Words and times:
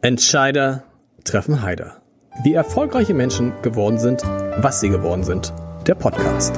Entscheider 0.00 0.84
treffen 1.24 1.60
Heider. 1.60 2.00
Wie 2.44 2.54
erfolgreiche 2.54 3.14
Menschen 3.14 3.52
geworden 3.62 3.98
sind, 3.98 4.22
was 4.22 4.78
sie 4.78 4.90
geworden 4.90 5.24
sind. 5.24 5.52
Der 5.88 5.96
Podcast. 5.96 6.54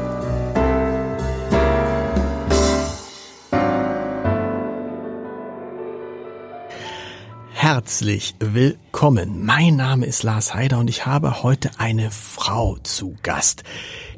Herzlich 7.54 8.34
willkommen. 8.40 9.42
Mein 9.46 9.76
Name 9.76 10.04
ist 10.04 10.22
Lars 10.22 10.52
Heider 10.52 10.78
und 10.78 10.90
ich 10.90 11.06
habe 11.06 11.42
heute 11.42 11.70
eine 11.78 12.10
Frau 12.10 12.76
zu 12.82 13.16
Gast, 13.22 13.62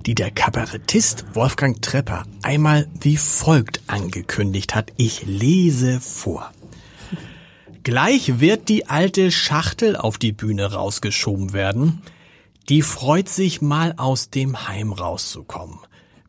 die 0.04 0.16
der 0.16 0.32
Kabarettist 0.32 1.26
Wolfgang 1.34 1.80
Trepper 1.80 2.24
einmal 2.42 2.88
wie 3.00 3.16
folgt 3.16 3.82
angekündigt 3.86 4.74
hat. 4.74 4.92
Ich 4.96 5.24
lese 5.26 6.00
vor. 6.00 6.50
Gleich 7.84 8.38
wird 8.38 8.68
die 8.68 8.86
alte 8.86 9.32
Schachtel 9.32 9.96
auf 9.96 10.16
die 10.16 10.30
Bühne 10.30 10.72
rausgeschoben 10.72 11.52
werden. 11.52 12.02
Die 12.68 12.82
freut 12.82 13.28
sich 13.28 13.60
mal 13.60 13.94
aus 13.96 14.30
dem 14.30 14.68
Heim 14.68 14.92
rauszukommen. 14.92 15.78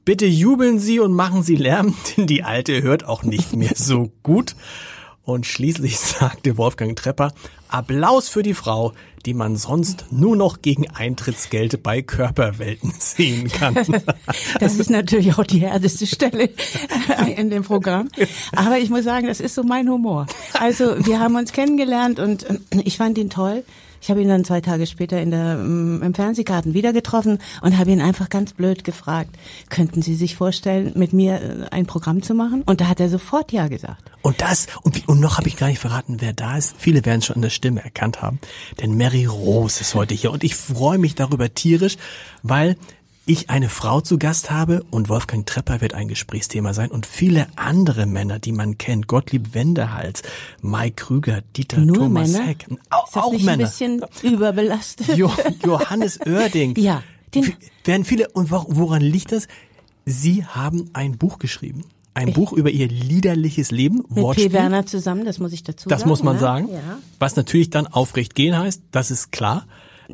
Bitte 0.03 0.25
jubeln 0.25 0.79
Sie 0.79 0.99
und 0.99 1.13
machen 1.13 1.43
Sie 1.43 1.55
Lärm, 1.55 1.93
denn 2.17 2.25
die 2.25 2.43
alte 2.43 2.81
hört 2.81 3.05
auch 3.05 3.21
nicht 3.21 3.55
mehr 3.55 3.73
so 3.75 4.11
gut. 4.23 4.55
Und 5.21 5.45
schließlich 5.45 5.99
sagte 5.99 6.57
Wolfgang 6.57 6.95
Trepper, 6.95 7.31
Applaus 7.67 8.29
für 8.29 8.41
die 8.41 8.55
Frau, 8.55 8.93
die 9.25 9.33
man 9.33 9.55
sonst 9.55 10.05
nur 10.11 10.35
noch 10.35 10.61
gegen 10.61 10.89
Eintrittsgeld 10.89 11.83
bei 11.83 12.01
Körperwelten 12.01 12.93
sehen 12.99 13.49
kann. 13.49 13.75
Das 14.59 14.75
ist 14.75 14.89
natürlich 14.89 15.37
auch 15.37 15.43
die 15.43 15.59
härteste 15.59 16.07
Stelle 16.07 16.49
in 17.35 17.49
dem 17.49 17.63
Programm. 17.63 18.09
Aber 18.55 18.77
ich 18.77 18.89
muss 18.89 19.03
sagen, 19.03 19.27
das 19.27 19.39
ist 19.39 19.55
so 19.55 19.63
mein 19.63 19.89
Humor. 19.89 20.27
Also 20.59 21.05
wir 21.05 21.19
haben 21.19 21.35
uns 21.35 21.51
kennengelernt 21.51 22.19
und 22.19 22.45
ich 22.83 22.97
fand 22.97 23.17
ihn 23.17 23.29
toll. 23.29 23.63
Ich 24.03 24.09
habe 24.09 24.21
ihn 24.21 24.27
dann 24.27 24.43
zwei 24.43 24.59
Tage 24.59 24.85
später 24.85 25.21
in 25.21 25.31
der, 25.31 25.55
mm, 25.55 26.03
im 26.03 26.13
Fernsehgarten 26.13 26.73
wieder 26.73 26.91
getroffen 26.91 27.39
und 27.61 27.77
habe 27.77 27.89
ihn 27.91 28.01
einfach 28.01 28.27
ganz 28.27 28.51
blöd 28.51 28.83
gefragt, 28.83 29.29
könnten 29.69 30.01
Sie 30.01 30.15
sich 30.15 30.35
vorstellen, 30.35 30.91
mit 30.95 31.13
mir 31.13 31.41
äh, 31.41 31.69
ein 31.71 31.85
Programm 31.85 32.21
zu 32.21 32.33
machen? 32.33 32.63
Und 32.63 32.81
da 32.81 32.89
hat 32.89 32.99
er 32.99 33.07
sofort 33.07 33.53
Ja 33.53 33.69
gesagt. 33.69 34.11
Und 34.21 34.41
das, 34.41 34.67
und, 34.81 35.07
und 35.07 35.21
noch 35.21 35.37
habe 35.37 35.47
ich 35.47 35.55
gar 35.55 35.67
nicht 35.67 35.79
verraten, 35.79 36.17
wer 36.19 36.33
da 36.33 36.57
ist. 36.57 36.75
Viele 36.77 37.05
werden 37.05 37.19
es 37.19 37.27
schon 37.27 37.37
an 37.37 37.43
der 37.43 37.49
Stimme 37.49 37.81
erkannt 37.81 38.21
haben. 38.21 38.39
Denn 38.81 38.97
Mary 38.97 39.23
Rose 39.23 39.79
ist 39.79 39.95
heute 39.95 40.13
hier. 40.13 40.31
Und 40.31 40.43
ich 40.43 40.57
freue 40.57 40.97
mich 40.97 41.15
darüber 41.15 41.53
tierisch, 41.53 41.95
weil 42.41 42.75
ich 43.25 43.49
eine 43.49 43.69
Frau 43.69 44.01
zu 44.01 44.17
Gast 44.17 44.51
habe 44.51 44.83
und 44.91 45.07
Wolfgang 45.07 45.45
Trepper 45.45 45.79
wird 45.79 45.93
ein 45.93 46.07
Gesprächsthema 46.09 46.73
sein 46.73 46.91
und 46.91 47.05
viele 47.05 47.47
andere 47.55 48.05
Männer, 48.05 48.39
die 48.39 48.51
man 48.51 48.77
kennt. 48.77 49.07
Gottlieb 49.07 49.53
Wendehals, 49.53 50.23
Mike 50.61 50.95
Krüger, 51.05 51.41
Dieter 51.55 51.79
Nur 51.79 51.95
Thomas 51.97 52.31
Männer? 52.31 52.45
Heck. 52.47 52.65
Ist 52.69 52.79
das 53.15 53.31
nicht 53.31 53.47
ein 53.47 53.59
bisschen 53.59 54.01
überbelastet? 54.23 55.15
Jo 55.15 55.31
Johannes 55.65 56.19
Oerding. 56.25 56.75
Ja, 56.77 57.01
den- 57.33 57.53
Werden 57.85 58.03
viele, 58.05 58.27
und 58.29 58.51
wo- 58.51 58.65
woran 58.67 59.01
liegt 59.01 59.31
das? 59.31 59.47
Sie 60.05 60.43
haben 60.45 60.89
ein 60.93 61.17
Buch 61.17 61.39
geschrieben. 61.39 61.85
Ein 62.15 62.33
Buch 62.33 62.51
über 62.53 62.69
ihr 62.69 62.87
liederliches 62.89 63.71
Leben. 63.71 64.03
Mit 64.09 64.17
Wortspiel. 64.17 64.49
P. 64.49 64.53
Werner 64.53 64.85
zusammen, 64.85 65.25
das 65.25 65.39
muss 65.39 65.51
ich 65.53 65.63
dazu 65.63 65.89
Das 65.89 66.01
sagen. 66.01 66.09
muss 66.09 66.21
man 66.23 66.35
ne? 66.35 66.39
sagen. 66.41 66.69
Ja. 66.71 66.99
Was 67.19 67.35
natürlich 67.37 67.69
dann 67.71 67.87
aufrecht 67.87 68.35
gehen 68.35 68.55
heißt, 68.57 68.81
das 68.91 69.09
ist 69.09 69.31
klar. 69.31 69.65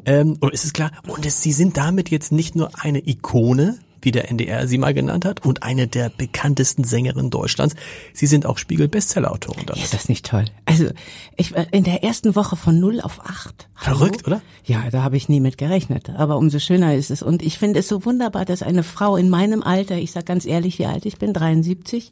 Ähm, 0.06 0.38
und 0.40 0.54
es 0.54 0.66
ist 0.66 0.74
klar. 0.74 0.92
Und 1.08 1.26
es, 1.26 1.42
sie 1.42 1.54
sind 1.54 1.78
damit 1.78 2.10
jetzt 2.10 2.32
nicht 2.32 2.56
nur 2.56 2.72
eine 2.82 3.08
Ikone, 3.08 3.80
wie 4.02 4.12
der 4.12 4.30
NDR 4.30 4.68
sie 4.68 4.78
mal 4.78 4.94
genannt 4.94 5.26
hat, 5.26 5.46
und 5.46 5.64
eine 5.64 5.88
der 5.88 6.10
bekanntesten 6.10 6.84
Sängerinnen 6.84 7.30
Deutschlands. 7.30 7.76
Sie 8.14 8.28
sind 8.28 8.46
auch 8.46 8.58
Spiegel-Bestseller-Autorin 8.58 9.66
damit. 9.66 9.84
Ist 9.84 9.94
das 9.94 10.10
nicht 10.10 10.26
toll? 10.26 10.46
Also 10.66 10.88
ich 11.36 11.54
war 11.54 11.72
in 11.74 11.84
der 11.84 12.04
ersten 12.04 12.36
Woche 12.36 12.56
von 12.56 12.80
0 12.80 13.02
auf 13.02 13.20
8. 13.26 13.68
Verrückt, 13.76 14.26
oder? 14.28 14.42
Ja, 14.66 14.90
da 14.90 15.04
habe 15.04 15.18
ich 15.18 15.30
nie 15.30 15.40
mit 15.40 15.58
gerechnet. 15.58 16.10
Aber 16.12 16.38
umso 16.38 16.60
schöner 16.60 16.96
ist 16.96 17.12
es. 17.12 17.22
Und 17.22 17.42
ich 17.42 17.58
finde 17.58 17.80
es 17.80 17.88
so 17.88 18.06
wunderbar, 18.06 18.46
dass 18.46 18.64
eine 18.64 18.84
Frau 18.84 19.18
in 19.18 19.30
meinem 19.30 19.64
Alter, 19.64 19.98
ich 19.98 20.12
sag 20.12 20.26
ganz 20.26 20.46
ehrlich, 20.46 20.80
wie 20.80 20.86
alt 20.86 21.06
ich 21.06 21.18
bin, 21.18 21.34
73, 21.34 22.12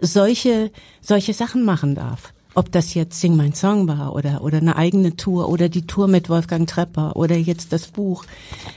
solche, 0.00 0.70
solche 1.00 1.34
Sachen 1.34 1.64
machen 1.64 1.94
darf. 1.94 2.32
Ob 2.54 2.72
das 2.72 2.94
jetzt 2.94 3.20
Sing 3.20 3.36
Mein 3.36 3.54
Song 3.54 3.86
war 3.86 4.14
oder, 4.14 4.42
oder 4.42 4.58
eine 4.58 4.76
eigene 4.76 5.16
Tour 5.16 5.48
oder 5.48 5.68
die 5.68 5.86
Tour 5.86 6.08
mit 6.08 6.28
Wolfgang 6.28 6.68
Trepper 6.68 7.16
oder 7.16 7.36
jetzt 7.36 7.72
das 7.72 7.86
Buch. 7.86 8.24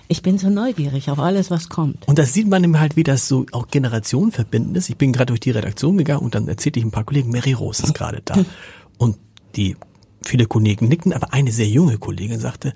Ich 0.07 0.22
bin 0.22 0.38
so 0.38 0.50
neugierig 0.50 1.09
auf 1.09 1.19
alles, 1.19 1.50
was 1.50 1.69
kommt. 1.69 2.07
Und 2.07 2.19
das 2.19 2.33
sieht 2.33 2.47
man 2.47 2.63
eben 2.63 2.79
halt, 2.79 2.95
wie 2.95 3.03
das 3.03 3.28
so 3.28 3.45
auch 3.51 3.67
generationenverbindend 3.67 4.78
ist. 4.78 4.89
Ich 4.89 4.97
bin 4.97 5.12
gerade 5.12 5.28
durch 5.28 5.39
die 5.39 5.51
Redaktion 5.51 5.97
gegangen 5.97 6.22
und 6.22 6.35
dann 6.35 6.47
erzählte 6.47 6.79
ich 6.79 6.85
ein 6.85 6.91
paar 6.91 7.03
Kollegen, 7.03 7.31
Mary 7.31 7.53
Rose 7.53 7.83
ist 7.83 7.94
gerade 7.95 8.22
da. 8.23 8.35
Und 8.97 9.17
die 9.56 9.75
viele 10.22 10.45
Kollegen 10.45 10.88
nickten, 10.88 11.13
aber 11.13 11.33
eine 11.33 11.51
sehr 11.51 11.67
junge 11.67 11.97
Kollegin 11.97 12.39
sagte, 12.39 12.73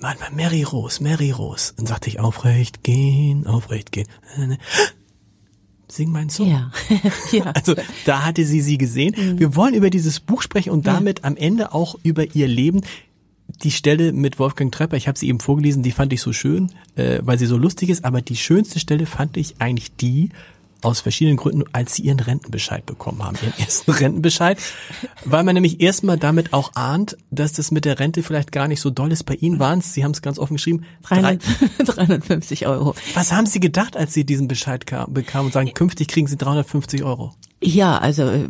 Mann, 0.00 0.16
Mary 0.32 0.62
Rose, 0.62 1.02
Mary 1.02 1.32
Rose. 1.32 1.72
Dann 1.76 1.86
sagte 1.86 2.08
ich, 2.08 2.20
aufrecht 2.20 2.84
gehen, 2.84 3.46
aufrecht 3.46 3.90
gehen. 3.90 4.06
Sing 5.90 6.10
mein 6.10 6.28
Song. 6.28 6.50
Ja, 6.50 6.70
ja. 7.32 7.44
Also 7.52 7.74
da 8.04 8.24
hatte 8.24 8.44
sie 8.44 8.60
sie 8.60 8.76
gesehen. 8.76 9.38
Wir 9.38 9.56
wollen 9.56 9.74
über 9.74 9.88
dieses 9.88 10.20
Buch 10.20 10.42
sprechen 10.42 10.70
und 10.70 10.86
damit 10.86 11.24
am 11.24 11.36
Ende 11.36 11.72
auch 11.72 11.96
über 12.02 12.34
ihr 12.34 12.46
Leben. 12.46 12.82
Die 13.62 13.70
Stelle 13.70 14.12
mit 14.12 14.38
Wolfgang 14.38 14.70
Trepper, 14.70 14.98
ich 14.98 15.08
habe 15.08 15.18
sie 15.18 15.28
eben 15.28 15.40
vorgelesen, 15.40 15.82
die 15.82 15.90
fand 15.90 16.12
ich 16.12 16.20
so 16.20 16.34
schön, 16.34 16.70
äh, 16.96 17.20
weil 17.22 17.38
sie 17.38 17.46
so 17.46 17.56
lustig 17.56 17.88
ist. 17.88 18.04
Aber 18.04 18.20
die 18.20 18.36
schönste 18.36 18.78
Stelle 18.78 19.06
fand 19.06 19.38
ich 19.38 19.54
eigentlich 19.60 19.96
die, 19.96 20.28
aus 20.82 21.00
verschiedenen 21.00 21.36
Gründen, 21.36 21.64
als 21.72 21.94
sie 21.94 22.02
ihren 22.02 22.20
Rentenbescheid 22.20 22.86
bekommen 22.86 23.22
haben, 23.24 23.36
ihren 23.42 23.58
ersten 23.58 23.90
Rentenbescheid, 23.92 24.58
weil 25.24 25.44
man 25.44 25.54
nämlich 25.54 25.80
erstmal 25.80 26.18
damit 26.18 26.52
auch 26.52 26.72
ahnt, 26.74 27.16
dass 27.30 27.52
das 27.52 27.70
mit 27.70 27.84
der 27.84 27.98
Rente 27.98 28.22
vielleicht 28.22 28.52
gar 28.52 28.68
nicht 28.68 28.80
so 28.80 28.90
doll 28.90 29.12
ist. 29.12 29.24
Bei 29.24 29.34
Ihnen 29.34 29.58
waren 29.58 29.80
es, 29.80 29.92
Sie 29.92 30.04
haben 30.04 30.12
es 30.12 30.22
ganz 30.22 30.38
offen 30.38 30.56
geschrieben, 30.56 30.84
drei, 31.02 31.36
300, 31.38 31.98
350 31.98 32.66
Euro. 32.66 32.94
was 33.14 33.32
haben 33.32 33.46
Sie 33.46 33.60
gedacht, 33.60 33.96
als 33.96 34.14
Sie 34.14 34.24
diesen 34.24 34.48
Bescheid 34.48 34.86
kam, 34.86 35.12
bekamen 35.12 35.46
und 35.46 35.52
sagen, 35.52 35.72
künftig 35.74 36.08
kriegen 36.08 36.26
Sie 36.26 36.36
350 36.36 37.02
Euro? 37.02 37.34
Ja, 37.60 37.98
also 37.98 38.22
äh, 38.22 38.48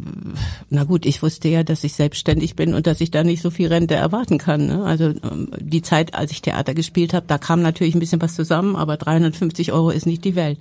na 0.68 0.84
gut, 0.84 1.06
ich 1.06 1.22
wusste 1.22 1.48
ja, 1.48 1.62
dass 1.62 1.82
ich 1.82 1.94
selbstständig 1.94 2.56
bin 2.56 2.74
und 2.74 2.86
dass 2.86 3.00
ich 3.00 3.10
da 3.10 3.24
nicht 3.24 3.40
so 3.40 3.50
viel 3.50 3.68
Rente 3.68 3.94
erwarten 3.94 4.36
kann. 4.36 4.66
Ne? 4.66 4.84
Also 4.84 5.06
ähm, 5.06 5.48
die 5.58 5.80
Zeit, 5.80 6.14
als 6.14 6.30
ich 6.30 6.42
Theater 6.42 6.74
gespielt 6.74 7.14
habe, 7.14 7.24
da 7.26 7.38
kam 7.38 7.62
natürlich 7.62 7.94
ein 7.94 8.00
bisschen 8.00 8.20
was 8.20 8.34
zusammen, 8.34 8.76
aber 8.76 8.98
350 8.98 9.72
Euro 9.72 9.90
ist 9.90 10.04
nicht 10.04 10.24
die 10.26 10.34
Welt. 10.34 10.58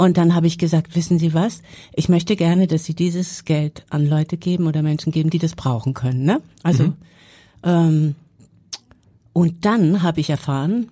Und 0.00 0.16
dann 0.16 0.34
habe 0.34 0.46
ich 0.46 0.56
gesagt, 0.56 0.96
wissen 0.96 1.18
Sie 1.18 1.34
was? 1.34 1.60
Ich 1.92 2.08
möchte 2.08 2.34
gerne, 2.34 2.66
dass 2.66 2.84
Sie 2.84 2.94
dieses 2.94 3.44
Geld 3.44 3.84
an 3.90 4.06
Leute 4.06 4.38
geben 4.38 4.66
oder 4.66 4.80
Menschen 4.80 5.12
geben, 5.12 5.28
die 5.28 5.38
das 5.38 5.54
brauchen 5.54 5.92
können. 5.92 6.24
Ne? 6.24 6.40
Also 6.62 6.94
ähm, 7.62 8.14
und 9.34 9.66
dann 9.66 10.02
habe 10.02 10.20
ich 10.20 10.30
erfahren 10.30 10.88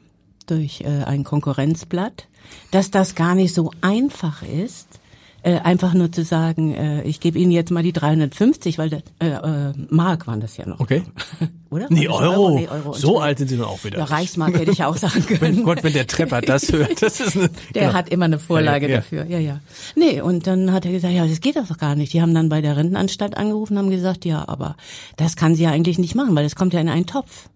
durch 0.47 0.83
äh, 0.83 1.05
ein 1.05 1.25
Konkurrenzblatt, 1.25 2.29
dass 2.71 2.91
das 2.91 3.15
gar 3.15 3.35
nicht 3.35 3.55
so 3.55 3.71
einfach 3.81 4.43
ist, 4.43 4.98
äh, 5.43 5.59
einfach 5.61 5.95
nur 5.95 6.11
zu 6.11 6.25
sagen, 6.25 6.75
äh, 6.75 7.03
ich 7.03 7.21
gebe 7.21 7.39
Ihnen 7.39 7.53
jetzt 7.53 7.71
mal 7.71 7.83
die 7.83 7.93
350, 7.93 8.79
weil 8.79 8.91
das, 8.91 9.03
äh, 9.21 9.29
äh, 9.29 9.73
Mark 9.89 10.27
waren 10.27 10.41
das 10.41 10.57
ja 10.57 10.67
noch. 10.67 10.81
Okay. 10.81 11.03
Oder? 11.71 11.87
Nee, 11.91 12.07
das 12.07 12.17
Euro. 12.17 12.55
Nee, 12.57 12.69
Euro. 12.69 12.93
So 12.95 13.21
alt 13.21 13.39
sind 13.39 13.49
sie 13.49 13.57
dann 13.57 13.67
auch 13.67 13.85
wieder. 13.85 13.99
Ja, 13.99 14.05
Reichsmark 14.05 14.59
hätte 14.59 14.73
ich 14.73 14.83
auch 14.85 14.97
sagen 14.97 15.25
können. 15.27 15.41
Wenn 15.41 15.65
Gott, 15.65 15.85
wenn 15.85 15.93
der 15.93 16.07
Trepper 16.07 16.41
das 16.41 16.73
hört, 16.73 17.03
das 17.03 17.21
ist 17.21 17.37
eine, 17.37 17.51
Der 17.75 17.87
genau. 17.87 17.95
hat 17.95 18.09
immer 18.09 18.25
eine 18.25 18.39
Vorlage 18.39 18.87
Ja, 18.87 18.91
ja. 18.91 18.97
dafür. 18.97 19.25
Ja, 19.27 19.39
ja. 19.39 19.61
Nee, 19.95 20.21
und 20.21 20.47
dann 20.47 20.73
hat 20.73 20.87
er 20.87 20.93
gesagt, 20.93 21.15
ja, 21.15 21.27
das 21.27 21.41
geht 21.41 21.57
doch 21.57 21.79
gar 21.79 21.95
nicht. 21.95 22.13
Die 22.13 22.23
haben 22.23 22.35
dann 22.35 22.49
bei 22.49 22.61
der 22.61 22.77
Rentenanstalt 22.77 23.37
angerufen 23.37 23.75
und 23.75 23.85
haben 23.85 23.91
gesagt, 23.91 24.25
ja, 24.25 24.49
aber 24.49 24.77
das 25.17 25.37
kann 25.37 25.55
sie 25.55 25.65
ja 25.65 25.71
eigentlich 25.71 25.99
nicht 25.99 26.15
machen, 26.15 26.35
weil 26.35 26.45
das 26.45 26.57
kommt 26.57 26.73
ja 26.73 26.81
in 26.81 26.89
einen 26.89 27.07
Topf. 27.07 27.49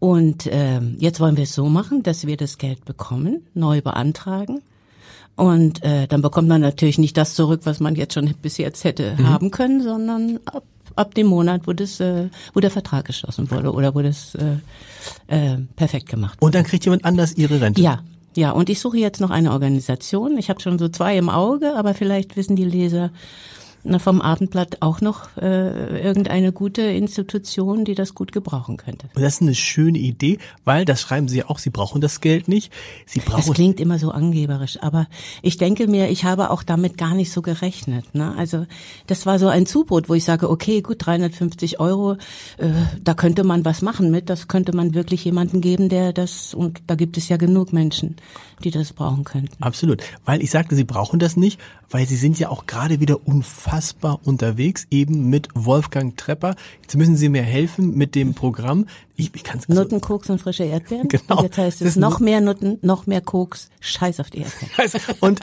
Und 0.00 0.48
ähm, 0.50 0.96
jetzt 0.98 1.20
wollen 1.20 1.36
wir 1.36 1.44
es 1.44 1.54
so 1.54 1.66
machen, 1.66 2.02
dass 2.02 2.26
wir 2.26 2.38
das 2.38 2.56
Geld 2.58 2.84
bekommen, 2.86 3.46
neu 3.54 3.82
beantragen. 3.82 4.62
Und 5.40 5.82
äh, 5.82 6.06
dann 6.06 6.20
bekommt 6.20 6.48
man 6.48 6.60
natürlich 6.60 6.98
nicht 6.98 7.16
das 7.16 7.34
zurück, 7.34 7.62
was 7.64 7.80
man 7.80 7.94
jetzt 7.94 8.12
schon 8.12 8.26
bis 8.42 8.58
jetzt 8.58 8.84
hätte 8.84 9.14
Mhm. 9.16 9.28
haben 9.28 9.50
können, 9.50 9.82
sondern 9.82 10.38
ab, 10.44 10.64
ab 10.96 11.14
dem 11.14 11.28
Monat, 11.28 11.62
wo 11.66 11.72
das, 11.72 11.98
äh, 11.98 12.28
wo 12.52 12.60
der 12.60 12.70
Vertrag 12.70 13.06
geschlossen 13.06 13.50
wurde 13.50 13.72
oder 13.72 13.94
wo 13.94 14.02
das 14.02 14.34
äh, 14.34 14.56
äh, 15.54 15.56
perfekt 15.76 16.10
gemacht 16.10 16.34
wurde. 16.40 16.44
Und 16.46 16.54
dann 16.54 16.64
kriegt 16.64 16.84
jemand 16.84 17.06
anders 17.06 17.32
ihre 17.38 17.58
Rente. 17.58 17.80
Ja, 17.80 18.00
ja, 18.36 18.50
und 18.50 18.68
ich 18.68 18.80
suche 18.80 18.98
jetzt 18.98 19.20
noch 19.20 19.30
eine 19.30 19.52
Organisation. 19.52 20.36
Ich 20.36 20.50
habe 20.50 20.60
schon 20.60 20.78
so 20.78 20.88
zwei 20.90 21.16
im 21.16 21.30
Auge, 21.30 21.74
aber 21.74 21.94
vielleicht 21.94 22.36
wissen 22.36 22.54
die 22.54 22.64
Leser 22.66 23.10
na, 23.82 23.98
vom 23.98 24.20
Abendblatt 24.20 24.78
auch 24.80 25.00
noch 25.00 25.36
äh, 25.36 26.02
irgendeine 26.02 26.52
gute 26.52 26.82
Institution, 26.82 27.84
die 27.84 27.94
das 27.94 28.14
gut 28.14 28.32
gebrauchen 28.32 28.76
könnte. 28.76 29.08
Und 29.14 29.22
das 29.22 29.34
ist 29.34 29.42
eine 29.42 29.54
schöne 29.54 29.98
Idee, 29.98 30.38
weil, 30.64 30.84
das 30.84 31.00
schreiben 31.00 31.28
sie 31.28 31.38
ja 31.38 31.48
auch, 31.48 31.58
sie 31.58 31.70
brauchen 31.70 32.00
das 32.00 32.20
Geld 32.20 32.48
nicht. 32.48 32.72
Sie 33.06 33.20
brauchen, 33.20 33.54
klingt 33.54 33.80
immer 33.80 33.98
so 33.98 34.10
angeberisch, 34.10 34.78
aber 34.82 35.06
ich 35.42 35.56
denke 35.56 35.86
mir, 35.86 36.10
ich 36.10 36.24
habe 36.24 36.50
auch 36.50 36.62
damit 36.62 36.98
gar 36.98 37.14
nicht 37.14 37.32
so 37.32 37.42
gerechnet. 37.42 38.14
Ne? 38.14 38.34
Also 38.36 38.66
das 39.06 39.26
war 39.26 39.38
so 39.38 39.48
ein 39.48 39.66
Zubrot, 39.66 40.08
wo 40.08 40.14
ich 40.14 40.24
sage, 40.24 40.50
okay, 40.50 40.82
gut, 40.82 41.06
350 41.06 41.80
Euro, 41.80 42.14
äh, 42.58 42.70
da 43.02 43.14
könnte 43.14 43.44
man 43.44 43.64
was 43.64 43.82
machen 43.82 44.10
mit, 44.10 44.28
das 44.28 44.48
könnte 44.48 44.74
man 44.74 44.94
wirklich 44.94 45.24
jemanden 45.24 45.60
geben, 45.60 45.88
der 45.88 46.12
das, 46.12 46.54
und 46.54 46.82
da 46.86 46.94
gibt 46.94 47.16
es 47.16 47.28
ja 47.28 47.36
genug 47.36 47.72
Menschen, 47.72 48.16
die 48.60 48.70
das 48.70 48.92
brauchen 48.92 49.24
könnten. 49.24 49.62
Absolut. 49.62 50.02
Weil 50.24 50.42
ich 50.42 50.50
sagte, 50.50 50.76
Sie 50.76 50.84
brauchen 50.84 51.18
das 51.18 51.36
nicht, 51.36 51.60
weil 51.90 52.06
Sie 52.06 52.16
sind 52.16 52.38
ja 52.38 52.48
auch 52.48 52.66
gerade 52.66 53.00
wieder 53.00 53.26
unfassbar 53.26 54.20
unterwegs, 54.24 54.86
eben 54.90 55.28
mit 55.28 55.48
Wolfgang 55.54 56.16
Trepper. 56.16 56.54
Jetzt 56.82 56.96
müssen 56.96 57.16
Sie 57.16 57.28
mir 57.28 57.42
helfen 57.42 57.96
mit 57.96 58.14
dem 58.14 58.34
Programm. 58.34 58.86
Ich, 59.16 59.34
ich 59.34 59.44
kann's 59.44 59.68
also 59.68 59.82
Nutten, 59.82 60.00
Koks 60.00 60.30
und 60.30 60.40
frische 60.40 60.64
Erdbeeren. 60.64 61.08
Genau. 61.08 61.38
Und 61.38 61.44
jetzt 61.44 61.58
heißt 61.58 61.82
es 61.82 61.96
noch 61.96 62.20
mehr 62.20 62.40
Nutten, 62.40 62.78
noch 62.82 63.06
mehr 63.06 63.20
Koks, 63.20 63.70
Scheiß 63.80 64.20
auf 64.20 64.30
die 64.30 64.38
Erdbeeren. 64.38 65.16
und, 65.20 65.40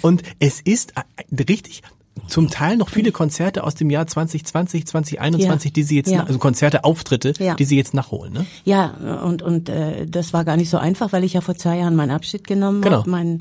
und 0.00 0.22
es 0.38 0.60
ist 0.60 0.94
äh, 0.96 1.42
richtig, 1.42 1.82
zum 2.28 2.48
Teil 2.48 2.76
noch 2.76 2.88
viele 2.88 3.12
Konzerte 3.12 3.64
aus 3.64 3.74
dem 3.74 3.90
Jahr 3.90 4.06
2020, 4.06 4.86
2021, 4.86 5.70
ja. 5.70 5.72
die 5.72 5.82
Sie 5.82 5.96
jetzt, 5.96 6.10
ja. 6.10 6.24
also 6.24 6.38
Konzerte, 6.38 6.84
Auftritte, 6.84 7.34
ja. 7.38 7.54
die 7.54 7.64
Sie 7.64 7.76
jetzt 7.76 7.94
nachholen, 7.94 8.32
ne? 8.32 8.46
Ja, 8.64 8.94
und 9.24 9.42
und 9.42 9.68
äh, 9.68 10.06
das 10.06 10.32
war 10.32 10.44
gar 10.44 10.56
nicht 10.56 10.70
so 10.70 10.78
einfach, 10.78 11.12
weil 11.12 11.24
ich 11.24 11.32
ja 11.34 11.40
vor 11.40 11.56
zwei 11.56 11.78
Jahren 11.78 11.96
meinen 11.96 12.12
Abschied 12.12 12.46
genommen 12.46 12.82
genau. 12.82 12.98
habe. 12.98 13.38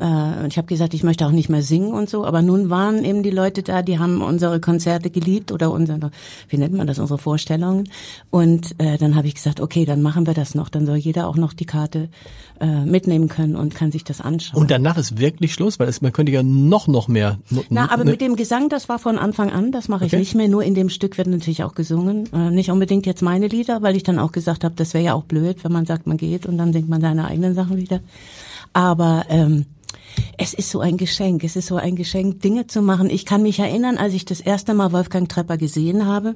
Äh, 0.00 0.46
ich 0.46 0.56
habe 0.56 0.66
gesagt, 0.66 0.94
ich 0.94 1.02
möchte 1.02 1.26
auch 1.26 1.30
nicht 1.30 1.48
mehr 1.48 1.62
singen 1.62 1.92
und 1.92 2.08
so, 2.08 2.24
aber 2.24 2.42
nun 2.42 2.70
waren 2.70 3.04
eben 3.04 3.22
die 3.22 3.30
Leute 3.30 3.62
da, 3.62 3.82
die 3.82 3.98
haben 3.98 4.22
unsere 4.22 4.60
Konzerte 4.60 5.10
geliebt 5.10 5.52
oder 5.52 5.70
unsere, 5.70 6.10
wie 6.48 6.56
nennt 6.56 6.74
man 6.74 6.86
das, 6.86 6.98
unsere 6.98 7.18
Vorstellungen. 7.18 7.88
Und 8.30 8.78
äh, 8.78 8.98
dann 8.98 9.16
habe 9.16 9.26
ich 9.26 9.34
gesagt, 9.34 9.60
okay, 9.60 9.84
dann 9.84 10.02
machen 10.02 10.26
wir 10.26 10.34
das 10.34 10.54
noch. 10.54 10.68
Dann 10.68 10.86
soll 10.86 10.96
jeder 10.96 11.28
auch 11.28 11.36
noch 11.36 11.52
die 11.52 11.66
Karte 11.66 12.08
äh, 12.60 12.84
mitnehmen 12.84 13.28
können 13.28 13.56
und 13.56 13.74
kann 13.74 13.92
sich 13.92 14.04
das 14.04 14.20
anschauen. 14.20 14.60
Und 14.60 14.70
danach 14.70 14.96
ist 14.98 15.18
wirklich 15.18 15.52
Schluss, 15.52 15.78
weil 15.78 15.88
es, 15.88 16.00
man 16.00 16.12
könnte 16.12 16.32
ja 16.32 16.42
noch, 16.42 16.86
noch 16.86 17.08
mehr. 17.08 17.38
Na, 17.68 17.90
aber 17.90 18.04
ne? 18.04 18.12
mit 18.12 18.20
dem 18.20 18.36
Gesang, 18.36 18.68
das 18.68 18.88
war 18.88 18.98
von 18.98 19.18
Anfang 19.18 19.50
an, 19.50 19.72
das 19.72 19.88
mache 19.88 20.06
ich 20.06 20.12
okay. 20.12 20.20
nicht 20.20 20.34
mehr. 20.34 20.48
Nur 20.48 20.62
in 20.62 20.74
dem 20.74 20.88
Stück 20.88 21.18
wird 21.18 21.26
natürlich 21.26 21.64
auch 21.64 21.74
gesungen. 21.74 22.32
Äh, 22.32 22.50
nicht 22.50 22.70
unbedingt 22.70 23.06
jetzt 23.06 23.22
meine 23.22 23.48
Lieder, 23.48 23.82
weil 23.82 23.96
ich 23.96 24.02
dann 24.02 24.18
auch 24.18 24.32
gesagt 24.32 24.64
habe, 24.64 24.74
das 24.76 24.94
wäre 24.94 25.04
ja 25.04 25.14
auch 25.14 25.24
blöd, 25.24 25.64
wenn 25.64 25.72
man 25.72 25.86
sagt, 25.86 26.06
man 26.06 26.16
geht 26.16 26.46
und 26.46 26.58
dann 26.58 26.72
singt 26.72 26.88
man 26.88 27.00
seine 27.00 27.26
eigenen 27.26 27.54
Sachen 27.54 27.76
wieder. 27.76 28.00
Aber 28.72 29.26
ähm, 29.28 29.66
es 30.36 30.54
ist 30.54 30.70
so 30.70 30.80
ein 30.80 30.96
Geschenk. 30.96 31.44
Es 31.44 31.56
ist 31.56 31.66
so 31.66 31.76
ein 31.76 31.96
Geschenk, 31.96 32.40
Dinge 32.40 32.66
zu 32.66 32.82
machen. 32.82 33.10
Ich 33.10 33.26
kann 33.26 33.42
mich 33.42 33.58
erinnern, 33.58 33.98
als 33.98 34.14
ich 34.14 34.24
das 34.24 34.40
erste 34.40 34.74
Mal 34.74 34.92
Wolfgang 34.92 35.28
Trepper 35.28 35.56
gesehen 35.56 36.06
habe 36.06 36.34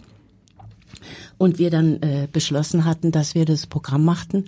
und 1.38 1.58
wir 1.58 1.70
dann 1.70 2.02
äh, 2.02 2.28
beschlossen 2.30 2.84
hatten, 2.84 3.12
dass 3.12 3.34
wir 3.34 3.44
das 3.44 3.66
Programm 3.66 4.04
machten, 4.04 4.46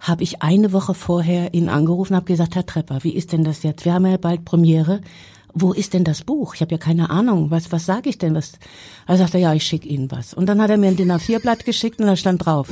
habe 0.00 0.22
ich 0.22 0.42
eine 0.42 0.72
Woche 0.72 0.94
vorher 0.94 1.54
ihn 1.54 1.68
angerufen 1.68 2.14
habe 2.14 2.26
gesagt, 2.26 2.54
Herr 2.54 2.66
Trepper, 2.66 3.02
wie 3.02 3.14
ist 3.14 3.32
denn 3.32 3.44
das 3.44 3.62
jetzt? 3.62 3.84
Wir 3.84 3.94
haben 3.94 4.06
ja 4.06 4.16
bald 4.16 4.44
Premiere. 4.44 5.00
Wo 5.54 5.72
ist 5.72 5.94
denn 5.94 6.04
das 6.04 6.22
Buch? 6.22 6.54
Ich 6.54 6.60
habe 6.60 6.72
ja 6.72 6.78
keine 6.78 7.08
Ahnung. 7.08 7.50
Was, 7.50 7.72
was 7.72 7.86
sage 7.86 8.10
ich 8.10 8.18
denn? 8.18 8.34
Was? 8.34 8.52
Er 9.06 9.16
sagte, 9.16 9.38
ja, 9.38 9.54
ich 9.54 9.64
schicke 9.64 9.88
Ihnen 9.88 10.10
was. 10.10 10.34
Und 10.34 10.46
dann 10.46 10.60
hat 10.60 10.68
er 10.68 10.76
mir 10.76 10.88
ein 10.88 10.96
DIN 10.96 11.10
A4-Blatt 11.10 11.64
geschickt 11.64 11.98
und 11.98 12.06
da 12.06 12.16
stand 12.16 12.44
drauf. 12.44 12.68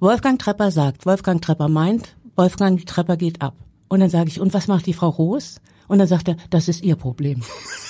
Wolfgang 0.00 0.38
Trepper 0.38 0.72
sagt, 0.72 1.06
Wolfgang 1.06 1.40
Trepper 1.40 1.68
meint, 1.68 2.16
Wolfgang 2.34 2.84
Trepper 2.84 3.16
geht 3.16 3.40
ab. 3.40 3.54
Und 3.88 4.00
dann 4.00 4.10
sage 4.10 4.28
ich, 4.28 4.40
und 4.40 4.54
was 4.54 4.68
macht 4.68 4.86
die 4.86 4.92
Frau 4.92 5.08
Roos? 5.08 5.60
Und 5.88 5.98
dann 5.98 6.08
sagt 6.08 6.28
er, 6.28 6.36
das 6.50 6.68
ist 6.68 6.82
ihr 6.82 6.96
Problem. 6.96 7.42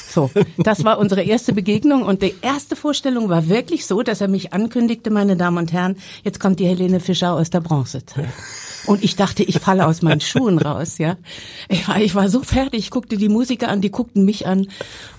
So, 0.08 0.30
das 0.56 0.82
war 0.82 0.98
unsere 0.98 1.22
erste 1.22 1.52
Begegnung 1.52 2.02
und 2.02 2.22
die 2.22 2.34
erste 2.40 2.74
Vorstellung 2.74 3.28
war 3.28 3.48
wirklich 3.48 3.84
so, 3.84 4.02
dass 4.02 4.22
er 4.22 4.28
mich 4.28 4.54
ankündigte, 4.54 5.10
meine 5.10 5.36
Damen 5.36 5.58
und 5.58 5.72
Herren, 5.74 5.96
jetzt 6.24 6.40
kommt 6.40 6.58
die 6.58 6.66
Helene 6.66 7.00
Fischer 7.00 7.34
aus 7.34 7.50
der 7.50 7.60
Bronzezeit. 7.60 8.28
Und 8.86 9.04
ich 9.04 9.16
dachte, 9.16 9.42
ich 9.42 9.58
falle 9.58 9.86
aus 9.86 10.00
meinen 10.00 10.22
Schuhen 10.22 10.58
raus, 10.58 10.96
ja. 10.96 11.16
Ich 11.68 11.86
war, 11.86 12.00
ich 12.00 12.14
war 12.14 12.30
so 12.30 12.42
fertig, 12.42 12.78
ich 12.80 12.90
guckte 12.90 13.18
die 13.18 13.28
Musiker 13.28 13.68
an, 13.68 13.82
die 13.82 13.90
guckten 13.90 14.24
mich 14.24 14.46
an 14.46 14.68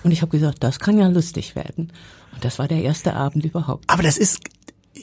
und 0.02 0.10
ich 0.10 0.22
habe 0.22 0.32
gesagt, 0.32 0.64
das 0.64 0.80
kann 0.80 0.98
ja 0.98 1.06
lustig 1.06 1.54
werden. 1.54 1.92
Und 2.34 2.44
das 2.44 2.58
war 2.58 2.66
der 2.66 2.82
erste 2.82 3.14
Abend 3.14 3.44
überhaupt. 3.44 3.84
Aber 3.88 4.02
das 4.02 4.18
ist 4.18 4.40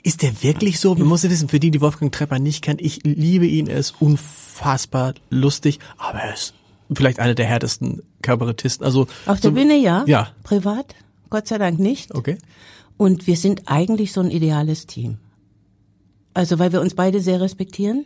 ist 0.04 0.22
der 0.22 0.44
wirklich 0.44 0.80
so? 0.80 0.96
Man 0.96 1.08
muss 1.08 1.24
ja 1.24 1.30
wissen, 1.30 1.50
für 1.50 1.60
die, 1.60 1.72
die 1.72 1.82
Wolfgang 1.82 2.12
Trepper 2.12 2.40
nicht 2.40 2.64
kennen, 2.64 2.80
ich 2.82 3.04
liebe 3.04 3.46
ihn, 3.46 3.68
er 3.68 3.78
ist 3.78 3.96
unfassbar 4.00 5.14
lustig, 5.30 5.80
aber 5.98 6.20
er 6.20 6.34
ist 6.34 6.54
vielleicht 6.94 7.20
einer 7.20 7.36
der 7.36 7.46
härtesten 7.46 8.04
Kabarettisten. 8.22 8.86
Also 8.86 9.08
Auf 9.26 9.40
der 9.40 9.52
so, 9.52 9.52
Bühne 9.52 9.78
ja, 9.78 10.04
ja, 10.08 10.30
privat 10.44 10.96
Gott 11.30 11.48
sei 11.48 11.58
Dank 11.58 11.80
nicht. 11.80 12.14
Okay. 12.14 12.38
Und 12.98 13.28
wir 13.28 13.36
sind 13.36 13.64
eigentlich 13.66 14.14
so 14.14 14.22
ein 14.22 14.32
ideales 14.32 14.86
Team. 14.86 15.18
Also 16.34 16.60
weil 16.60 16.72
wir 16.72 16.82
uns 16.82 16.96
beide 16.96 17.20
sehr 17.22 17.42
respektieren. 17.42 18.06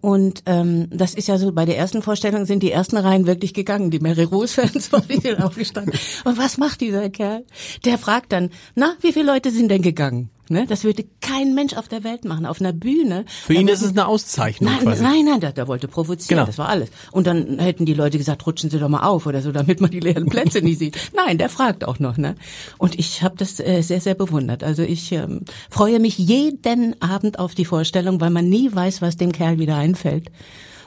Und 0.00 0.44
ähm, 0.46 0.88
das 0.90 1.14
ist 1.14 1.28
ja 1.28 1.36
so, 1.36 1.52
bei 1.52 1.66
der 1.66 1.76
ersten 1.76 2.00
Vorstellung 2.00 2.46
sind 2.46 2.62
die 2.62 2.72
ersten 2.72 2.96
Reihen 2.96 3.26
wirklich 3.26 3.52
gegangen. 3.52 3.90
Die 3.90 4.00
Mary 4.00 4.24
Rose-Fans 4.24 4.90
waren 4.92 5.42
aufgestanden. 5.42 5.98
Und 6.24 6.38
was 6.38 6.56
macht 6.56 6.80
dieser 6.80 7.10
Kerl? 7.10 7.44
Der 7.84 7.98
fragt 7.98 8.32
dann, 8.32 8.48
na, 8.74 8.94
wie 9.02 9.12
viele 9.12 9.26
Leute 9.26 9.50
sind 9.50 9.68
denn 9.68 9.82
gegangen? 9.82 10.30
Ne? 10.50 10.66
Das 10.66 10.82
würde 10.82 11.04
kein 11.20 11.54
Mensch 11.54 11.74
auf 11.74 11.86
der 11.86 12.02
Welt 12.02 12.24
machen. 12.24 12.44
Auf 12.44 12.60
einer 12.60 12.72
Bühne. 12.72 13.24
Für 13.26 13.54
ihn 13.54 13.68
ist 13.68 13.82
es 13.82 13.92
eine 13.92 14.08
Auszeichnung. 14.08 14.72
Nein, 14.72 14.82
quasi. 14.82 15.02
nein, 15.02 15.24
nein, 15.24 15.40
der, 15.40 15.68
wollte 15.68 15.86
provozieren. 15.86 16.38
Genau. 16.38 16.46
Das 16.46 16.58
war 16.58 16.68
alles. 16.68 16.90
Und 17.12 17.28
dann 17.28 17.60
hätten 17.60 17.86
die 17.86 17.94
Leute 17.94 18.18
gesagt, 18.18 18.44
rutschen 18.48 18.68
Sie 18.68 18.80
doch 18.80 18.88
mal 18.88 19.06
auf 19.06 19.26
oder 19.26 19.42
so, 19.42 19.52
damit 19.52 19.80
man 19.80 19.90
die 19.90 20.00
leeren 20.00 20.26
Plätze 20.26 20.60
nicht 20.60 20.80
sieht. 20.80 20.98
Nein, 21.14 21.38
der 21.38 21.50
fragt 21.50 21.84
auch 21.84 22.00
noch. 22.00 22.16
Ne? 22.16 22.34
Und 22.78 22.98
ich 22.98 23.22
habe 23.22 23.36
das 23.36 23.60
äh, 23.60 23.82
sehr, 23.82 24.00
sehr 24.00 24.14
bewundert. 24.16 24.64
Also 24.64 24.82
ich 24.82 25.12
ähm, 25.12 25.42
freue 25.70 26.00
mich 26.00 26.18
jeden 26.18 27.00
Abend 27.00 27.38
auf 27.38 27.54
die 27.54 27.64
Vorstellung, 27.64 28.20
weil 28.20 28.30
man 28.30 28.48
nie 28.48 28.74
weiß, 28.74 29.02
was 29.02 29.16
dem 29.16 29.30
Kerl 29.30 29.60
wieder 29.60 29.76
einfällt. 29.76 30.32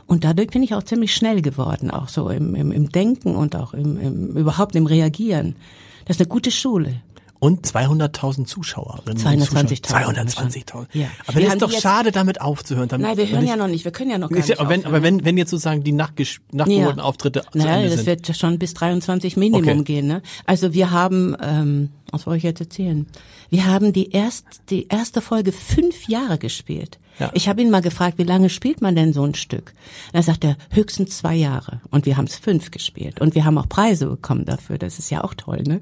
Und 0.07 0.25
dadurch 0.25 0.49
bin 0.49 0.61
ich 0.61 0.73
auch 0.73 0.83
ziemlich 0.83 1.15
schnell 1.15 1.41
geworden, 1.41 1.89
auch 1.89 2.09
so 2.09 2.29
im, 2.29 2.53
im, 2.55 2.73
im 2.73 2.89
Denken 2.89 3.33
und 3.35 3.55
auch 3.55 3.73
im, 3.73 3.97
im 3.97 4.35
überhaupt 4.35 4.75
im 4.75 4.87
Reagieren. 4.87 5.55
Das 6.03 6.17
ist 6.17 6.21
eine 6.21 6.27
gute 6.27 6.51
Schule 6.51 7.01
und 7.43 7.67
200.000 7.67 8.45
Zuschauerinnen. 8.45 9.17
220.000. 9.17 9.83
220.000. 9.83 10.85
Ja. 10.93 11.07
Aber 11.27 11.41
es 11.41 11.49
ist 11.49 11.61
doch 11.61 11.71
schade, 11.73 12.13
damit 12.13 12.39
aufzuhören. 12.39 12.87
Damit, 12.87 13.05
Nein, 13.05 13.17
wir 13.17 13.27
hören 13.27 13.45
ja 13.45 13.57
noch 13.57 13.67
nicht, 13.67 13.83
wir 13.83 13.91
können 13.91 14.11
ja 14.11 14.17
noch 14.17 14.29
gar 14.29 14.37
nicht 14.37 14.57
aber 14.61 14.69
wenn, 14.69 14.85
aber 14.85 15.03
wenn, 15.03 15.25
wenn 15.25 15.35
jetzt 15.35 15.49
sozusagen 15.49 15.83
die 15.83 15.91
nachgeholten 15.91 16.69
ja. 16.69 17.03
Auftritte 17.03 17.43
naja, 17.53 17.89
das 17.89 18.05
wird 18.05 18.33
schon 18.37 18.59
bis 18.59 18.73
23 18.75 19.35
Minimum 19.35 19.79
okay. 19.79 19.83
gehen. 19.83 20.07
Ne? 20.07 20.21
Also 20.45 20.73
wir 20.73 20.91
haben, 20.91 21.35
ähm, 21.41 21.89
was 22.11 22.25
wollte 22.25 22.37
ich 22.37 22.43
jetzt 22.43 22.61
erzählen? 22.61 23.07
Wir 23.49 23.65
haben 23.65 23.91
die, 23.91 24.11
erst, 24.11 24.45
die 24.69 24.87
erste 24.87 25.19
Folge 25.19 25.51
fünf 25.51 26.07
Jahre 26.07 26.37
gespielt. 26.37 26.97
Ja. 27.19 27.29
Ich 27.33 27.47
habe 27.47 27.61
ihn 27.61 27.69
mal 27.69 27.81
gefragt, 27.81 28.17
wie 28.17 28.23
lange 28.23 28.49
spielt 28.49 28.81
man 28.81 28.95
denn 28.95 29.13
so 29.13 29.23
ein 29.23 29.35
Stück? 29.35 29.73
Er 30.13 30.23
sagt 30.23 30.43
er, 30.43 30.57
höchstens 30.71 31.17
zwei 31.17 31.35
Jahre. 31.35 31.81
Und 31.91 32.05
wir 32.05 32.17
haben 32.17 32.25
es 32.25 32.37
fünf 32.37 32.71
gespielt. 32.71 33.21
Und 33.21 33.35
wir 33.35 33.45
haben 33.45 33.57
auch 33.57 33.69
Preise 33.69 34.07
bekommen 34.07 34.45
dafür. 34.45 34.77
Das 34.77 34.99
ist 34.99 35.09
ja 35.11 35.23
auch 35.23 35.33
toll, 35.33 35.63
ne? 35.63 35.81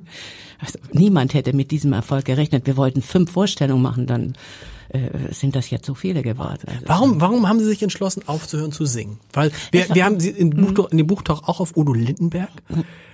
Also, 0.60 0.78
niemand 0.92 1.34
hätte 1.34 1.54
mit 1.54 1.72
diesem 1.72 1.94
Erfolg 1.94 2.26
gerechnet. 2.26 2.68
Wir 2.68 2.78
wollten 2.78 3.02
fünf 3.02 3.32
Vorstellungen 3.32 3.82
machen, 3.82 4.06
dann 4.06 4.34
äh, 4.94 5.34
sind 5.34 5.56
das 5.56 5.70
jetzt 5.70 5.86
so 5.86 5.96
viele 5.96 6.22
geworden. 6.22 6.68
Also 6.68 6.84
warum, 6.86 7.22
warum 7.22 7.48
haben 7.48 7.60
Sie 7.60 7.66
sich 7.66 7.82
entschlossen, 7.82 8.24
aufzuhören 8.28 8.72
zu 8.72 8.86
singen? 8.86 9.20
Weil 9.34 9.52
wir, 9.72 9.86
wir 9.94 10.06
haben 10.06 10.20
Sie 10.20 10.30
in, 10.30 10.50
Buch, 10.50 10.90
in 10.90 10.98
dem 10.98 11.08
Buch 11.08 11.22
doch 11.22 11.48
auch 11.48 11.60
auf 11.60 11.78
Udo 11.78 11.94
Lindenberg, 11.94 12.52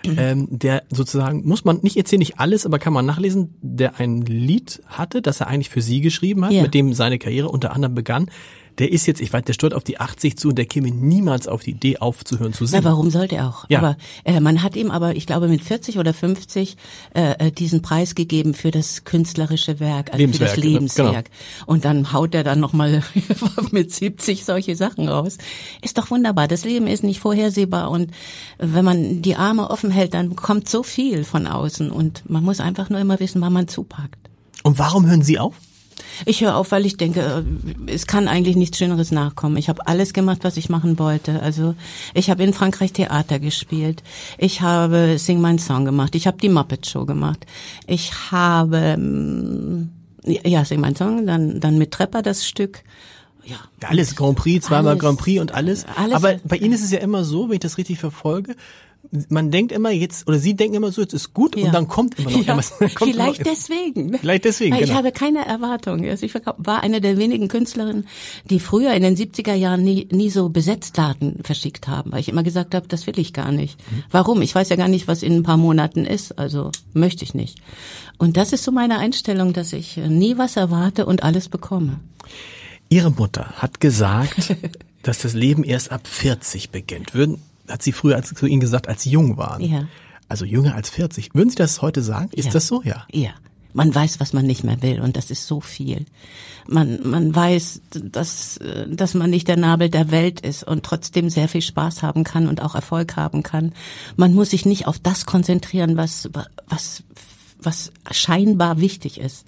ähm, 0.04 0.48
der 0.50 0.84
sozusagen, 0.90 1.48
muss 1.48 1.66
man 1.66 1.80
nicht 1.82 1.98
erzählen, 1.98 2.20
nicht 2.20 2.40
alles, 2.40 2.66
aber 2.66 2.80
kann 2.80 2.94
man 2.94 3.06
nachlesen, 3.06 3.56
der 3.62 4.00
ein 4.00 4.22
Lied 4.22 4.82
hatte, 4.88 5.22
das 5.22 5.42
er 5.42 5.48
eigentlich 5.48 5.70
für 5.70 5.82
Sie 5.82 6.02
geschrieben 6.02 6.46
hat, 6.46 6.52
ja. 6.52 6.64
mit 6.64 6.74
dem 6.74 6.94
seine 6.94 7.20
Karriere 7.20 7.50
unter 7.50 7.74
anderem 7.74 7.96
begann 7.96 8.32
der 8.80 8.92
ist 8.92 9.08
jetzt, 9.08 9.22
ich 9.22 9.34
weiß, 9.34 9.44
der 9.44 9.54
steuert 9.54 9.74
auf 9.74 9.84
die 9.84 10.00
80 10.00 10.38
zu 10.38 10.50
und 10.50 10.58
der 10.58 10.66
käme 10.66 10.92
niemals 10.92 11.48
auf 11.48 11.64
die 11.64 11.72
Idee 11.72 11.98
aufzuhören 11.98 12.54
zu 12.54 12.66
singen. 12.66 12.84
Ja, 12.84 12.90
warum 12.90 13.10
sollte 13.10 13.36
er 13.36 13.48
auch? 13.48 13.66
Ja. 13.70 13.80
Aber 13.80 13.98
äh, 14.24 14.40
man 14.40 14.62
hat 14.62 14.76
ihm 14.76 14.92
aber, 14.92 15.16
ich 15.16 15.26
glaube, 15.26 15.48
mit 15.48 15.62
40 15.62 15.98
oder 15.98 16.14
50 16.14 16.78
äh, 17.14 17.48
äh, 17.48 17.52
diesen 17.52 17.82
Preis 17.82 18.14
gegeben 18.14 18.54
für 18.54 18.72
das 18.72 19.04
künstlerische 19.04 19.80
Werk, 19.80 20.14
also 20.14 20.28
für 20.28 20.40
das. 20.40 20.58
Lebenswerk. 20.58 21.26
Genau. 21.26 21.72
Und 21.72 21.86
dann 21.86 22.14
haut 22.14 22.36
er 22.36 22.44
dann 22.44 22.60
nochmal 22.60 23.04
mit 23.72 23.94
70 23.94 24.46
solche 24.46 24.76
Sachen 24.76 25.08
raus. 25.08 25.38
Ist 25.82 25.98
doch 25.98 26.12
wunderbar. 26.12 26.48
Das 26.48 26.66
Leben 26.66 26.88
ist 26.88 27.04
nicht 27.04 27.20
vorhersehbar 27.20 27.90
und 27.90 28.12
wenn 28.58 28.86
man 28.86 29.22
die 29.22 29.36
Arme 29.36 29.70
offen 29.70 29.92
hält, 29.92 30.14
dann 30.14 30.36
kommt 30.36 30.70
so 30.70 30.84
viel 30.84 31.24
von 31.24 31.48
außen 31.48 31.92
und 31.92 32.30
man 32.30 32.44
muss 32.44 32.60
einfach 32.60 32.90
nur 32.90 33.00
immer 33.00 33.20
wissen, 33.20 33.42
wann 33.42 33.54
man 33.54 33.68
zupackt. 33.68 34.30
Und 34.64 34.80
warum 34.80 35.08
hören 35.08 35.22
Sie 35.22 35.40
auf? 35.40 35.56
Ich 36.26 36.42
höre 36.42 36.56
auf, 36.56 36.72
weil 36.72 36.86
ich 36.86 36.98
denke, 36.98 37.22
äh, 37.88 37.92
es 37.92 38.08
kann 38.08 38.28
eigentlich 38.28 38.56
nichts 38.56 38.78
Schöneres 38.78 39.12
nachkommen. 39.12 39.58
Ich 39.58 39.70
habe 39.70 39.86
alles 39.88 40.14
gemacht, 40.14 40.40
was 40.44 40.58
ich 40.58 40.70
machen 40.70 41.00
wollte. 41.00 41.42
Also 41.42 41.76
ich 42.14 42.30
habe 42.30 42.44
in 42.44 42.54
Frankreich 42.54 42.94
Theater 42.94 43.40
gespielt. 43.40 44.04
Ich 44.38 44.62
habe 44.62 45.18
Sing 45.18 45.42
My 45.42 45.58
Song 45.60 45.86
gemacht. 45.86 46.16
Ich 46.16 46.28
habe 46.28 46.38
die 46.38 46.50
Muppet 46.50 46.88
Show 46.88 47.06
gemacht. 47.06 47.46
Ich 47.86 48.32
habe 48.32 48.98
mm, 48.98 49.90
ja 50.26 50.66
Sing 50.66 50.82
My 50.82 50.94
Song, 50.96 51.26
dann 51.26 51.60
dann 51.60 51.78
mit 51.78 51.92
Trepper 51.92 52.22
das 52.22 52.48
Stück. 52.48 52.84
Ja. 53.46 53.58
Alles 53.88 54.16
Grand 54.16 54.38
Prix, 54.38 54.66
zweimal 54.66 54.92
alles, 54.92 55.02
Grand 55.02 55.20
Prix 55.20 55.40
und 55.40 55.54
alles. 55.54 55.86
alles. 55.96 56.16
Aber 56.16 56.36
bei 56.44 56.58
Ihnen 56.58 56.74
ist 56.74 56.84
es 56.84 56.92
ja 56.92 57.00
immer 57.00 57.24
so, 57.24 57.48
wenn 57.48 57.56
ich 57.56 57.62
das 57.62 57.78
richtig 57.78 57.98
verfolge, 57.98 58.56
man 59.30 59.52
denkt 59.52 59.72
immer 59.72 59.92
jetzt, 59.92 60.28
oder 60.28 60.40
Sie 60.40 60.56
denken 60.56 60.76
immer 60.76 60.92
so, 60.92 61.02
jetzt 61.02 61.14
ist 61.14 61.34
gut 61.34 61.56
ja. 61.56 61.66
und 61.66 61.74
dann 61.74 61.88
kommt 61.88 62.18
immer 62.20 62.30
noch 62.30 62.46
ja. 62.46 62.56
irgendwas. 62.56 62.74
Vielleicht 62.98 63.40
immer, 63.40 63.52
deswegen. 63.52 64.18
Vielleicht 64.18 64.46
deswegen, 64.46 64.74
Weil 64.74 64.82
genau. 64.82 64.92
Ich 64.92 64.98
habe 64.98 65.12
keine 65.12 65.46
Erwartung. 65.46 66.08
Also 66.08 66.26
ich 66.26 66.34
war 66.36 66.84
eine 66.84 67.02
der 67.02 67.18
wenigen 67.18 67.48
Künstlerinnen, 67.48 68.08
die 68.50 68.60
früher 68.60 68.94
in 68.94 69.04
den 69.04 69.16
70er 69.16 69.54
Jahren 69.54 69.84
nie, 69.84 70.08
nie 70.12 70.30
so 70.30 70.50
Besetzdaten 70.50 71.44
verschickt 71.44 71.88
haben, 71.88 72.12
weil 72.12 72.20
ich 72.20 72.30
immer 72.30 72.44
gesagt 72.44 72.76
habe, 72.76 72.88
das 72.88 73.08
will 73.08 73.18
ich 73.20 73.34
gar 73.34 73.52
nicht. 73.52 73.80
Mhm. 73.92 74.04
Warum? 74.12 74.42
Ich 74.42 74.54
weiß 74.54 74.70
ja 74.70 74.76
gar 74.76 74.88
nicht, 74.88 75.08
was 75.08 75.24
in 75.24 75.38
ein 75.38 75.44
paar 75.44 75.58
Monaten 75.58 76.06
ist, 76.06 76.38
also 76.38 76.72
möchte 76.94 77.24
ich 77.24 77.34
nicht. 77.34 77.60
Und 78.18 78.38
das 78.38 78.54
ist 78.54 78.64
so 78.64 78.72
meine 78.72 78.98
Einstellung, 79.00 79.54
dass 79.54 79.74
ich 79.74 79.98
nie 79.98 80.38
was 80.38 80.56
erwarte 80.56 81.06
und 81.06 81.24
alles 81.24 81.50
bekomme. 81.50 82.00
Ihre 82.90 83.12
Mutter 83.12 83.54
hat 83.58 83.80
gesagt, 83.80 84.56
dass 85.04 85.20
das 85.20 85.34
Leben 85.34 85.64
erst 85.64 85.92
ab 85.92 86.08
40 86.08 86.70
beginnt. 86.70 87.14
Würden, 87.14 87.42
hat 87.70 87.82
sie 87.84 87.92
früher 87.92 88.16
als, 88.16 88.34
zu 88.34 88.46
Ihnen 88.46 88.60
gesagt, 88.62 88.88
als 88.88 89.04
Sie 89.04 89.10
jung 89.10 89.38
waren. 89.38 89.62
Ja. 89.64 89.88
Also 90.30 90.46
jünger 90.46 90.76
als 90.76 90.90
40. 90.90 91.34
Würden 91.36 91.50
Sie 91.50 91.56
das 91.56 91.82
heute 91.82 92.02
sagen? 92.02 92.30
Ist 92.34 92.46
Ja. 92.46 92.52
das 92.52 92.68
so? 92.68 92.82
Ja. 92.84 93.06
Ja. 93.12 93.32
Man 93.74 93.94
weiß, 93.94 94.20
was 94.20 94.34
man 94.34 94.46
nicht 94.48 94.64
mehr 94.64 94.82
will 94.82 95.00
und 95.02 95.18
das 95.18 95.30
ist 95.30 95.46
so 95.46 95.62
viel. 95.62 96.06
Man, 96.68 97.00
man 97.08 97.36
weiß, 97.36 97.82
dass, 97.92 98.60
dass 98.90 99.14
man 99.14 99.30
nicht 99.30 99.48
der 99.48 99.58
Nabel 99.58 99.90
der 99.90 100.10
Welt 100.10 100.40
ist 100.40 100.64
und 100.64 100.84
trotzdem 100.84 101.30
sehr 101.30 101.48
viel 101.48 101.62
Spaß 101.62 102.02
haben 102.02 102.24
kann 102.24 102.48
und 102.48 102.62
auch 102.62 102.74
Erfolg 102.74 103.16
haben 103.18 103.44
kann. 103.44 103.74
Man 104.16 104.34
muss 104.34 104.50
sich 104.50 104.66
nicht 104.66 104.88
auf 104.88 104.98
das 104.98 105.26
konzentrieren, 105.28 105.96
was, 105.96 106.28
was, 106.68 107.04
was 107.62 107.92
scheinbar 108.12 108.80
wichtig 108.80 109.20
ist. 109.20 109.46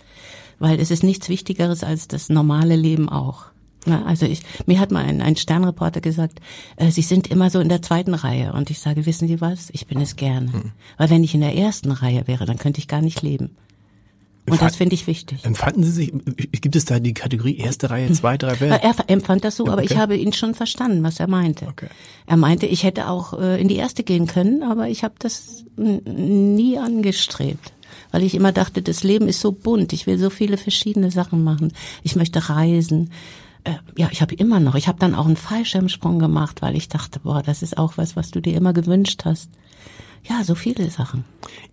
Weil 0.60 0.80
es 0.80 0.92
ist 0.92 1.04
nichts 1.04 1.28
Wichtigeres 1.30 1.84
als 1.84 2.08
das 2.08 2.30
normale 2.30 2.76
Leben 2.76 3.10
auch. 3.10 3.46
Na, 3.90 4.06
also 4.06 4.26
ich, 4.26 4.42
mir 4.66 4.80
hat 4.80 4.92
mal 4.92 5.04
ein, 5.04 5.22
ein 5.22 5.36
Sternreporter 5.36 6.00
gesagt, 6.02 6.40
äh, 6.78 6.92
Sie 6.92 7.02
sind 7.02 7.28
immer 7.28 7.50
so 7.50 7.60
in 7.60 7.70
der 7.70 7.82
zweiten 7.82 8.14
Reihe. 8.14 8.54
Und 8.54 8.70
ich 8.70 8.80
sage, 8.80 9.06
wissen 9.06 9.28
Sie 9.28 9.42
was? 9.42 9.70
Ich 9.72 9.88
bin 9.88 10.00
es 10.00 10.16
gerne. 10.16 10.52
Weil 10.98 11.10
wenn 11.10 11.24
ich 11.24 11.34
in 11.34 11.42
der 11.42 11.56
ersten 11.56 11.92
Reihe 11.92 12.28
wäre, 12.28 12.46
dann 12.46 12.58
könnte 12.58 12.80
ich 12.80 12.88
gar 12.88 13.02
nicht 13.02 13.22
leben. 13.22 13.56
Und 14.50 14.62
das 14.64 14.78
finde 14.78 14.96
ich 14.96 15.06
wichtig. 15.06 15.46
Empfanden 15.46 15.84
Sie 15.84 15.92
sich, 15.92 16.12
gibt 16.62 16.76
es 16.76 16.86
da 16.86 17.00
die 17.00 17.14
Kategorie 17.14 17.58
erste 17.58 17.92
Reihe, 17.92 18.12
zweite 18.14 18.48
Reihe? 18.48 18.82
Er 18.82 18.96
empfand 19.08 19.44
das 19.44 19.56
so, 19.58 19.68
aber 19.68 19.84
ich 19.84 19.92
Okay. 19.92 20.00
habe 20.00 20.18
ihn 20.18 20.34
schon 20.34 20.56
verstanden, 20.56 21.04
was 21.04 21.20
er 21.20 21.28
meinte. 21.28 21.68
Okay. 21.68 21.88
Er 22.26 22.38
meinte, 22.38 22.66
ich 22.66 22.84
hätte 22.84 23.10
auch 23.10 23.40
äh, 23.40 23.62
in 23.62 23.68
die 23.68 23.76
erste 23.76 24.04
gehen 24.04 24.26
können, 24.26 24.64
aber 24.64 24.88
ich 24.90 25.04
habe 25.04 25.14
das 25.20 25.66
nie 25.78 26.80
angestrebt, 26.80 27.74
weil 28.12 28.24
ich 28.24 28.34
immer 28.34 28.52
dachte, 28.52 28.82
das 28.82 29.04
Leben 29.04 29.28
ist 29.28 29.40
so 29.40 29.52
bunt, 29.52 29.94
ich 29.94 30.08
will 30.08 30.18
so 30.18 30.32
viele 30.32 30.58
verschiedene 30.58 31.12
Sachen 31.12 31.44
machen. 31.44 31.72
Ich 32.02 32.16
möchte 32.16 32.50
reisen. 32.50 33.12
Äh, 33.64 33.74
ja, 33.98 34.10
ich 34.12 34.22
habe 34.22 34.36
immer 34.36 34.60
noch. 34.60 34.76
Ich 34.76 34.88
habe 34.88 35.00
dann 35.00 35.16
auch 35.16 35.26
einen 35.26 35.36
Fallschirmsprung 35.36 36.20
gemacht, 36.20 36.62
weil 36.62 36.76
ich 36.76 36.88
dachte, 36.88 37.20
boah, 37.20 37.42
das 37.42 37.62
ist 37.62 37.78
auch 37.78 37.98
was, 37.98 38.16
was 38.16 38.32
du 38.32 38.42
dir 38.42 38.56
immer 38.56 38.74
gewünscht 38.74 39.26
hast. 39.26 39.50
Ja, 40.28 40.44
so 40.44 40.54
viele 40.56 40.90
Sachen. 40.90 41.24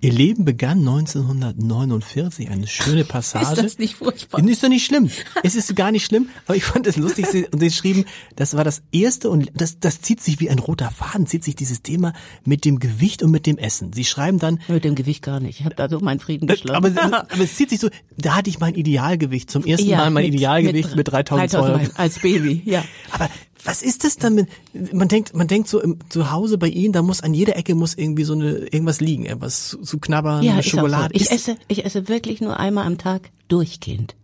Ihr 0.01 0.13
Leben 0.13 0.45
begann 0.45 0.79
1949, 0.79 2.51
eine 2.51 2.67
schöne 2.67 3.05
Passage. 3.09 3.45
Ist 3.53 3.63
das 3.63 3.79
nicht 3.79 3.97
furchtbar? 3.97 4.43
Ist 4.47 4.63
doch 4.63 4.69
nicht 4.69 4.87
schlimm. 4.87 5.11
Es 5.43 5.55
ist 5.55 5.75
gar 5.77 5.91
nicht 5.93 6.05
schlimm, 6.07 6.29
aber 6.47 6.57
ich 6.57 6.65
fand 6.65 6.87
es 6.87 6.97
lustig, 6.97 7.27
Sie, 7.27 7.47
und 7.47 7.61
Sie 7.61 7.71
schrieben, 7.71 8.05
das 8.37 8.57
war 8.57 8.65
das 8.65 8.83
erste 8.93 9.31
und 9.31 9.51
das, 9.55 9.79
das 9.81 10.01
zieht 10.01 10.23
sich 10.23 10.41
wie 10.41 10.49
ein 10.51 10.59
roter 10.59 10.91
Faden, 10.91 11.27
zieht 11.27 11.45
sich 11.45 11.57
dieses 11.57 11.83
Thema 11.83 12.13
mit 12.45 12.65
dem 12.65 12.79
Gewicht 12.79 13.23
und 13.23 13.31
mit 13.31 13.47
dem 13.47 13.59
Essen. 13.59 13.93
Sie 13.93 14.05
schreiben 14.05 14.39
dann, 14.39 14.61
Mit 14.69 14.85
dem 14.85 14.95
Gewicht 14.95 15.23
gar 15.23 15.41
nicht. 15.41 15.61
Ich 15.61 15.65
habe 15.67 15.75
da 15.75 15.89
so 15.89 16.01
meinen 16.01 16.21
Frieden 16.21 16.47
geschlossen. 16.47 16.75
aber, 16.99 17.21
aber 17.31 17.41
es 17.45 17.57
zieht 17.57 17.71
sich 17.71 17.81
so, 17.81 17.89
da 18.17 18.37
hatte 18.37 18.49
ich 18.51 18.59
mein 18.61 18.75
Idealgewicht, 18.75 19.51
zum 19.51 19.65
ersten 19.65 19.89
Ja, 19.89 19.99
Mal 19.99 20.11
mein 20.11 20.25
mit- 20.27 20.35
Idealgewicht 20.35 20.89
mit, 20.91 20.97
mit 20.97 21.09
3200. 21.13 21.99
als 21.99 22.19
Baby, 22.21 22.63
ja. 22.65 22.85
Aber 23.13 23.29
was 23.65 23.83
ist 23.83 24.05
das 24.05 24.17
dann 24.17 24.35
mit, 24.35 24.49
man 24.93 25.09
denkt, 25.09 25.35
man 25.35 25.49
denkt 25.49 25.69
so 25.69 25.81
im, 25.81 25.99
zu 26.09 26.31
Hause 26.31 26.59
bei 26.59 26.69
Ihnen, 26.69 26.93
da 26.93 27.03
muss 27.03 27.21
an 27.23 27.35
jeder 27.35 27.57
Ecke 27.57 27.75
muss 27.75 27.95
irgendwie 27.95 28.25
so 28.25 28.35
eine, 28.35 28.59
irgendwas 28.59 29.01
liegen, 29.01 29.27
irgendwas 29.27 29.69
zu, 29.69 29.79
zu 29.79 29.99
knabbern, 29.99 30.43
Ja, 30.43 30.55
auch 30.55 30.63
so. 30.63 30.71
Schokolade. 30.71 31.15
Ich 31.15 31.31
esse, 31.31 31.57
ich 31.69 31.85
esse 31.85 32.09
wirklich 32.09 32.41
nur 32.41 32.59
einmal 32.59 32.87
am 32.87 32.99
Tag 32.99 33.31
durchgehend. 33.49 34.15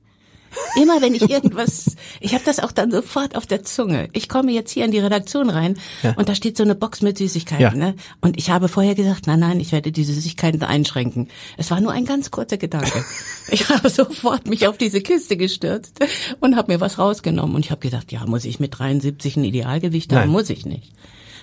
Immer 0.80 1.00
wenn 1.02 1.14
ich 1.14 1.28
irgendwas, 1.30 1.96
ich 2.20 2.34
habe 2.34 2.44
das 2.44 2.60
auch 2.60 2.72
dann 2.72 2.90
sofort 2.90 3.36
auf 3.36 3.46
der 3.46 3.62
Zunge. 3.62 4.08
Ich 4.12 4.28
komme 4.28 4.52
jetzt 4.52 4.70
hier 4.70 4.84
in 4.84 4.90
die 4.90 4.98
Redaktion 4.98 5.50
rein 5.50 5.76
Ja. 6.02 6.12
und 6.16 6.28
da 6.28 6.34
steht 6.34 6.56
so 6.56 6.62
eine 6.62 6.74
Box 6.74 7.02
mit 7.02 7.18
Süßigkeiten. 7.18 7.62
Ja. 7.62 7.74
Ne? 7.74 7.94
Und 8.20 8.38
ich 8.38 8.50
habe 8.50 8.68
vorher 8.68 8.94
gesagt, 8.94 9.26
nein, 9.26 9.40
nein, 9.40 9.60
ich 9.60 9.72
werde 9.72 9.92
diese 9.92 10.12
Süßigkeiten 10.14 10.62
einschränken. 10.62 11.28
Es 11.56 11.70
war 11.70 11.80
nur 11.80 11.92
ein 11.92 12.04
ganz 12.04 12.30
kurzer 12.30 12.56
Gedanke. 12.58 13.04
Ich 13.50 13.68
habe 13.68 13.90
sofort 13.90 14.46
mich 14.46 14.66
auf 14.66 14.78
diese 14.78 15.00
Kiste 15.02 15.36
gestürzt 15.36 15.98
und 16.40 16.56
habe 16.56 16.72
mir 16.72 16.80
was 16.80 16.98
rausgenommen. 16.98 17.54
Und 17.56 17.64
ich 17.64 17.70
habe 17.70 17.80
gedacht, 17.80 18.10
ja, 18.12 18.24
muss 18.24 18.44
ich 18.44 18.60
mit 18.60 18.78
73 18.78 19.36
ein 19.36 19.44
Idealgewicht 19.44 20.12
haben? 20.12 20.20
Nein. 20.20 20.30
Muss 20.30 20.48
ich 20.48 20.64
nicht. 20.64 20.92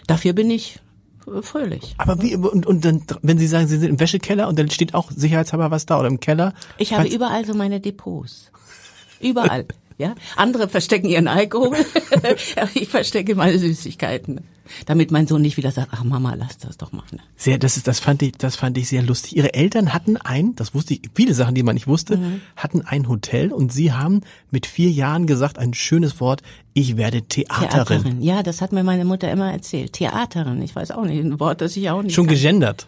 Dafür 0.07 0.33
bin 0.33 0.49
ich 0.49 0.79
fröhlich. 1.41 1.93
aber 1.97 2.21
wie, 2.23 2.35
und, 2.35 2.65
und 2.65 2.85
dann, 2.85 3.03
wenn 3.21 3.37
Sie 3.37 3.45
sagen, 3.47 3.67
Sie 3.67 3.77
sind 3.77 3.89
im 3.89 3.99
Wäschekeller 3.99 4.47
und 4.47 4.57
dann 4.57 4.71
steht 4.71 4.93
auch 4.95 5.11
sicherheitshalber 5.15 5.69
was 5.69 5.85
da 5.85 5.99
oder 5.99 6.07
im 6.07 6.19
Keller. 6.19 6.53
Ich 6.77 6.93
habe 6.93 7.07
überall 7.07 7.45
so 7.45 7.53
meine 7.53 7.79
Depots. 7.79 8.49
Überall. 9.21 9.65
Ja, 9.97 10.15
andere 10.37 10.69
verstecken 10.69 11.09
ihren 11.09 11.27
Alkohol, 11.27 11.75
ich 12.73 12.87
verstecke 12.87 13.35
meine 13.35 13.59
Süßigkeiten, 13.59 14.39
damit 14.85 15.11
mein 15.11 15.27
Sohn 15.27 15.41
nicht 15.41 15.57
wieder 15.57 15.71
sagt, 15.71 15.89
ach 15.91 16.05
Mama, 16.05 16.35
lass 16.37 16.57
das 16.57 16.77
doch 16.77 16.93
mal. 16.93 17.03
ne? 17.11 17.19
Sehr, 17.35 17.57
das 17.57 17.75
ist, 17.75 17.85
das 17.85 17.99
fand 17.99 18.21
ich, 18.21 18.31
das 18.37 18.55
fand 18.55 18.77
ich 18.77 18.87
sehr 18.87 19.01
lustig. 19.03 19.35
Ihre 19.35 19.53
Eltern 19.53 19.93
hatten 19.93 20.15
ein, 20.15 20.55
das 20.55 20.73
wusste 20.73 20.93
ich, 20.93 21.01
viele 21.13 21.33
Sachen, 21.33 21.53
die 21.53 21.63
man 21.63 21.73
nicht 21.73 21.87
wusste, 21.87 22.15
Mhm. 22.15 22.39
hatten 22.55 22.81
ein 22.85 23.09
Hotel 23.09 23.51
und 23.51 23.73
Sie 23.73 23.91
haben 23.91 24.21
mit 24.51 24.67
vier 24.67 24.89
Jahren 24.89 25.27
gesagt, 25.27 25.57
ein 25.59 25.73
schönes 25.73 26.21
Wort, 26.21 26.43
ich 26.73 26.95
werde 26.95 27.23
Theaterin. 27.23 28.21
Ja, 28.21 28.41
das 28.41 28.61
hat 28.61 28.71
mir 28.71 28.85
meine 28.85 29.03
Mutter 29.03 29.29
immer 29.29 29.51
erzählt. 29.51 29.91
Theaterin, 29.91 30.61
ich 30.61 30.73
weiß 30.77 30.91
auch 30.91 31.03
nicht, 31.03 31.19
ein 31.21 31.41
Wort, 31.41 31.59
das 31.59 31.75
ich 31.75 31.89
auch 31.89 32.01
nicht 32.03 32.13
Schon 32.15 32.27
kann. 32.27 32.35
gegendert. 32.35 32.87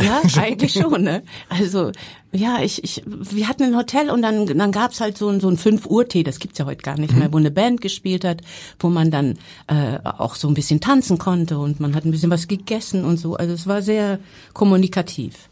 Ja, 0.00 0.20
eigentlich 0.40 0.72
schon, 0.72 1.02
ne? 1.04 1.22
Also, 1.48 1.92
ja, 2.34 2.60
ich, 2.62 2.82
ich, 2.82 3.02
wir 3.06 3.46
hatten 3.48 3.62
ein 3.64 3.76
Hotel 3.76 4.08
und 4.10 4.22
dann, 4.22 4.46
dann 4.46 4.72
gab's 4.72 5.00
halt 5.00 5.18
so 5.18 5.28
ein, 5.28 5.40
so 5.40 5.48
ein 5.48 5.56
5 5.58 5.86
Uhr 5.86 6.08
Tee, 6.08 6.22
das 6.22 6.38
gibt's 6.38 6.58
ja 6.58 6.64
heute 6.66 6.82
gar 6.82 6.98
nicht 6.98 7.14
mehr, 7.14 7.32
wo 7.32 7.36
eine 7.36 7.50
Band 7.50 7.80
gespielt 7.80 8.24
hat, 8.24 8.40
wo 8.78 8.88
man 8.88 9.10
dann 9.10 9.34
äh, 9.66 9.98
auch 10.02 10.34
so 10.34 10.48
ein 10.48 10.54
bisschen 10.54 10.80
tanzen 10.80 11.18
konnte 11.18 11.58
und 11.58 11.78
man 11.80 11.94
hat 11.94 12.04
ein 12.04 12.10
bisschen 12.10 12.30
was 12.30 12.48
gegessen 12.48 13.04
und 13.04 13.18
so. 13.18 13.36
Also 13.36 13.52
es 13.52 13.66
war 13.66 13.82
sehr 13.82 14.18
kommunikativ. 14.54 15.48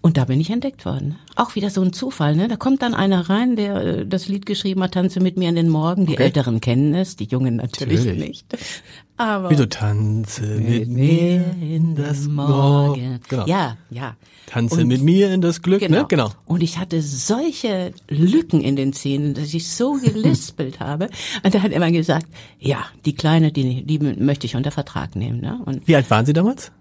Und 0.00 0.16
da 0.16 0.24
bin 0.24 0.40
ich 0.40 0.50
entdeckt 0.50 0.84
worden. 0.84 1.16
Auch 1.36 1.54
wieder 1.54 1.70
so 1.70 1.80
ein 1.82 1.92
Zufall, 1.92 2.34
ne? 2.34 2.48
Da 2.48 2.56
kommt 2.56 2.82
dann 2.82 2.94
einer 2.94 3.28
rein, 3.30 3.54
der 3.54 3.76
äh, 3.76 4.06
das 4.06 4.26
Lied 4.26 4.46
geschrieben 4.46 4.82
hat, 4.82 4.92
Tanze 4.94 5.20
mit 5.20 5.36
mir 5.36 5.48
in 5.48 5.54
den 5.54 5.68
Morgen. 5.68 6.06
Die 6.06 6.14
Okay. 6.14 6.24
Älteren 6.24 6.60
kennen 6.60 6.94
es, 6.94 7.14
die 7.16 7.24
Jungen 7.26 7.56
natürlich, 7.56 8.00
Natürlich. 8.00 8.28
nicht. 8.28 8.46
Aber 9.16 9.50
Wieso 9.50 9.66
tanze 9.66 10.42
mit 10.42 10.88
mir 10.88 11.44
in 11.60 11.94
das 11.94 12.26
Morgen. 12.26 13.20
Genau. 13.28 13.46
Ja, 13.46 13.76
ja. 13.90 14.16
Tanze 14.46 14.80
Und- 14.80 14.88
mit 14.88 15.02
mir 15.02 15.32
in 15.32 15.40
das 15.40 15.62
Glück, 15.62 15.80
Genau. 15.80 16.00
ne? 16.00 16.06
Genau. 16.08 16.21
Und 16.46 16.62
ich 16.62 16.78
hatte 16.78 17.02
solche 17.02 17.92
Lücken 18.08 18.60
in 18.60 18.76
den 18.76 18.92
Zähnen, 18.92 19.34
dass 19.34 19.54
ich 19.54 19.68
so 19.68 19.94
gelispelt 19.94 20.80
habe. 20.80 21.08
Und 21.42 21.54
er 21.54 21.62
hat 21.62 21.72
immer 21.72 21.90
gesagt, 21.90 22.26
ja, 22.58 22.84
die 23.04 23.14
Kleine, 23.14 23.52
die, 23.52 23.84
die 23.84 23.98
möchte 23.98 24.46
ich 24.46 24.56
unter 24.56 24.70
Vertrag 24.70 25.16
nehmen. 25.16 25.40
Ne? 25.40 25.60
Und 25.64 25.86
Wie 25.86 25.96
alt 25.96 26.10
waren 26.10 26.26
Sie 26.26 26.32
damals? 26.32 26.72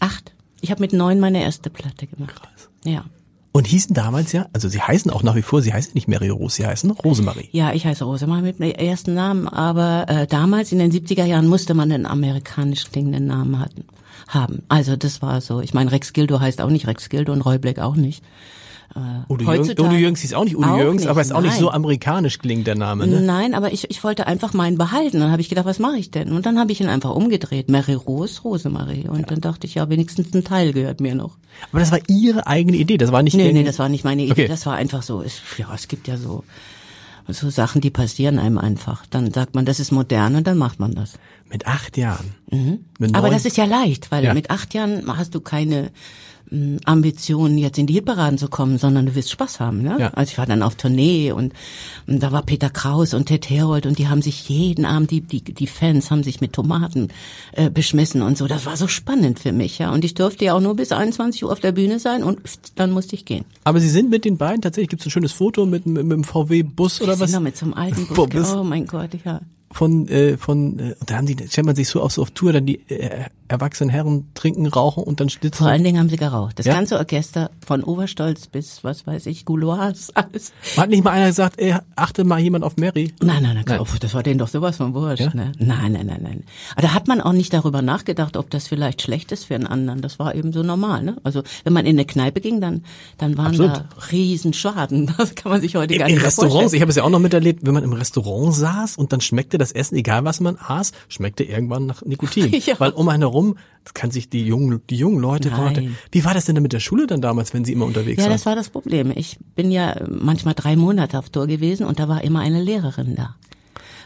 acht. 0.00 0.32
Ich 0.60 0.70
habe 0.70 0.80
mit 0.80 0.92
neun 0.92 1.20
meine 1.20 1.42
erste 1.42 1.70
Platte 1.70 2.06
gemacht. 2.06 2.34
Krass. 2.34 2.68
Ja. 2.84 3.04
Und 3.54 3.66
hießen 3.66 3.94
damals 3.94 4.32
ja, 4.32 4.46
also 4.54 4.68
Sie 4.68 4.80
heißen 4.80 5.10
auch 5.10 5.22
nach 5.22 5.34
wie 5.36 5.42
vor, 5.42 5.60
Sie 5.60 5.72
heißen 5.74 5.92
nicht 5.94 6.08
Mary 6.08 6.30
Rose, 6.30 6.56
Sie 6.56 6.66
heißen 6.66 6.90
Rosemarie. 6.90 7.50
Ja, 7.52 7.72
ich 7.74 7.84
heiße 7.84 8.02
Rosemarie 8.02 8.40
mit 8.42 8.60
meinem 8.60 8.72
ersten 8.72 9.12
Namen, 9.12 9.46
aber 9.46 10.06
äh, 10.08 10.26
damals 10.26 10.72
in 10.72 10.78
den 10.78 10.90
70er 10.90 11.24
Jahren 11.24 11.46
musste 11.46 11.74
man 11.74 11.92
einen 11.92 12.06
amerikanisch 12.06 12.90
klingenden 12.90 13.26
Namen 13.26 13.58
hatten, 13.58 13.84
haben. 14.28 14.62
Also 14.68 14.96
das 14.96 15.22
war 15.22 15.40
so. 15.40 15.60
Ich 15.60 15.74
meine, 15.74 15.92
Rex 15.92 16.12
Gildo 16.12 16.40
heißt 16.40 16.60
auch 16.60 16.70
nicht 16.70 16.86
Rex 16.86 17.08
Gildo 17.08 17.32
und 17.32 17.42
Roy 17.42 17.58
Black 17.58 17.78
auch 17.78 17.96
nicht. 17.96 18.22
Udo, 18.94 19.44
Jürgens, 19.44 19.46
Heutzutage- 19.70 19.88
Udo 19.88 19.96
Jürgens 19.96 20.20
hieß 20.20 20.34
auch 20.34 20.44
nicht 20.44 20.54
Udo 20.54 20.68
Auch 20.68 20.76
Jürgens, 20.78 21.00
nicht, 21.00 21.08
aber 21.10 21.22
ist 21.22 21.32
auch 21.32 21.40
nicht 21.40 21.54
so 21.56 21.64
nein. 21.66 21.76
amerikanisch 21.76 22.38
klingt 22.38 22.66
der 22.66 22.74
Name, 22.74 23.06
ne? 23.06 23.22
Nein, 23.22 23.54
aber 23.54 23.72
ich, 23.72 23.88
ich 23.90 24.04
wollte 24.04 24.26
einfach 24.26 24.52
meinen 24.52 24.76
behalten. 24.76 25.18
Dann 25.20 25.30
habe 25.30 25.40
ich 25.40 25.48
gedacht, 25.48 25.64
was 25.64 25.78
mache 25.78 25.96
ich 25.96 26.10
denn? 26.10 26.30
Und 26.32 26.44
dann 26.44 26.58
habe 26.58 26.72
ich 26.72 26.80
ihn 26.82 26.88
einfach 26.88 27.14
umgedreht. 27.14 27.70
Mary 27.70 27.94
Rose, 27.94 28.42
Rosemarie. 28.42 29.08
Und 29.08 29.30
dann 29.30 29.40
dachte 29.40 29.66
ich, 29.66 29.76
ja, 29.76 29.88
wenigstens 29.88 30.34
ein 30.34 30.44
Teil 30.44 30.74
gehört 30.74 31.00
mir 31.00 31.14
noch. 31.14 31.38
Aber 31.70 31.80
das 31.80 31.90
war 31.90 32.00
Ihre 32.06 32.46
eigene 32.46 32.76
Idee, 32.76 32.98
das 32.98 33.12
war 33.12 33.22
nicht 33.22 33.34
Nee, 33.34 33.54
nee, 33.54 33.64
das 33.64 33.78
war 33.78 33.88
nicht 33.88 34.04
meine 34.04 34.24
Idee. 34.24 34.32
Okay. 34.32 34.48
Das 34.48 34.66
war 34.66 34.74
einfach 34.74 35.02
so. 35.02 35.22
Es, 35.22 35.40
ja, 35.56 35.68
es 35.74 35.88
gibt 35.88 36.06
ja 36.06 36.18
so, 36.18 36.44
so 37.28 37.50
Sachen, 37.50 37.80
die 37.80 37.90
passieren 37.90 38.38
einem 38.38 38.58
einfach. 38.58 39.06
Dann 39.06 39.32
sagt 39.32 39.54
man, 39.54 39.64
das 39.64 39.80
ist 39.80 39.90
modern 39.92 40.34
und 40.36 40.46
dann 40.46 40.58
macht 40.58 40.80
man 40.80 40.94
das. 40.94 41.14
Mit 41.50 41.66
acht 41.66 41.96
Jahren. 41.96 42.34
Mit 42.50 42.60
Mhm. 42.60 42.84
Aber 43.14 43.28
neun- 43.28 43.32
das 43.32 43.44
ist 43.44 43.56
ja 43.56 43.64
leicht, 43.64 44.10
weil 44.10 44.24
Ja. 44.24 44.34
mit 44.34 44.50
acht 44.50 44.74
Jahren 44.74 45.04
hast 45.16 45.34
du 45.34 45.40
keine 45.40 45.90
mh, 46.52 46.80
Ambitionen, 46.84 47.58
jetzt 47.58 47.78
in 47.78 47.86
die 47.86 47.94
Hitparaden 47.94 48.38
zu 48.38 48.48
kommen, 48.48 48.78
sondern 48.78 49.06
du 49.06 49.14
willst 49.14 49.30
Spaß 49.30 49.60
haben. 49.60 49.82
Ne? 49.82 49.96
Ja. 49.98 50.08
Also 50.14 50.32
ich 50.32 50.38
war 50.38 50.46
dann 50.46 50.62
auf 50.62 50.76
Tournee 50.76 51.32
und, 51.32 51.52
und 52.06 52.22
da 52.22 52.32
war 52.32 52.42
Peter 52.42 52.70
Kraus 52.70 53.14
und 53.14 53.26
Ted 53.26 53.48
Herold 53.48 53.86
und 53.86 53.98
die 53.98 54.08
haben 54.08 54.22
sich 54.22 54.48
jeden 54.48 54.84
Abend, 54.84 55.10
die, 55.10 55.20
die, 55.20 55.42
die 55.42 55.66
Fans 55.66 56.10
haben 56.10 56.22
sich 56.22 56.40
mit 56.40 56.52
Tomaten 56.52 57.08
äh, 57.52 57.70
beschmissen 57.70 58.22
und 58.22 58.38
so. 58.38 58.46
Das 58.46 58.66
war 58.66 58.76
so 58.76 58.88
spannend 58.88 59.40
für 59.40 59.52
mich. 59.52 59.78
ja. 59.78 59.92
Und 59.92 60.04
ich 60.04 60.14
durfte 60.14 60.44
ja 60.44 60.54
auch 60.54 60.60
nur 60.60 60.76
bis 60.76 60.92
21 60.92 61.44
Uhr 61.44 61.52
auf 61.52 61.60
der 61.60 61.72
Bühne 61.72 61.98
sein 61.98 62.22
und 62.22 62.40
dann 62.76 62.90
musste 62.90 63.14
ich 63.16 63.24
gehen. 63.24 63.44
Aber 63.64 63.80
Sie 63.80 63.88
sind 63.88 64.10
mit 64.10 64.24
den 64.24 64.36
beiden, 64.36 64.60
tatsächlich 64.60 64.90
gibt 64.90 65.02
es 65.02 65.06
ein 65.06 65.10
schönes 65.10 65.32
Foto 65.32 65.66
mit, 65.66 65.86
mit, 65.86 66.04
mit 66.04 66.12
dem 66.12 66.24
VW-Bus 66.24 67.00
oder 67.00 67.18
was? 67.18 67.32
noch 67.32 67.40
mit 67.40 67.56
so 67.56 67.66
einem 67.66 67.74
alten 67.74 68.06
Bus. 68.14 68.52
Oh 68.54 68.62
mein 68.62 68.86
Gott, 68.86 69.10
ja. 69.24 69.40
Von, 69.70 70.06
äh, 70.08 70.36
von, 70.36 70.78
äh, 70.78 70.94
und 71.00 71.10
da 71.10 71.16
haben 71.16 71.26
die, 71.26 71.36
stellt 71.48 71.66
man 71.66 71.74
sich 71.74 71.88
so 71.88 72.02
auf, 72.02 72.12
so 72.12 72.20
auf 72.22 72.30
Tour 72.32 72.52
dann 72.52 72.66
die 72.66 72.80
äh, 72.90 73.24
erwachsene 73.52 73.92
Herren 73.92 74.28
trinken, 74.34 74.66
rauchen 74.66 75.04
und 75.04 75.20
dann 75.20 75.28
schlitzen. 75.28 75.58
Vor 75.58 75.68
allen 75.68 75.84
Dingen 75.84 75.98
haben 75.98 76.08
sie 76.08 76.16
geraucht. 76.16 76.58
Das 76.58 76.66
Ja? 76.66 76.74
ganze 76.74 76.98
Orchester 76.98 77.50
von 77.64 77.84
Oberstolz 77.84 78.46
bis, 78.48 78.82
was 78.82 79.06
weiß 79.06 79.26
ich, 79.26 79.44
Gouloirs, 79.44 80.10
alles. 80.14 80.52
Hat 80.76 80.90
nicht 80.90 81.04
mal 81.04 81.10
einer 81.12 81.28
gesagt, 81.28 81.60
ey, 81.60 81.76
achte 81.96 82.24
mal 82.24 82.40
jemand 82.40 82.64
auf 82.64 82.76
Mary? 82.76 83.12
Nein, 83.22 83.42
nein, 83.42 83.62
nein, 83.66 83.80
oh, 83.80 83.86
das 84.00 84.14
war 84.14 84.22
denen 84.22 84.38
doch 84.38 84.48
sowas 84.48 84.76
von 84.78 84.94
wurscht. 84.94 85.20
Ja? 85.22 85.30
Ne? 85.34 85.52
Nein, 85.58 85.92
nein, 85.92 86.06
nein, 86.06 86.20
nein. 86.22 86.44
Aber 86.72 86.82
da 86.82 86.94
hat 86.94 87.06
man 87.08 87.20
auch 87.20 87.32
nicht 87.32 87.52
darüber 87.52 87.82
nachgedacht, 87.82 88.36
ob 88.36 88.50
das 88.50 88.66
vielleicht 88.68 89.02
schlecht 89.02 89.30
ist 89.32 89.44
für 89.44 89.54
einen 89.54 89.66
anderen. 89.66 90.00
Das 90.00 90.18
war 90.18 90.34
eben 90.34 90.52
so 90.52 90.62
normal. 90.62 91.02
Ne? 91.02 91.16
Also 91.22 91.42
wenn 91.64 91.72
man 91.72 91.86
in 91.86 91.96
eine 91.96 92.04
Kneipe 92.06 92.40
ging, 92.40 92.60
dann, 92.60 92.82
dann 93.18 93.36
waren 93.36 93.48
Absolut. 93.48 93.76
da 93.76 93.84
Riesenschaden. 94.10 95.12
Das 95.22 95.34
kann 95.34 95.52
man 95.52 95.60
sich 95.60 95.76
heute 95.76 95.96
gar 95.98 96.08
In, 96.08 96.14
in 96.14 96.14
nicht 96.14 96.22
mehr 96.22 96.26
Restaurants, 96.28 96.52
vorstellen. 96.54 96.74
ich 96.76 96.80
habe 96.82 96.90
es 96.90 96.96
ja 96.96 97.02
auch 97.04 97.10
noch 97.10 97.18
miterlebt, 97.20 97.64
wenn 97.66 97.74
man 97.74 97.84
im 97.84 97.92
Restaurant 97.92 98.54
saß 98.54 98.96
und 98.96 99.12
dann 99.12 99.20
schmeckte 99.20 99.58
das 99.58 99.70
Essen, 99.72 99.96
egal 99.96 100.24
was 100.24 100.40
man 100.40 100.56
aß, 100.56 100.92
schmeckte 101.08 101.44
irgendwann 101.44 101.86
nach 101.86 102.02
Nikotin. 102.02 102.50
Ja. 102.62 102.78
Weil 102.78 102.90
um 102.92 103.08
einen 103.08 103.22
herum, 103.22 103.41
das 103.84 103.94
kann 103.94 104.10
sich 104.10 104.28
die 104.28 104.44
jungen, 104.44 104.80
die 104.90 104.96
jungen 104.96 105.18
Leute 105.20 105.50
Nein. 105.50 105.96
wie 106.12 106.24
war 106.24 106.34
das 106.34 106.44
denn 106.46 106.60
mit 106.62 106.72
der 106.72 106.80
Schule 106.80 107.06
dann 107.06 107.20
damals, 107.20 107.52
wenn 107.54 107.64
sie 107.64 107.72
immer 107.72 107.86
unterwegs 107.86 108.18
Ja, 108.18 108.24
waren? 108.24 108.32
das 108.32 108.46
war 108.46 108.54
das 108.56 108.70
Problem. 108.70 109.12
Ich 109.16 109.38
bin 109.56 109.70
ja 109.70 109.96
manchmal 110.08 110.54
drei 110.54 110.76
Monate 110.76 111.18
auf 111.18 111.30
Tour 111.30 111.46
gewesen 111.46 111.84
und 111.86 111.98
da 111.98 112.08
war 112.08 112.22
immer 112.24 112.40
eine 112.40 112.62
Lehrerin 112.62 113.14
da. 113.16 113.34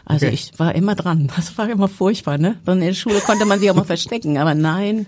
Also 0.05 0.25
Okay. 0.25 0.35
ich 0.35 0.57
war 0.57 0.73
immer 0.75 0.95
dran. 0.95 1.29
Das 1.35 1.57
war 1.57 1.69
immer 1.69 1.87
furchtbar, 1.87 2.37
ne? 2.37 2.57
In 2.65 2.79
der 2.79 2.93
Schule 2.93 3.19
konnte 3.19 3.45
man 3.45 3.59
sich 3.59 3.69
auch 3.69 3.75
mal 3.75 3.83
verstecken, 3.83 4.37
aber 4.37 4.55
nein, 4.55 5.05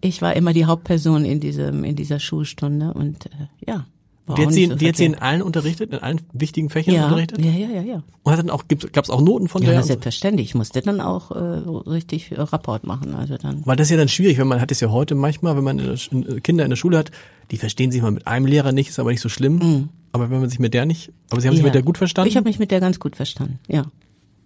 ich 0.00 0.22
war 0.22 0.34
immer 0.36 0.52
die 0.52 0.64
Hauptperson 0.66 1.24
in 1.24 1.40
diesem 1.40 1.82
in 1.84 1.96
dieser 1.96 2.18
Schulstunde 2.20 2.94
und 2.94 3.26
äh, 3.26 3.30
ja. 3.66 3.86
War 4.26 4.36
die 4.36 4.42
hat 4.46 4.52
sie, 4.52 4.66
so 4.66 4.74
die 4.74 4.88
hat 4.88 4.96
sie 4.96 5.04
in 5.04 5.14
allen 5.14 5.40
unterrichtet, 5.42 5.92
in 5.92 5.98
allen 6.00 6.20
wichtigen 6.32 6.68
Fächern 6.68 6.94
ja, 6.94 7.04
unterrichtet? 7.04 7.44
ja, 7.44 7.50
ja, 7.52 7.68
ja, 7.68 7.82
ja. 7.82 8.02
Und 8.24 8.32
hat 8.32 8.38
dann 8.40 8.50
auch, 8.50 8.64
gab 8.92 9.04
es 9.04 9.10
auch 9.10 9.20
Noten 9.20 9.46
von 9.48 9.62
Ja, 9.62 9.68
der? 9.70 9.78
na, 9.78 9.82
selbstverständlich. 9.84 10.48
Ich 10.48 10.54
musste 10.56 10.80
dann 10.80 11.00
auch 11.00 11.30
äh, 11.30 11.38
richtig 11.38 12.32
äh, 12.32 12.40
Rapport 12.40 12.84
machen. 12.84 13.14
Also 13.14 13.36
dann. 13.36 13.62
Weil 13.64 13.76
das 13.76 13.86
ist 13.86 13.92
ja 13.92 13.96
dann 13.96 14.08
schwierig, 14.08 14.38
wenn 14.38 14.48
man 14.48 14.60
hat 14.60 14.72
es 14.72 14.80
ja 14.80 14.90
heute 14.90 15.14
manchmal, 15.14 15.56
wenn 15.56 15.62
man 15.64 15.78
in 15.78 15.86
der, 15.86 15.96
Sch- 15.96 16.10
in, 16.12 16.42
Kinder 16.42 16.64
in 16.64 16.70
der 16.70 16.76
Schule 16.76 16.98
hat, 16.98 17.12
die 17.52 17.56
verstehen 17.56 17.92
sich 17.92 18.02
mal 18.02 18.10
mit 18.10 18.26
einem 18.26 18.46
Lehrer 18.46 18.72
nicht, 18.72 18.88
ist 18.88 18.98
aber 18.98 19.10
nicht 19.12 19.20
so 19.20 19.28
schlimm. 19.28 19.88
Aber 20.12 20.30
wenn 20.30 20.40
man 20.40 20.48
sich 20.48 20.58
mit 20.58 20.74
der 20.74 20.86
nicht, 20.86 21.12
aber 21.30 21.40
sie 21.40 21.46
haben 21.46 21.54
sich 21.54 21.62
Mhm. 21.62 21.66
Ja. 21.66 21.68
mit 21.68 21.74
der 21.76 21.82
gut 21.82 21.98
verstanden? 21.98 22.28
Ich 22.30 22.36
habe 22.36 22.48
mich 22.48 22.58
mit 22.58 22.70
der 22.72 22.80
ganz 22.80 22.98
gut 22.98 23.14
verstanden, 23.16 23.58
ja. 23.68 23.84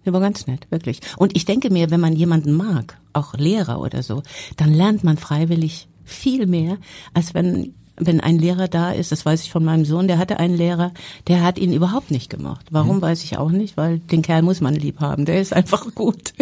Der 0.05 0.13
war 0.13 0.19
ganz 0.19 0.45
nett, 0.47 0.65
wirklich. 0.71 0.99
Und 1.17 1.35
ich 1.35 1.45
denke 1.45 1.69
mir, 1.71 1.91
wenn 1.91 1.99
man 1.99 2.15
jemanden 2.15 2.53
mag, 2.53 2.97
auch 3.13 3.33
Lehrer 3.35 3.79
oder 3.81 4.01
so, 4.03 4.21
dann 4.57 4.73
lernt 4.73 5.03
man 5.03 5.17
freiwillig 5.17 5.87
viel 6.03 6.45
mehr, 6.47 6.77
als 7.13 7.33
wenn 7.35 7.73
wenn 8.01 8.19
ein 8.19 8.39
Lehrer 8.39 8.67
da 8.67 8.91
ist, 8.91 9.11
das 9.11 9.25
weiß 9.25 9.43
ich 9.43 9.51
von 9.51 9.63
meinem 9.63 9.85
Sohn, 9.85 10.07
der 10.07 10.17
hatte 10.17 10.39
einen 10.39 10.57
Lehrer, 10.57 10.91
der 11.27 11.43
hat 11.43 11.59
ihn 11.59 11.71
überhaupt 11.71 12.09
nicht 12.09 12.29
gemocht. 12.29 12.65
Warum, 12.71 13.01
weiß 13.01 13.23
ich 13.23 13.37
auch 13.37 13.51
nicht, 13.51 13.77
weil 13.77 13.99
den 13.99 14.23
Kerl 14.23 14.41
muss 14.41 14.59
man 14.59 14.73
lieb 14.73 14.99
haben, 14.99 15.25
der 15.25 15.39
ist 15.39 15.53
einfach 15.55 15.93
gut. 15.93 16.33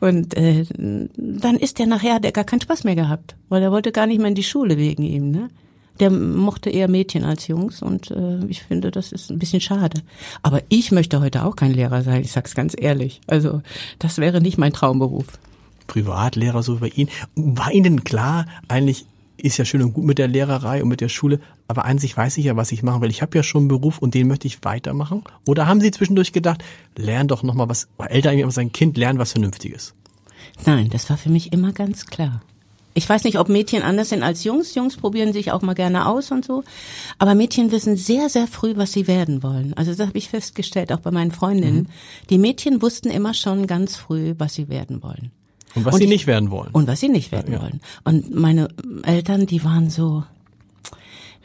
Und 0.00 0.36
äh, 0.36 0.64
dann 1.16 1.56
ist 1.56 1.78
der 1.78 1.86
nachher, 1.86 2.14
hat 2.14 2.24
er 2.24 2.32
gar 2.32 2.44
keinen 2.44 2.60
Spaß 2.60 2.84
mehr 2.84 2.94
gehabt, 2.94 3.36
weil 3.48 3.62
er 3.62 3.72
wollte 3.72 3.92
gar 3.92 4.06
nicht 4.06 4.18
mehr 4.18 4.28
in 4.28 4.34
die 4.34 4.42
Schule 4.44 4.78
wegen 4.78 5.02
ihm. 5.02 5.30
Ne? 5.30 5.50
Der 5.98 6.10
mochte 6.10 6.70
eher 6.70 6.88
Mädchen 6.88 7.24
als 7.24 7.48
Jungs 7.48 7.82
und 7.82 8.10
äh, 8.12 8.44
ich 8.46 8.62
finde, 8.62 8.90
das 8.90 9.12
ist 9.12 9.30
ein 9.30 9.38
bisschen 9.38 9.60
schade. 9.60 10.00
Aber 10.42 10.62
ich 10.68 10.92
möchte 10.92 11.20
heute 11.20 11.44
auch 11.44 11.56
kein 11.56 11.72
Lehrer 11.72 12.02
sein, 12.02 12.22
ich 12.22 12.32
sag's 12.32 12.54
ganz 12.54 12.74
ehrlich. 12.78 13.20
Also 13.26 13.60
das 13.98 14.18
wäre 14.18 14.40
nicht 14.40 14.56
mein 14.56 14.72
Traumberuf. 14.72 15.26
Privatlehrer 15.88 16.62
so 16.62 16.76
wie 16.76 16.80
bei 16.80 16.88
Ihnen. 16.88 17.10
War 17.34 17.72
Ihnen 17.72 18.04
klar, 18.04 18.46
eigentlich 18.68 19.04
ist 19.42 19.58
ja 19.58 19.64
schön 19.64 19.82
und 19.82 19.92
gut 19.92 20.04
mit 20.04 20.18
der 20.18 20.28
Lehrerei 20.28 20.82
und 20.82 20.88
mit 20.88 21.00
der 21.00 21.08
Schule, 21.08 21.40
aber 21.68 21.84
an 21.84 21.98
sich 21.98 22.16
weiß 22.16 22.38
ich 22.38 22.44
ja, 22.44 22.56
was 22.56 22.72
ich 22.72 22.82
mache, 22.82 23.00
weil 23.00 23.10
ich 23.10 23.22
habe 23.22 23.36
ja 23.36 23.42
schon 23.42 23.62
einen 23.62 23.68
Beruf 23.68 23.98
und 23.98 24.14
den 24.14 24.28
möchte 24.28 24.46
ich 24.46 24.64
weitermachen. 24.64 25.22
Oder 25.46 25.66
haben 25.66 25.80
Sie 25.80 25.90
zwischendurch 25.90 26.32
gedacht, 26.32 26.62
lern 26.96 27.28
doch 27.28 27.42
noch 27.42 27.54
mal 27.54 27.68
was, 27.68 27.88
Eltern 27.98 28.38
immer 28.38 28.52
sein 28.52 28.72
Kind 28.72 28.96
lernen 28.96 29.18
was 29.18 29.32
Vernünftiges? 29.32 29.94
Nein, 30.64 30.90
das 30.90 31.10
war 31.10 31.16
für 31.16 31.30
mich 31.30 31.52
immer 31.52 31.72
ganz 31.72 32.06
klar. 32.06 32.42
Ich 32.94 33.08
weiß 33.08 33.24
nicht, 33.24 33.38
ob 33.38 33.48
Mädchen 33.48 33.82
anders 33.82 34.10
sind 34.10 34.22
als 34.22 34.44
Jungs. 34.44 34.74
Jungs 34.74 34.96
probieren 34.96 35.32
sich 35.32 35.50
auch 35.50 35.62
mal 35.62 35.74
gerne 35.74 36.06
aus 36.06 36.30
und 36.30 36.44
so. 36.44 36.62
Aber 37.18 37.34
Mädchen 37.34 37.72
wissen 37.72 37.96
sehr, 37.96 38.28
sehr 38.28 38.46
früh, 38.46 38.74
was 38.76 38.92
sie 38.92 39.06
werden 39.06 39.42
wollen. 39.42 39.72
Also 39.74 39.94
das 39.94 40.06
habe 40.06 40.18
ich 40.18 40.28
festgestellt, 40.28 40.92
auch 40.92 41.00
bei 41.00 41.10
meinen 41.10 41.32
Freundinnen. 41.32 41.88
Die 42.28 42.36
Mädchen 42.36 42.82
wussten 42.82 43.08
immer 43.08 43.32
schon 43.32 43.66
ganz 43.66 43.96
früh, 43.96 44.34
was 44.36 44.54
sie 44.54 44.68
werden 44.68 45.02
wollen. 45.02 45.30
Und 45.74 45.84
was 45.84 45.94
Und 45.94 45.98
sie 45.98 46.04
ich- 46.04 46.10
nicht 46.10 46.26
werden 46.26 46.50
wollen. 46.50 46.70
Und 46.72 46.86
was 46.86 47.00
sie 47.00 47.08
nicht 47.08 47.32
werden 47.32 47.52
Ja. 47.54 47.62
wollen. 47.62 47.80
Und 48.04 48.34
meine 48.34 48.68
Eltern, 49.04 49.46
die 49.46 49.64
waren 49.64 49.90
so, 49.90 50.24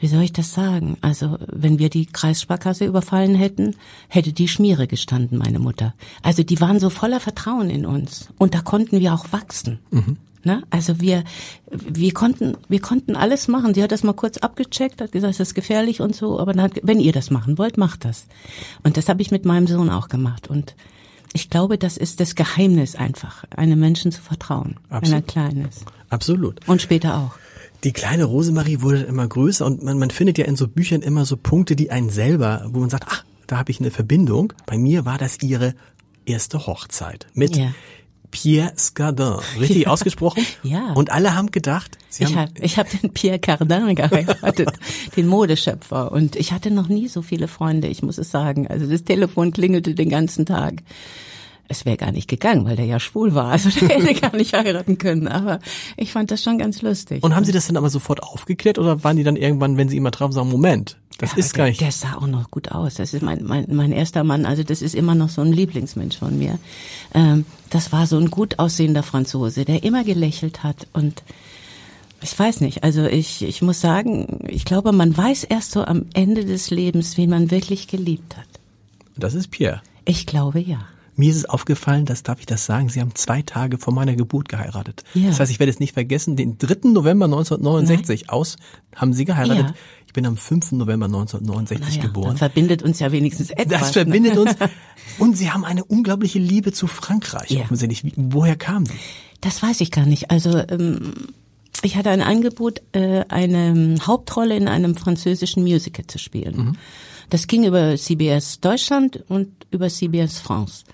wie 0.00 0.06
soll 0.06 0.22
ich 0.22 0.32
das 0.32 0.54
sagen? 0.54 0.96
Also, 1.00 1.38
wenn 1.50 1.78
wir 1.78 1.88
die 1.90 2.06
Kreissparkasse 2.06 2.84
überfallen 2.84 3.34
hätten, 3.34 3.74
hätte 4.08 4.32
die 4.32 4.46
Schmiere 4.48 4.86
gestanden, 4.86 5.38
meine 5.38 5.58
Mutter. 5.58 5.94
Also, 6.22 6.42
die 6.44 6.60
waren 6.60 6.78
so 6.78 6.88
voller 6.90 7.18
Vertrauen 7.20 7.68
in 7.70 7.84
uns. 7.84 8.28
Und 8.38 8.54
da 8.54 8.60
konnten 8.60 9.00
wir 9.00 9.12
auch 9.14 9.32
wachsen. 9.32 9.78
Ne? 10.44 10.62
Also 10.70 11.00
wir, 11.00 11.24
wir 11.70 12.14
konnten, 12.14 12.56
wir 12.68 12.80
konnten 12.80 13.16
alles 13.16 13.48
machen. 13.48 13.74
Sie 13.74 13.82
hat 13.82 13.90
das 13.90 14.04
mal 14.04 14.12
kurz 14.12 14.38
abgecheckt, 14.38 15.00
hat 15.00 15.10
gesagt, 15.10 15.32
das 15.40 15.48
ist 15.48 15.54
gefährlich 15.54 16.00
und 16.00 16.14
so, 16.14 16.38
aber 16.38 16.52
dann 16.52 16.62
hat, 16.62 16.72
wenn 16.84 17.00
ihr 17.00 17.10
das 17.12 17.30
machen 17.32 17.58
wollt, 17.58 17.76
macht 17.76 18.04
das. 18.04 18.26
Und 18.84 18.96
das 18.96 19.08
habe 19.08 19.20
ich 19.20 19.32
mit 19.32 19.44
meinem 19.44 19.66
Sohn 19.66 19.90
auch 19.90 20.08
gemacht. 20.08 20.46
Und 20.48 20.76
ich 21.32 21.50
glaube, 21.50 21.78
das 21.78 21.96
ist 21.96 22.20
das 22.20 22.34
Geheimnis 22.34 22.94
einfach, 22.94 23.44
einem 23.56 23.78
Menschen 23.78 24.12
zu 24.12 24.22
vertrauen, 24.22 24.76
wenn 24.88 25.12
er 25.12 25.18
Absolut. 25.18 25.26
klein 25.28 25.68
ist. 25.68 25.84
Absolut. 26.10 26.68
Und 26.68 26.82
später 26.82 27.18
auch. 27.18 27.32
Die 27.84 27.92
kleine 27.92 28.24
Rosemarie 28.24 28.80
wurde 28.80 29.02
immer 29.02 29.26
größer 29.26 29.64
und 29.64 29.82
man, 29.84 29.98
man 29.98 30.10
findet 30.10 30.38
ja 30.38 30.46
in 30.46 30.56
so 30.56 30.66
Büchern 30.66 31.02
immer 31.02 31.24
so 31.24 31.36
Punkte, 31.36 31.76
die 31.76 31.90
einen 31.90 32.10
selber, 32.10 32.66
wo 32.72 32.80
man 32.80 32.90
sagt, 32.90 33.04
ach, 33.08 33.24
da 33.46 33.58
habe 33.58 33.70
ich 33.70 33.78
eine 33.80 33.90
Verbindung. 33.90 34.52
Bei 34.66 34.76
mir 34.76 35.04
war 35.04 35.16
das 35.18 35.40
ihre 35.42 35.74
erste 36.26 36.66
Hochzeit 36.66 37.26
mit 37.34 37.56
Ja. 37.56 37.72
Pierre 38.30 38.72
Scardin. 38.76 39.38
Richtig 39.58 39.88
ausgesprochen? 39.88 40.44
Ja. 40.62 40.92
Und 40.92 41.10
alle 41.10 41.34
haben 41.34 41.50
gedacht, 41.50 41.96
sie 42.08 42.24
Ich 42.24 42.30
haben, 42.30 42.50
habe 42.50 42.52
ich 42.60 42.78
hab 42.78 42.90
den 42.90 43.10
Pierre 43.12 43.38
Cardin 43.38 43.94
geheiratet, 43.94 44.70
den 45.16 45.26
Modeschöpfer. 45.28 46.12
Und 46.12 46.36
ich 46.36 46.52
hatte 46.52 46.70
noch 46.70 46.88
nie 46.88 47.08
so 47.08 47.22
viele 47.22 47.48
Freunde, 47.48 47.88
ich 47.88 48.02
muss 48.02 48.18
es 48.18 48.30
sagen. 48.30 48.66
Also 48.66 48.86
das 48.86 49.04
Telefon 49.04 49.52
klingelte 49.52 49.94
den 49.94 50.10
ganzen 50.10 50.44
Tag. 50.46 50.82
Es 51.68 51.84
wäre 51.84 51.96
gar 51.96 52.12
nicht 52.12 52.28
gegangen, 52.28 52.64
weil 52.64 52.76
der 52.76 52.86
ja 52.86 52.98
schwul 52.98 53.34
war. 53.34 53.50
Also 53.50 53.68
der 53.70 53.88
hätte 53.88 54.20
gar 54.20 54.34
nicht 54.34 54.54
heiraten 54.54 54.98
können. 54.98 55.28
Aber 55.28 55.60
ich 55.96 56.12
fand 56.12 56.30
das 56.30 56.42
schon 56.42 56.58
ganz 56.58 56.82
lustig. 56.82 57.22
und 57.22 57.34
haben 57.36 57.44
sie 57.44 57.52
das 57.52 57.66
dann 57.66 57.76
aber 57.76 57.90
sofort 57.90 58.22
aufgeklärt 58.22 58.78
oder 58.78 59.04
waren 59.04 59.16
die 59.16 59.24
dann 59.24 59.36
irgendwann, 59.36 59.76
wenn 59.76 59.88
sie 59.88 59.96
ihn 59.96 60.02
mal 60.02 60.10
trafen, 60.10 60.32
sagen, 60.32 60.48
Moment, 60.48 60.96
das 61.18 61.32
Ja, 61.32 61.38
ist 61.38 61.54
gar 61.54 61.66
nicht. 61.66 61.80
Der 61.80 61.92
sah 61.92 62.14
auch 62.14 62.26
noch 62.26 62.50
gut 62.50 62.70
aus. 62.72 62.94
Das 62.94 63.12
ist 63.12 63.22
mein, 63.22 63.42
mein, 63.44 63.66
mein 63.70 63.92
erster 63.92 64.24
Mann. 64.24 64.46
Also 64.46 64.62
das 64.62 64.82
ist 64.82 64.94
immer 64.94 65.14
noch 65.14 65.28
so 65.28 65.42
ein 65.42 65.52
Lieblingsmensch 65.52 66.16
von 66.18 66.38
mir. 66.38 66.58
Ähm, 67.12 67.44
das 67.70 67.92
war 67.92 68.06
so 68.06 68.16
ein 68.18 68.30
gut 68.30 68.58
aussehender 68.58 69.02
Franzose, 69.02 69.64
der 69.64 69.82
immer 69.82 70.04
gelächelt 70.04 70.62
hat 70.62 70.86
und 70.92 71.22
ich 72.20 72.36
weiß 72.36 72.60
nicht. 72.62 72.82
Also 72.82 73.04
ich, 73.04 73.42
ich 73.42 73.62
muss 73.62 73.80
sagen, 73.80 74.44
ich 74.48 74.64
glaube, 74.64 74.92
man 74.92 75.16
weiß 75.16 75.44
erst 75.44 75.72
so 75.72 75.84
am 75.84 76.06
Ende 76.14 76.44
des 76.44 76.70
Lebens, 76.70 77.16
wen 77.16 77.30
man 77.30 77.50
wirklich 77.50 77.86
geliebt 77.86 78.36
hat. 78.36 78.46
Das 79.16 79.34
ist 79.34 79.50
Pierre. 79.50 79.82
Ich 80.04 80.26
glaube 80.26 80.60
ja. 80.60 80.78
Mir 81.18 81.30
ist 81.30 81.36
es 81.36 81.44
aufgefallen, 81.46 82.04
das 82.04 82.22
darf 82.22 82.38
ich 82.38 82.46
das 82.46 82.64
sagen, 82.64 82.88
Sie 82.88 83.00
haben 83.00 83.12
zwei 83.16 83.42
Tage 83.42 83.76
vor 83.76 83.92
meiner 83.92 84.14
Geburt 84.14 84.48
geheiratet. 84.48 85.02
Ja. 85.14 85.26
Das 85.26 85.40
heißt, 85.40 85.50
ich 85.50 85.58
werde 85.58 85.70
es 85.72 85.80
nicht 85.80 85.92
vergessen, 85.92 86.36
den 86.36 86.58
3. 86.58 86.90
November 86.90 87.24
1969 87.24 88.30
aus 88.30 88.56
haben 88.94 89.12
Sie 89.12 89.24
geheiratet. 89.24 89.66
Ja. 89.70 89.74
Ich 90.06 90.12
bin 90.12 90.24
am 90.26 90.36
5. 90.36 90.72
November 90.72 91.06
1969 91.06 91.96
Naja, 91.96 92.02
geboren. 92.08 92.28
dann 92.28 92.36
verbindet 92.36 92.84
uns 92.84 93.00
ja 93.00 93.10
wenigstens 93.10 93.50
etwas. 93.50 93.80
Das 93.80 93.90
verbindet 93.90 94.38
uns. 94.38 94.52
Und 95.18 95.36
Sie 95.36 95.50
haben 95.50 95.64
eine 95.64 95.84
unglaubliche 95.84 96.38
Liebe 96.38 96.72
zu 96.72 96.86
Frankreich. 96.86 97.50
Ja. 97.50 97.62
Offensichtlich. 97.62 98.12
Woher 98.16 98.54
kam 98.54 98.84
die? 98.84 98.92
Das 99.40 99.60
weiß 99.60 99.80
ich 99.80 99.90
gar 99.90 100.06
nicht. 100.06 100.30
Also 100.30 100.56
ähm, 100.68 101.14
ich 101.82 101.96
hatte 101.96 102.10
ein 102.10 102.22
Angebot, 102.22 102.80
äh, 102.92 103.24
eine 103.28 103.96
Hauptrolle 104.06 104.56
in 104.56 104.68
einem 104.68 104.94
französischen 104.94 105.64
Musical 105.64 106.06
zu 106.06 106.18
spielen. 106.18 106.78
Das 107.30 107.46
ging 107.46 107.64
über 107.64 107.96
CBS 107.96 108.60
Deutschland 108.60 109.24
und 109.28 109.48
über 109.70 109.88
CBS 109.88 110.38
France. 110.38 110.84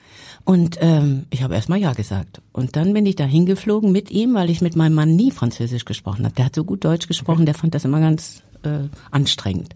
Und 0.44 0.76
ähm, 0.80 1.24
ich 1.30 1.42
habe 1.42 1.54
erstmal 1.54 1.78
ja 1.78 1.92
gesagt. 1.94 2.42
Und 2.52 2.76
dann 2.76 2.92
bin 2.92 3.06
ich 3.06 3.16
da 3.16 3.24
hingeflogen 3.24 3.90
mit 3.92 4.10
ihm, 4.10 4.34
weil 4.34 4.50
ich 4.50 4.60
mit 4.60 4.76
meinem 4.76 4.94
Mann 4.94 5.16
nie 5.16 5.30
Französisch 5.30 5.86
gesprochen 5.86 6.24
habe. 6.24 6.34
Der 6.34 6.46
hat 6.46 6.54
so 6.54 6.64
gut 6.64 6.84
Deutsch 6.84 7.08
gesprochen, 7.08 7.46
der 7.46 7.54
fand 7.54 7.74
das 7.74 7.86
immer 7.86 8.00
ganz 8.00 8.42
äh, 8.62 8.88
anstrengend. 9.10 9.74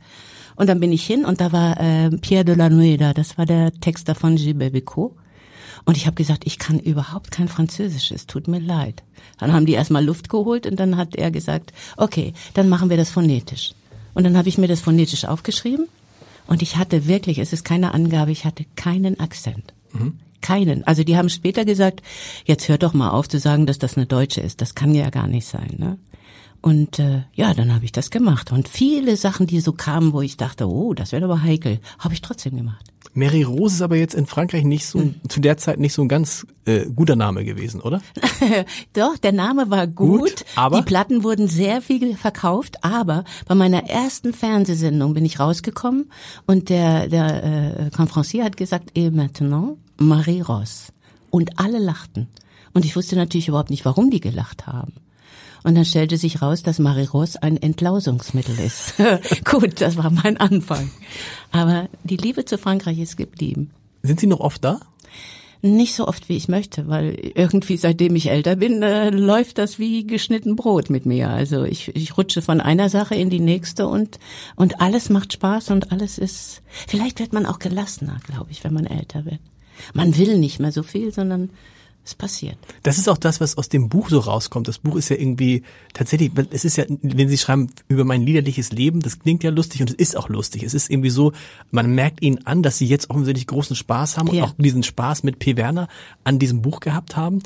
Und 0.56 0.68
dann 0.68 0.80
bin 0.80 0.92
ich 0.92 1.06
hin 1.06 1.24
und 1.24 1.40
da 1.40 1.52
war 1.52 1.80
äh, 1.80 2.10
Pierre 2.10 2.44
de 2.44 2.56
la 2.56 2.68
Nueda, 2.68 3.14
das 3.14 3.38
war 3.38 3.46
der 3.46 3.72
Texter 3.72 4.14
von 4.14 4.36
Gilbert 4.36 4.74
Bécaud. 4.74 5.12
Und 5.84 5.96
ich 5.96 6.06
habe 6.06 6.16
gesagt, 6.16 6.42
ich 6.46 6.58
kann 6.58 6.80
überhaupt 6.80 7.30
kein 7.30 7.48
Französisch, 7.48 8.10
es 8.10 8.26
tut 8.26 8.48
mir 8.48 8.58
leid. 8.58 9.04
Dann 9.38 9.52
haben 9.52 9.66
die 9.66 9.74
erstmal 9.74 10.04
Luft 10.04 10.28
geholt 10.28 10.66
und 10.66 10.78
dann 10.80 10.96
hat 10.96 11.14
er 11.14 11.30
gesagt, 11.30 11.72
okay, 11.96 12.34
dann 12.54 12.68
machen 12.68 12.90
wir 12.90 12.96
das 12.96 13.10
phonetisch. 13.10 13.72
Und 14.14 14.24
dann 14.24 14.36
habe 14.36 14.48
ich 14.48 14.58
mir 14.58 14.66
das 14.66 14.80
phonetisch 14.80 15.24
aufgeschrieben 15.24 15.86
und 16.48 16.60
ich 16.60 16.76
hatte 16.76 17.06
wirklich, 17.06 17.38
es 17.38 17.52
ist 17.52 17.64
keine 17.64 17.94
Angabe, 17.94 18.32
ich 18.32 18.44
hatte 18.44 18.66
keinen 18.74 19.20
Akzent. 19.20 19.72
Keinen. 20.40 20.84
Also 20.86 21.04
die 21.04 21.16
haben 21.16 21.28
später 21.28 21.64
gesagt, 21.64 22.02
jetzt 22.44 22.68
hört 22.68 22.82
doch 22.82 22.94
mal 22.94 23.10
auf 23.10 23.28
zu 23.28 23.38
sagen, 23.38 23.66
dass 23.66 23.78
das 23.78 23.96
eine 23.96 24.06
Deutsche 24.06 24.40
ist. 24.40 24.60
Das 24.60 24.74
kann 24.74 24.94
ja 24.94 25.10
gar 25.10 25.26
nicht 25.26 25.46
sein. 25.46 25.74
Ne? 25.78 25.98
Und 26.60 26.98
äh, 26.98 27.22
ja, 27.34 27.54
dann 27.54 27.74
habe 27.74 27.84
ich 27.84 27.92
das 27.92 28.10
gemacht. 28.10 28.52
Und 28.52 28.68
viele 28.68 29.16
Sachen, 29.16 29.46
die 29.46 29.60
so 29.60 29.72
kamen, 29.72 30.12
wo 30.12 30.20
ich 30.20 30.36
dachte, 30.36 30.68
oh, 30.68 30.92
das 30.92 31.12
wäre 31.12 31.24
aber 31.24 31.42
heikel, 31.42 31.80
habe 31.98 32.14
ich 32.14 32.20
trotzdem 32.20 32.56
gemacht. 32.56 32.92
Mary 33.14 33.42
Rose 33.42 33.76
ist 33.76 33.82
aber 33.82 33.96
jetzt 33.96 34.14
in 34.14 34.26
Frankreich 34.26 34.64
nicht 34.64 34.86
so, 34.86 35.00
hm. 35.00 35.14
zu 35.28 35.40
der 35.40 35.56
Zeit 35.56 35.78
nicht 35.78 35.92
so 35.92 36.02
ein 36.02 36.08
ganz 36.08 36.46
äh, 36.66 36.86
guter 36.86 37.16
Name 37.16 37.44
gewesen, 37.44 37.80
oder? 37.80 38.00
Doch, 38.92 39.16
der 39.18 39.32
Name 39.32 39.70
war 39.70 39.86
gut. 39.86 40.20
gut 40.20 40.44
aber? 40.56 40.78
Die 40.78 40.82
Platten 40.84 41.24
wurden 41.24 41.48
sehr 41.48 41.80
viel 41.80 42.16
verkauft, 42.16 42.84
aber 42.84 43.24
bei 43.46 43.54
meiner 43.54 43.88
ersten 43.88 44.32
Fernsehsendung 44.32 45.14
bin 45.14 45.24
ich 45.24 45.40
rausgekommen 45.40 46.10
und 46.46 46.68
der, 46.68 47.08
der 47.08 47.44
äh, 47.86 47.90
Confrancier 47.90 48.44
hat 48.44 48.56
gesagt, 48.56 48.90
et 48.94 49.12
maintenant 49.12 49.78
Marie 49.98 50.40
Rose. 50.40 50.92
Und 51.30 51.58
alle 51.58 51.78
lachten. 51.78 52.28
Und 52.72 52.84
ich 52.84 52.96
wusste 52.96 53.16
natürlich 53.16 53.48
überhaupt 53.48 53.70
nicht, 53.70 53.84
warum 53.84 54.10
die 54.10 54.20
gelacht 54.20 54.66
haben. 54.66 54.94
Und 55.64 55.74
dann 55.74 55.84
stellte 55.84 56.16
sich 56.16 56.40
raus, 56.40 56.62
dass 56.62 56.78
Mariros 56.78 57.36
ein 57.36 57.56
Entlausungsmittel 57.56 58.58
ist. 58.58 58.94
Gut, 59.44 59.80
das 59.80 59.96
war 59.96 60.10
mein 60.10 60.36
Anfang. 60.36 60.90
Aber 61.50 61.88
die 62.04 62.16
Liebe 62.16 62.44
zu 62.44 62.56
Frankreich 62.58 62.98
ist 62.98 63.16
geblieben. 63.16 63.70
Sind 64.02 64.20
Sie 64.20 64.26
noch 64.26 64.40
oft 64.40 64.64
da? 64.64 64.80
Nicht 65.60 65.96
so 65.96 66.06
oft, 66.06 66.28
wie 66.28 66.36
ich 66.36 66.46
möchte, 66.46 66.86
weil 66.86 67.18
irgendwie 67.34 67.76
seitdem 67.76 68.14
ich 68.14 68.30
älter 68.30 68.54
bin, 68.54 68.80
äh, 68.80 69.10
läuft 69.10 69.58
das 69.58 69.80
wie 69.80 70.06
geschnitten 70.06 70.54
Brot 70.54 70.88
mit 70.88 71.04
mir. 71.04 71.30
Also 71.30 71.64
ich, 71.64 71.88
ich 71.96 72.16
rutsche 72.16 72.42
von 72.42 72.60
einer 72.60 72.88
Sache 72.88 73.16
in 73.16 73.28
die 73.28 73.40
nächste 73.40 73.88
und, 73.88 74.20
und 74.54 74.80
alles 74.80 75.10
macht 75.10 75.32
Spaß 75.32 75.70
und 75.72 75.90
alles 75.90 76.16
ist, 76.16 76.62
vielleicht 76.86 77.18
wird 77.18 77.32
man 77.32 77.44
auch 77.44 77.58
gelassener, 77.58 78.20
glaube 78.24 78.52
ich, 78.52 78.62
wenn 78.62 78.72
man 78.72 78.86
älter 78.86 79.24
wird. 79.24 79.40
Man 79.94 80.16
will 80.16 80.38
nicht 80.38 80.60
mehr 80.60 80.72
so 80.72 80.82
viel, 80.82 81.12
sondern 81.12 81.50
es 82.08 82.14
passiert. 82.14 82.56
Das 82.82 82.96
ist 82.96 83.08
auch 83.08 83.18
das, 83.18 83.40
was 83.40 83.58
aus 83.58 83.68
dem 83.68 83.88
Buch 83.88 84.08
so 84.08 84.18
rauskommt. 84.18 84.66
Das 84.66 84.78
Buch 84.78 84.96
ist 84.96 85.10
ja 85.10 85.16
irgendwie 85.16 85.62
tatsächlich, 85.92 86.32
es 86.50 86.64
ist 86.64 86.76
ja, 86.76 86.84
wenn 86.88 87.28
Sie 87.28 87.36
schreiben 87.36 87.70
über 87.88 88.04
mein 88.04 88.22
liederliches 88.22 88.72
Leben, 88.72 89.00
das 89.00 89.18
klingt 89.18 89.44
ja 89.44 89.50
lustig 89.50 89.82
und 89.82 89.90
es 89.90 89.96
ist 89.96 90.16
auch 90.16 90.28
lustig. 90.28 90.62
Es 90.62 90.74
ist 90.74 90.90
irgendwie 90.90 91.10
so, 91.10 91.32
man 91.70 91.94
merkt 91.94 92.22
Ihnen 92.22 92.46
an, 92.46 92.62
dass 92.62 92.78
Sie 92.78 92.86
jetzt 92.86 93.10
offensichtlich 93.10 93.46
großen 93.46 93.76
Spaß 93.76 94.16
haben 94.16 94.32
ja. 94.32 94.44
und 94.44 94.50
auch 94.50 94.54
diesen 94.56 94.82
Spaß 94.82 95.22
mit 95.22 95.38
P. 95.38 95.56
Werner 95.56 95.88
an 96.24 96.38
diesem 96.38 96.62
Buch 96.62 96.80
gehabt 96.80 97.16
haben. 97.16 97.42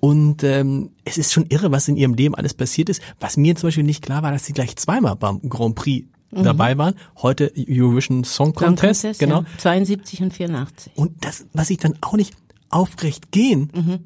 Und 0.00 0.44
ähm, 0.44 0.90
es 1.04 1.16
ist 1.18 1.32
schon 1.32 1.46
irre, 1.48 1.72
was 1.72 1.88
in 1.88 1.96
ihrem 1.96 2.12
Leben 2.14 2.34
alles 2.34 2.52
passiert 2.52 2.90
ist. 2.90 3.00
Was 3.20 3.38
mir 3.38 3.56
zum 3.56 3.68
Beispiel 3.68 3.84
nicht 3.84 4.04
klar 4.04 4.22
war, 4.22 4.32
dass 4.32 4.44
sie 4.44 4.52
gleich 4.52 4.76
zweimal 4.76 5.16
beim 5.16 5.40
Grand 5.48 5.76
Prix 5.76 6.06
mhm. 6.40 6.44
dabei 6.44 6.78
waren. 6.78 6.94
Heute 7.16 7.52
Eurovision 7.56 8.24
Song 8.24 8.54
Contest, 8.54 9.02
Song 9.02 9.10
Contest 9.10 9.20
genau. 9.20 9.40
Ja. 9.40 9.58
72 9.58 10.22
und 10.22 10.34
84. 10.34 10.92
Und 10.96 11.24
das, 11.24 11.46
was 11.52 11.70
ich 11.70 11.78
dann 11.78 11.96
auch 12.00 12.14
nicht 12.14 12.34
aufrecht 12.70 13.30
gehen, 13.30 13.70
mhm. 13.74 13.98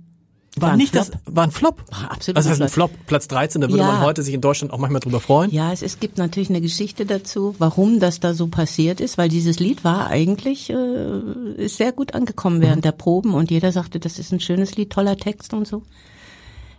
War, 0.61 0.71
war 0.71 0.77
nicht 0.77 0.93
Flop. 0.93 1.07
das, 1.07 1.35
war 1.35 1.45
ein 1.45 1.51
Flop. 1.51 1.85
War 1.91 2.11
absolut. 2.11 2.37
Also 2.37 2.49
das 2.49 2.59
heißt 2.59 2.63
ein 2.63 2.69
Flop, 2.69 2.91
Platz 3.07 3.29
13, 3.29 3.61
da 3.61 3.69
würde 3.69 3.83
ja. 3.83 3.93
man 3.93 4.01
heute 4.01 4.23
sich 4.23 4.35
in 4.35 4.41
Deutschland 4.41 4.73
auch 4.73 4.79
manchmal 4.79 5.01
drüber 5.01 5.21
freuen. 5.21 5.51
Ja, 5.51 5.73
es, 5.73 5.83
es 5.83 6.01
gibt 6.01 6.19
natürlich 6.19 6.51
eine 6.51 6.61
Geschichte 6.61 7.07
dazu, 7.07 7.55
warum 7.59 8.01
das 8.01 8.21
da 8.21 8.35
so 8.35 8.49
passiert 8.49 9.01
ist, 9.01 9.19
weil 9.19 9.29
dieses 9.29 9.61
Lied 9.61 9.85
war 9.85 10.09
eigentlich, 10.09 10.71
äh, 10.71 11.55
ist 11.57 11.77
sehr 11.77 11.93
gut 11.93 12.15
angekommen 12.15 12.61
während 12.61 12.79
mhm. 12.79 12.83
der 12.83 12.93
Proben 12.93 13.35
und 13.35 13.51
jeder 13.51 13.73
sagte, 13.73 14.01
das 14.01 14.19
ist 14.19 14.33
ein 14.33 14.41
schönes 14.41 14.77
Lied, 14.77 14.91
toller 14.91 15.17
Text 15.17 15.55
und 15.55 15.67
so. 15.67 15.83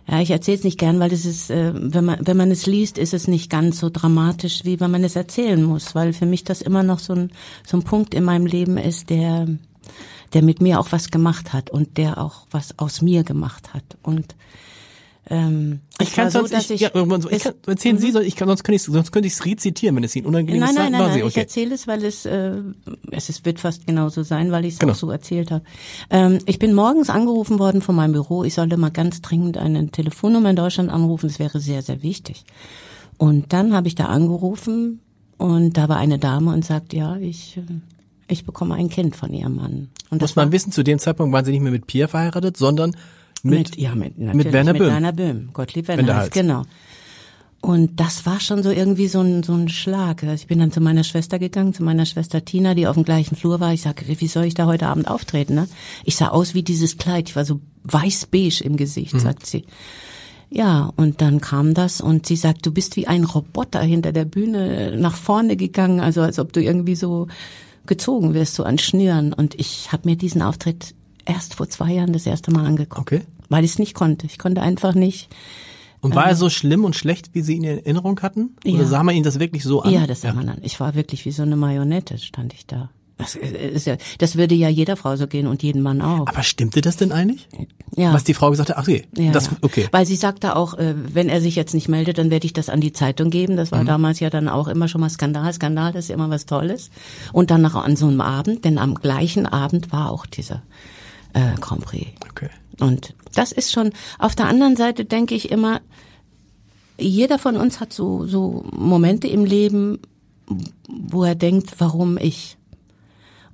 Ja, 0.08 0.20
ich 0.20 0.30
erzähle 0.30 0.58
es 0.58 0.64
nicht 0.64 0.78
gern, 0.78 0.98
weil 0.98 1.12
es 1.12 1.24
ist, 1.24 1.50
äh, 1.50 1.72
wenn 1.74 2.04
man 2.04 2.18
wenn 2.20 2.36
man 2.36 2.50
es 2.50 2.66
liest, 2.66 2.98
ist 2.98 3.14
es 3.14 3.28
nicht 3.28 3.50
ganz 3.50 3.78
so 3.78 3.90
dramatisch, 3.90 4.64
wie 4.64 4.80
wenn 4.80 4.90
man 4.90 5.04
es 5.04 5.16
erzählen 5.16 5.62
muss, 5.62 5.94
weil 5.94 6.12
für 6.12 6.26
mich 6.26 6.44
das 6.44 6.62
immer 6.62 6.82
noch 6.82 6.98
so 6.98 7.12
ein 7.12 7.30
so 7.66 7.76
ein 7.76 7.84
Punkt 7.84 8.14
in 8.14 8.24
meinem 8.24 8.46
Leben 8.46 8.76
ist, 8.76 9.10
der 9.10 9.46
der 10.32 10.42
mit 10.42 10.60
mir 10.60 10.80
auch 10.80 10.92
was 10.92 11.10
gemacht 11.10 11.52
hat 11.52 11.70
und 11.70 11.96
der 11.96 12.18
auch 12.18 12.46
was 12.50 12.78
aus 12.78 13.02
mir 13.02 13.24
gemacht 13.24 13.74
hat. 13.74 13.84
Und 14.02 14.34
ähm, 15.30 15.78
ich 16.00 16.12
kann 16.12 16.28
sonst, 16.28 16.50
so, 16.50 16.56
ich, 16.56 16.70
ich, 16.72 16.80
ja, 16.80 16.90
ich 17.30 17.42
kann, 17.42 17.54
erzählen 17.66 17.98
Sie, 17.98 18.10
mhm. 18.10 18.22
ich 18.22 18.34
kann, 18.34 18.48
sonst 18.48 18.64
könnte 18.64 18.76
ich, 18.76 18.82
sonst 18.82 19.12
könnte 19.12 19.28
ich 19.28 19.34
es 19.34 19.44
rezitieren, 19.44 19.94
wenn 19.94 20.02
es 20.02 20.16
Ihnen 20.16 20.26
unangenehm 20.26 20.60
nein, 20.60 20.70
ist. 20.70 20.76
Nein, 20.76 20.92
nein, 20.92 21.00
nein, 21.00 21.18
okay. 21.18 21.28
ich 21.28 21.36
erzähle 21.36 21.74
es, 21.74 21.86
weil 21.86 22.04
es, 22.04 22.26
äh, 22.26 22.56
es 23.12 23.28
ist, 23.28 23.44
wird 23.44 23.60
fast 23.60 23.86
genauso 23.86 24.24
sein, 24.24 24.50
weil 24.50 24.64
ich 24.64 24.74
es 24.74 24.78
genau. 24.80 24.92
auch 24.92 24.96
so 24.96 25.08
erzählt 25.10 25.52
habe. 25.52 25.64
Ähm, 26.10 26.40
ich 26.46 26.58
bin 26.58 26.74
morgens 26.74 27.10
angerufen 27.10 27.60
worden 27.60 27.80
von 27.80 27.94
meinem 27.94 28.12
Büro, 28.12 28.42
ich 28.42 28.54
sollte 28.54 28.76
mal 28.76 28.90
ganz 28.90 29.22
dringend 29.22 29.56
eine 29.56 29.88
Telefonnummer 29.90 30.50
in 30.50 30.56
Deutschland 30.56 30.90
anrufen, 30.90 31.28
das 31.28 31.38
wäre 31.38 31.60
sehr, 31.60 31.82
sehr 31.82 32.02
wichtig. 32.02 32.44
Und 33.16 33.52
dann 33.52 33.72
habe 33.72 33.86
ich 33.86 33.94
da 33.94 34.06
angerufen 34.06 35.00
und 35.38 35.76
da 35.76 35.88
war 35.88 35.98
eine 35.98 36.18
Dame 36.18 36.52
und 36.52 36.64
sagt, 36.64 36.92
ja, 36.92 37.16
ich 37.16 37.56
äh, 37.56 37.62
ich 38.30 38.44
bekomme 38.44 38.74
ein 38.74 38.88
Kind 38.88 39.16
von 39.16 39.32
ihrem 39.32 39.56
Mann. 39.56 39.88
Und 40.10 40.20
Muss 40.20 40.36
man 40.36 40.52
wissen, 40.52 40.72
zu 40.72 40.82
dem 40.82 40.98
Zeitpunkt 40.98 41.32
waren 41.32 41.44
sie 41.44 41.50
nicht 41.50 41.62
mehr 41.62 41.72
mit 41.72 41.86
Pierre 41.86 42.08
verheiratet, 42.08 42.56
sondern 42.56 42.96
mit, 43.42 43.70
mit 43.70 43.76
ja, 43.76 43.94
mit, 43.94 44.18
mit 44.18 44.52
Werner 44.52 44.72
Böhm. 44.72 44.82
Mit 44.82 44.92
Werner 44.92 45.12
Böhm, 45.12 45.48
Gottlieb 45.52 45.88
Werner, 45.88 46.16
heißt, 46.16 46.32
genau. 46.32 46.64
Und 47.62 48.00
das 48.00 48.24
war 48.24 48.40
schon 48.40 48.62
so 48.62 48.70
irgendwie 48.70 49.06
so 49.06 49.20
ein, 49.20 49.42
so 49.42 49.52
ein 49.52 49.68
Schlag. 49.68 50.22
Ich 50.22 50.46
bin 50.46 50.58
dann 50.58 50.72
zu 50.72 50.80
meiner 50.80 51.04
Schwester 51.04 51.38
gegangen, 51.38 51.74
zu 51.74 51.82
meiner 51.82 52.06
Schwester 52.06 52.42
Tina, 52.42 52.74
die 52.74 52.86
auf 52.86 52.94
dem 52.94 53.04
gleichen 53.04 53.36
Flur 53.36 53.60
war. 53.60 53.74
Ich 53.74 53.82
sage, 53.82 54.04
wie 54.06 54.28
soll 54.28 54.44
ich 54.44 54.54
da 54.54 54.64
heute 54.64 54.86
Abend 54.86 55.08
auftreten? 55.08 55.54
Ne? 55.54 55.68
Ich 56.04 56.16
sah 56.16 56.28
aus 56.28 56.54
wie 56.54 56.62
dieses 56.62 56.96
Kleid. 56.96 57.28
Ich 57.28 57.36
war 57.36 57.44
so 57.44 57.60
weiß-beige 57.84 58.64
im 58.64 58.76
Gesicht, 58.76 59.12
mhm. 59.12 59.20
sagt 59.20 59.44
sie. 59.44 59.66
Ja, 60.48 60.90
und 60.96 61.20
dann 61.20 61.40
kam 61.40 61.74
das 61.74 62.00
und 62.00 62.26
sie 62.26 62.36
sagt, 62.36 62.64
du 62.64 62.72
bist 62.72 62.96
wie 62.96 63.06
ein 63.06 63.24
Roboter 63.24 63.82
hinter 63.82 64.12
der 64.12 64.24
Bühne 64.24 64.96
nach 64.96 65.14
vorne 65.14 65.56
gegangen, 65.56 66.00
also 66.00 66.22
als 66.22 66.38
ob 66.38 66.52
du 66.52 66.62
irgendwie 66.62 66.96
so 66.96 67.28
gezogen 67.86 68.34
wirst, 68.34 68.54
so 68.54 68.64
an 68.64 68.78
Schnüren. 68.78 69.32
Und 69.32 69.54
ich 69.54 69.92
habe 69.92 70.08
mir 70.08 70.16
diesen 70.16 70.42
Auftritt 70.42 70.94
erst 71.26 71.54
vor 71.54 71.68
zwei 71.68 71.92
Jahren 71.92 72.12
das 72.12 72.26
erste 72.26 72.50
Mal 72.50 72.66
angeguckt. 72.66 73.00
Okay. 73.00 73.22
Weil 73.48 73.64
ich 73.64 73.72
es 73.72 73.78
nicht 73.78 73.94
konnte. 73.94 74.26
Ich 74.26 74.38
konnte 74.38 74.62
einfach 74.62 74.94
nicht. 74.94 75.28
Und 76.00 76.14
war 76.14 76.26
äh, 76.26 76.30
er 76.30 76.36
so 76.36 76.48
schlimm 76.48 76.84
und 76.84 76.96
schlecht, 76.96 77.30
wie 77.34 77.42
Sie 77.42 77.56
ihn 77.56 77.64
in 77.64 77.78
Erinnerung 77.78 78.20
hatten? 78.22 78.56
Oder 78.64 78.78
ja. 78.78 78.84
sah 78.84 79.02
man 79.02 79.14
ihn 79.14 79.22
das 79.22 79.38
wirklich 79.38 79.64
so 79.64 79.82
an? 79.82 79.92
Ja, 79.92 80.06
das 80.06 80.22
sah 80.22 80.28
ja. 80.28 80.34
man 80.34 80.48
an. 80.48 80.58
Ich 80.62 80.80
war 80.80 80.94
wirklich 80.94 81.24
wie 81.24 81.32
so 81.32 81.42
eine 81.42 81.56
Marionette, 81.56 82.18
stand 82.18 82.54
ich 82.54 82.66
da. 82.66 82.90
Das, 83.20 83.34
ist 83.34 83.86
ja, 83.86 83.96
das 84.16 84.36
würde 84.36 84.54
ja 84.54 84.70
jeder 84.70 84.96
Frau 84.96 85.14
so 85.16 85.26
gehen 85.26 85.46
und 85.46 85.62
jedem 85.62 85.82
Mann 85.82 86.00
auch. 86.00 86.26
Aber 86.26 86.42
stimmte 86.42 86.80
das 86.80 86.96
denn 86.96 87.12
eigentlich? 87.12 87.48
Ja. 87.94 88.14
Was 88.14 88.24
die 88.24 88.32
Frau 88.32 88.48
gesagt 88.48 88.70
hat, 88.70 88.78
ach 88.78 88.84
okay, 88.84 89.04
ja, 89.14 89.30
das, 89.30 89.50
okay. 89.60 89.88
Weil 89.90 90.06
sie 90.06 90.16
sagte 90.16 90.56
auch, 90.56 90.72
äh, 90.78 90.94
wenn 90.96 91.28
er 91.28 91.42
sich 91.42 91.54
jetzt 91.54 91.74
nicht 91.74 91.88
meldet, 91.88 92.16
dann 92.16 92.30
werde 92.30 92.46
ich 92.46 92.54
das 92.54 92.70
an 92.70 92.80
die 92.80 92.94
Zeitung 92.94 93.28
geben. 93.28 93.58
Das 93.58 93.72
war 93.72 93.82
mhm. 93.82 93.88
damals 93.88 94.20
ja 94.20 94.30
dann 94.30 94.48
auch 94.48 94.68
immer 94.68 94.88
schon 94.88 95.02
mal 95.02 95.10
Skandal. 95.10 95.52
Skandal, 95.52 95.92
das 95.92 96.04
ist 96.06 96.10
immer 96.10 96.30
was 96.30 96.46
Tolles. 96.46 96.90
Und 97.34 97.50
dann 97.50 97.60
noch 97.60 97.74
an 97.74 97.94
so 97.94 98.06
einem 98.06 98.22
Abend, 98.22 98.64
denn 98.64 98.78
am 98.78 98.94
gleichen 98.94 99.44
Abend 99.44 99.92
war 99.92 100.10
auch 100.10 100.24
dieser 100.24 100.62
äh, 101.32 101.54
Grand 101.60 101.84
Prix. 101.84 102.08
Okay. 102.30 102.50
Und 102.78 103.14
das 103.34 103.52
ist 103.52 103.72
schon, 103.72 103.92
auf 104.18 104.34
der 104.34 104.46
anderen 104.46 104.76
Seite 104.76 105.04
denke 105.04 105.34
ich 105.34 105.50
immer, 105.50 105.80
jeder 106.98 107.38
von 107.38 107.56
uns 107.56 107.80
hat 107.80 107.92
so, 107.92 108.26
so 108.26 108.64
Momente 108.72 109.26
im 109.26 109.44
Leben, 109.44 110.00
wo 110.88 111.24
er 111.24 111.34
denkt, 111.34 111.74
warum 111.78 112.18
ich? 112.18 112.56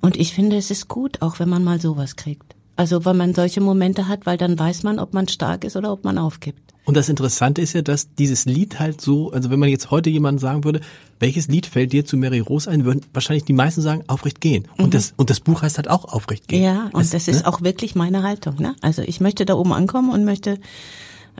Und 0.01 0.17
ich 0.17 0.33
finde, 0.33 0.57
es 0.57 0.71
ist 0.71 0.87
gut, 0.87 1.21
auch 1.21 1.39
wenn 1.39 1.49
man 1.49 1.63
mal 1.63 1.79
sowas 1.79 2.15
kriegt. 2.15 2.55
Also, 2.77 3.03
wenn 3.05 3.17
man 3.17 3.33
solche 3.33 3.59
Momente 3.59 4.07
hat, 4.07 4.25
weil 4.25 4.37
dann 4.37 4.57
weiß 4.57 4.83
man, 4.83 4.99
ob 4.99 5.13
man 5.13 5.27
stark 5.27 5.63
ist 5.63 5.75
oder 5.75 5.91
ob 5.91 6.03
man 6.03 6.17
aufgibt. 6.17 6.61
Und 6.87 6.95
das 6.95 7.09
Interessante 7.09 7.61
ist 7.61 7.73
ja, 7.73 7.81
dass 7.81 8.15
dieses 8.15 8.45
Lied 8.45 8.79
halt 8.79 9.01
so, 9.01 9.29
also 9.31 9.49
wenn 9.49 9.59
man 9.59 9.67
jetzt 9.67 9.91
heute 9.91 10.09
jemanden 10.09 10.39
sagen 10.39 10.63
würde, 10.63 10.79
welches 11.19 11.49
Lied 11.49 11.65
fällt 11.65 11.91
dir 11.91 12.05
zu 12.05 12.15
Mary 12.15 12.39
Rose 12.39 12.71
ein, 12.71 12.85
würden 12.85 13.01
wahrscheinlich 13.13 13.43
die 13.43 13.51
meisten 13.51 13.81
sagen, 13.81 14.05
aufrecht 14.07 14.39
gehen. 14.39 14.69
Und 14.77 14.85
mhm. 14.85 14.91
das, 14.91 15.13
und 15.17 15.29
das 15.29 15.41
Buch 15.41 15.63
heißt 15.63 15.75
halt 15.75 15.89
auch 15.89 16.05
aufrecht 16.05 16.47
gehen. 16.47 16.63
Ja, 16.63 16.85
und 16.93 17.01
das, 17.01 17.09
das 17.09 17.27
ist 17.27 17.41
ne? 17.41 17.47
auch 17.47 17.61
wirklich 17.61 17.95
meine 17.95 18.23
Haltung, 18.23 18.55
ne? 18.55 18.73
Also 18.79 19.01
ich 19.01 19.19
möchte 19.19 19.45
da 19.45 19.55
oben 19.55 19.73
ankommen 19.73 20.11
und 20.11 20.23
möchte, 20.23 20.59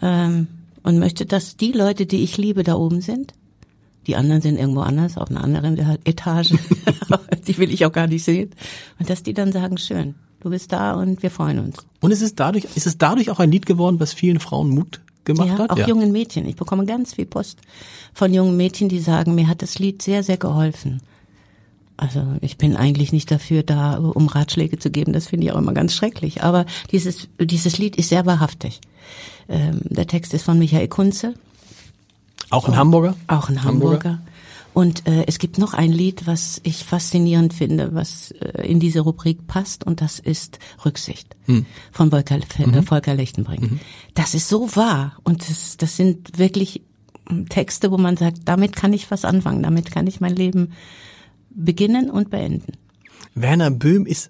ähm, 0.01 0.47
und 0.83 0.99
möchte, 0.99 1.25
dass 1.25 1.55
die 1.55 1.71
Leute, 1.71 2.07
die 2.07 2.23
ich 2.23 2.37
liebe, 2.37 2.63
da 2.63 2.75
oben 2.75 2.99
sind. 2.99 3.33
Die 4.05 4.17
anderen 4.17 4.41
sind 4.41 4.57
irgendwo 4.57 4.81
anders, 4.81 5.17
auf 5.17 5.29
einer 5.29 5.45
anderen 5.45 5.77
Etage. 6.03 6.55
die 7.47 7.57
will 7.57 7.71
ich 7.71 7.85
auch 7.85 7.93
gar 7.93 8.07
nicht 8.07 8.25
sehen. 8.25 8.51
Und 8.99 9.09
dass 9.09 9.23
die 9.23 9.33
dann 9.33 9.53
sagen, 9.53 9.77
schön, 9.77 10.15
du 10.41 10.49
bist 10.49 10.71
da 10.71 10.93
und 10.93 11.23
wir 11.23 11.31
freuen 11.31 11.59
uns. 11.59 11.77
Und 11.99 12.11
ist 12.11 12.21
es 12.21 12.35
dadurch, 12.35 12.65
ist 12.75 12.87
es 12.87 12.97
dadurch 12.97 13.29
auch 13.29 13.39
ein 13.39 13.51
Lied 13.51 13.65
geworden, 13.65 13.99
was 13.99 14.13
vielen 14.13 14.39
Frauen 14.39 14.69
Mut 14.69 15.01
gemacht 15.25 15.49
ja, 15.49 15.57
hat? 15.57 15.69
Auch 15.69 15.77
ja. 15.77 15.87
jungen 15.87 16.11
Mädchen. 16.11 16.47
Ich 16.47 16.55
bekomme 16.55 16.85
ganz 16.85 17.13
viel 17.15 17.25
Post 17.25 17.59
von 18.13 18.33
jungen 18.33 18.57
Mädchen, 18.57 18.89
die 18.89 18.99
sagen, 18.99 19.35
mir 19.35 19.47
hat 19.47 19.61
das 19.61 19.79
Lied 19.79 20.01
sehr, 20.01 20.23
sehr 20.23 20.37
geholfen. 20.37 21.01
Also 21.97 22.23
ich 22.41 22.57
bin 22.57 22.75
eigentlich 22.75 23.11
nicht 23.11 23.31
dafür 23.31 23.63
da, 23.63 23.97
um 23.97 24.27
Ratschläge 24.27 24.77
zu 24.77 24.91
geben. 24.91 25.13
Das 25.13 25.27
finde 25.27 25.47
ich 25.47 25.51
auch 25.51 25.57
immer 25.57 25.73
ganz 25.73 25.95
schrecklich. 25.95 26.43
Aber 26.43 26.65
dieses, 26.91 27.27
dieses 27.39 27.79
Lied 27.79 27.95
ist 27.95 28.09
sehr 28.09 28.27
wahrhaftig. 28.27 28.79
Ähm, 29.49 29.81
der 29.83 30.05
Text 30.05 30.33
ist 30.35 30.43
von 30.43 30.59
Michael 30.59 30.87
Kunze. 30.89 31.33
Auch 32.51 32.67
ein 32.67 32.77
Hamburger? 32.77 33.15
Auch 33.27 33.49
ein 33.49 33.63
Hamburger. 33.63 34.03
Hamburger. 34.03 34.21
Und 34.77 35.07
äh, 35.07 35.23
es 35.25 35.39
gibt 35.39 35.57
noch 35.57 35.73
ein 35.73 35.91
Lied, 35.91 36.27
was 36.27 36.61
ich 36.63 36.85
faszinierend 36.85 37.51
finde, 37.51 37.95
was 37.95 38.29
äh, 38.29 38.61
in 38.61 38.79
diese 38.79 38.99
Rubrik 38.99 39.47
passt, 39.47 39.83
und 39.83 40.01
das 40.01 40.19
ist 40.19 40.59
Rücksicht 40.85 41.35
hm. 41.45 41.65
von 41.91 42.11
Volker, 42.11 42.35
äh, 42.35 42.67
mhm. 42.67 42.83
Volker 42.83 43.15
Lechtenbrink. 43.15 43.71
Mhm. 43.71 43.79
Das 44.13 44.35
ist 44.35 44.47
so 44.47 44.75
wahr 44.75 45.17
und 45.23 45.49
das, 45.49 45.77
das 45.77 45.97
sind 45.97 46.37
wirklich 46.37 46.83
hm, 47.27 47.49
Texte, 47.49 47.89
wo 47.89 47.97
man 47.97 48.17
sagt, 48.17 48.41
damit 48.45 48.75
kann 48.75 48.93
ich 48.93 49.09
was 49.09 49.25
anfangen, 49.25 49.63
damit 49.63 49.89
kann 49.89 50.05
ich 50.05 50.21
mein 50.21 50.35
Leben 50.35 50.73
beginnen 51.49 52.11
und 52.11 52.29
beenden. 52.29 52.73
Werner 53.33 53.71
Böhm 53.71 54.05
ist 54.05 54.29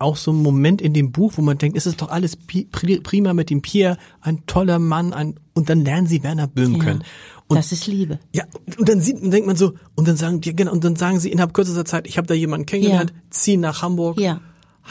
auch 0.00 0.16
so 0.16 0.32
ein 0.32 0.42
Moment 0.42 0.80
in 0.80 0.94
dem 0.94 1.12
Buch, 1.12 1.34
wo 1.36 1.42
man 1.42 1.58
denkt, 1.58 1.76
es 1.76 1.86
ist 1.86 2.00
doch 2.00 2.08
alles 2.08 2.36
prima 2.36 3.34
mit 3.34 3.50
dem 3.50 3.62
Pierre, 3.62 3.98
ein 4.20 4.44
toller 4.46 4.78
Mann, 4.78 5.12
ein, 5.12 5.38
und 5.54 5.68
dann 5.68 5.84
lernen 5.84 6.06
sie 6.06 6.22
Werner 6.22 6.46
Böhm 6.46 6.76
ja, 6.76 6.84
können. 6.84 7.04
Und, 7.48 7.56
das 7.56 7.72
ist 7.72 7.86
Liebe. 7.86 8.18
Ja, 8.32 8.44
und 8.78 8.88
dann 8.88 9.00
sieht, 9.00 9.20
denkt 9.20 9.46
man 9.46 9.56
so, 9.56 9.74
und 9.96 10.08
dann 10.08 10.16
sagen 10.16 10.40
die, 10.40 10.54
genau, 10.54 10.72
und 10.72 10.84
dann 10.84 10.96
sagen 10.96 11.18
sie 11.18 11.30
innerhalb 11.30 11.52
kürzester 11.52 11.84
Zeit, 11.84 12.06
ich 12.06 12.16
habe 12.16 12.26
da 12.26 12.34
jemanden 12.34 12.66
kennengelernt, 12.66 13.10
ja. 13.10 13.22
ziehen 13.30 13.60
nach 13.60 13.82
Hamburg, 13.82 14.20
ja. 14.20 14.40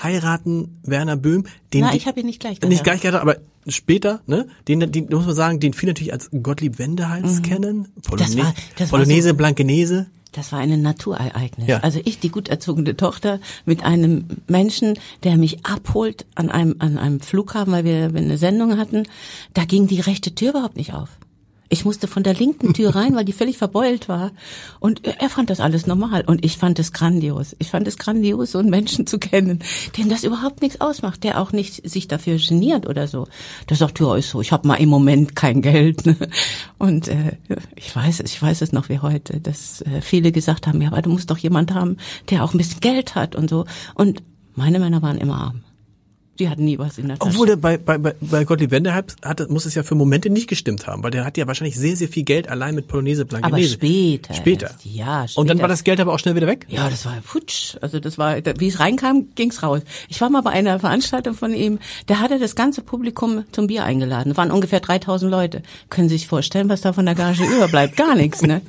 heiraten 0.02 0.80
Werner 0.84 1.16
Böhm. 1.16 1.46
Den 1.74 1.82
Na, 1.82 1.94
ich 1.94 2.06
habe 2.06 2.20
ihn 2.20 2.26
nicht 2.26 2.40
gleich 2.40 2.60
geheiratet. 2.60 2.70
Nicht 2.70 2.84
gleich 2.84 3.02
geheiratet, 3.02 3.22
aber 3.22 3.38
später, 3.68 4.22
ne? 4.28 4.48
Den, 4.68 4.92
den 4.92 5.08
muss 5.10 5.26
man 5.26 5.36
sagen, 5.36 5.60
den 5.60 5.74
viele 5.74 5.92
natürlich 5.92 6.14
als 6.14 6.30
Gottlieb 6.44 6.80
Wendehals 6.80 7.38
mhm. 7.38 7.42
kennen. 7.44 7.88
Polone 8.04 8.24
das 8.26 8.38
war, 8.38 8.54
das 8.78 8.90
Polonaise, 8.90 9.30
so, 9.30 9.36
Blankenese. 9.36 10.08
Das 10.32 10.52
war 10.52 10.60
ein 10.60 10.82
Naturereignis. 10.82 11.68
Ja. 11.68 11.80
Also 11.80 12.00
ich, 12.04 12.20
die 12.20 12.30
gut 12.30 12.50
erzogene 12.50 12.96
Tochter, 12.96 13.40
mit 13.66 13.84
einem 13.84 14.26
Menschen, 14.48 15.00
der 15.24 15.38
mich 15.38 15.66
abholt 15.66 16.26
an 16.36 16.50
einem, 16.50 16.76
an 16.80 16.98
einem 16.98 17.20
Flughafen, 17.20 17.74
weil 17.74 17.86
wir 17.86 18.06
eine 18.16 18.38
Sendung 18.38 18.78
hatten, 18.78 19.08
da 19.54 19.66
ging 19.66 19.88
die 19.88 20.00
rechte 20.00 20.36
Tür 20.36 20.52
überhaupt 20.52 20.78
nicht 20.78 20.94
auf. 20.94 21.10
Ich 21.72 21.86
musste 21.86 22.08
von 22.08 22.24
der 22.24 22.34
linken 22.34 22.74
Tür 22.74 22.96
rein, 22.96 23.16
weil 23.16 23.26
die 23.26 23.32
völlig 23.32 23.60
verbeult 23.60 24.10
war. 24.10 24.32
Und 24.80 25.06
er 25.06 25.30
fand 25.30 25.52
das 25.52 25.60
alles 25.60 25.86
normal. 25.86 26.24
Und 26.26 26.44
ich 26.44 26.58
fand 26.58 26.80
es 26.80 26.92
grandios. 26.94 27.56
Ich 27.60 27.70
fand 27.70 27.88
es 27.88 27.98
grandios, 27.98 28.52
so 28.52 28.58
einen 28.58 28.72
Menschen 28.72 29.06
zu 29.06 29.20
kennen, 29.20 29.60
dem 29.96 30.10
das 30.10 30.24
überhaupt 30.24 30.62
nichts 30.64 30.82
ausmacht, 30.82 31.24
der 31.24 31.40
auch 31.40 31.52
nicht 31.52 31.88
sich 31.88 32.08
dafür 32.08 32.38
geniert 32.38 32.88
oder 32.88 33.08
so. 33.08 33.28
Der 33.70 33.78
sagt, 33.78 34.00
ja, 34.00 34.16
ist 34.16 34.32
so, 34.32 34.42
ich 34.42 34.52
habe 34.52 34.68
mal 34.68 34.76
im 34.76 34.90
Moment 34.90 35.36
kein 35.36 35.62
Geld. 35.62 36.08
Ne? 36.08 36.16
Und 36.80 37.08
äh, 37.08 37.38
ich 37.76 37.96
weiß 37.96 38.20
es, 38.22 38.32
ich 38.32 38.42
weiß 38.42 38.62
es 38.62 38.72
noch 38.72 38.90
wie 38.90 39.00
heute, 39.00 39.40
dass 39.40 39.82
äh, 39.82 40.02
viele 40.02 40.32
gesagt 40.32 40.66
haben, 40.66 40.82
ja, 40.82 40.88
aber 40.88 41.04
du 41.04 41.12
musst 41.12 41.30
doch 41.30 41.38
jemand 41.38 41.74
haben, 41.74 41.98
der 42.32 42.44
auch 42.44 42.54
ein 42.54 42.58
bisschen 42.58 42.80
Geld 42.80 43.14
hat 43.14 43.36
und 43.36 43.50
so. 43.50 43.66
Und 43.94 44.24
meine 44.56 44.80
Männer 44.80 45.02
waren 45.04 45.20
immer 45.20 45.36
arm. 45.36 45.62
Die 46.40 46.50
hatten 46.50 46.64
nie 46.64 46.80
was 46.80 46.98
in 46.98 47.10
der 47.10 47.20
Tasche. 47.20 47.32
Obwohl 47.32 47.48
der 47.48 47.58
bei, 47.58 47.78
bei, 47.78 47.98
bei 47.98 48.44
Gottlieb 48.46 48.72
Wendehalb 48.72 49.14
hat, 49.24 49.50
muss 49.50 49.66
es 49.66 49.76
ja 49.76 49.84
für 49.84 49.96
Momente 49.96 50.30
nicht 50.30 50.48
gestimmt 50.48 50.88
haben, 50.88 51.04
weil 51.04 51.12
der 51.12 51.26
hat 51.26 51.38
ja 51.38 51.48
wahrscheinlich 51.48 51.78
sehr, 51.78 51.98
sehr 51.98 52.08
viel 52.08 52.24
Geld 52.24 52.48
allein 52.48 52.76
mit 52.76 52.88
Polonaise 52.88 53.26
Blankenese. 53.26 53.56
Aber 53.56 53.74
später. 53.74 54.34
Später. 54.34 54.72
Ja, 54.84 55.28
später. 55.28 55.42
Und 55.42 55.50
dann 55.50 55.60
war 55.60 55.68
das 55.68 55.84
Geld 55.84 56.00
aber 56.00 56.14
auch 56.14 56.20
schnell 56.20 56.36
wieder 56.36 56.48
weg? 56.48 56.66
Ja, 56.70 56.90
das 56.90 57.06
war 57.06 57.22
futsch. 57.22 57.76
Also 57.82 58.00
das 58.00 58.18
war, 58.18 58.38
wie 58.58 58.68
es 58.68 58.80
reinkam, 58.80 59.28
ging's 59.36 59.64
raus. 59.64 59.82
Ich 60.08 60.22
war 60.22 60.30
mal 60.30 60.42
bei 60.42 60.52
einer 60.52 60.80
Veranstaltung 60.80 61.34
von 61.34 61.54
ihm, 61.54 61.80
der 62.08 62.22
hatte 62.22 62.40
das 62.40 62.56
ganze 62.56 62.82
Publikum 62.82 63.44
zum 63.52 63.68
Bier 63.68 63.84
eingeladen. 63.84 64.32
Es 64.32 64.38
waren 64.38 64.52
ungefähr 64.52 64.80
3000 64.80 65.30
Leute. 65.30 65.62
Können 65.90 66.08
Sie 66.08 66.18
sich 66.18 66.28
vorstellen, 66.28 66.70
was 66.70 66.82
da 66.82 66.94
von 66.94 67.06
der 67.06 67.16
Gage 67.16 67.44
überbleibt? 67.56 67.98
Gar 67.98 68.16
nichts, 68.16 68.42
ne? 68.42 68.62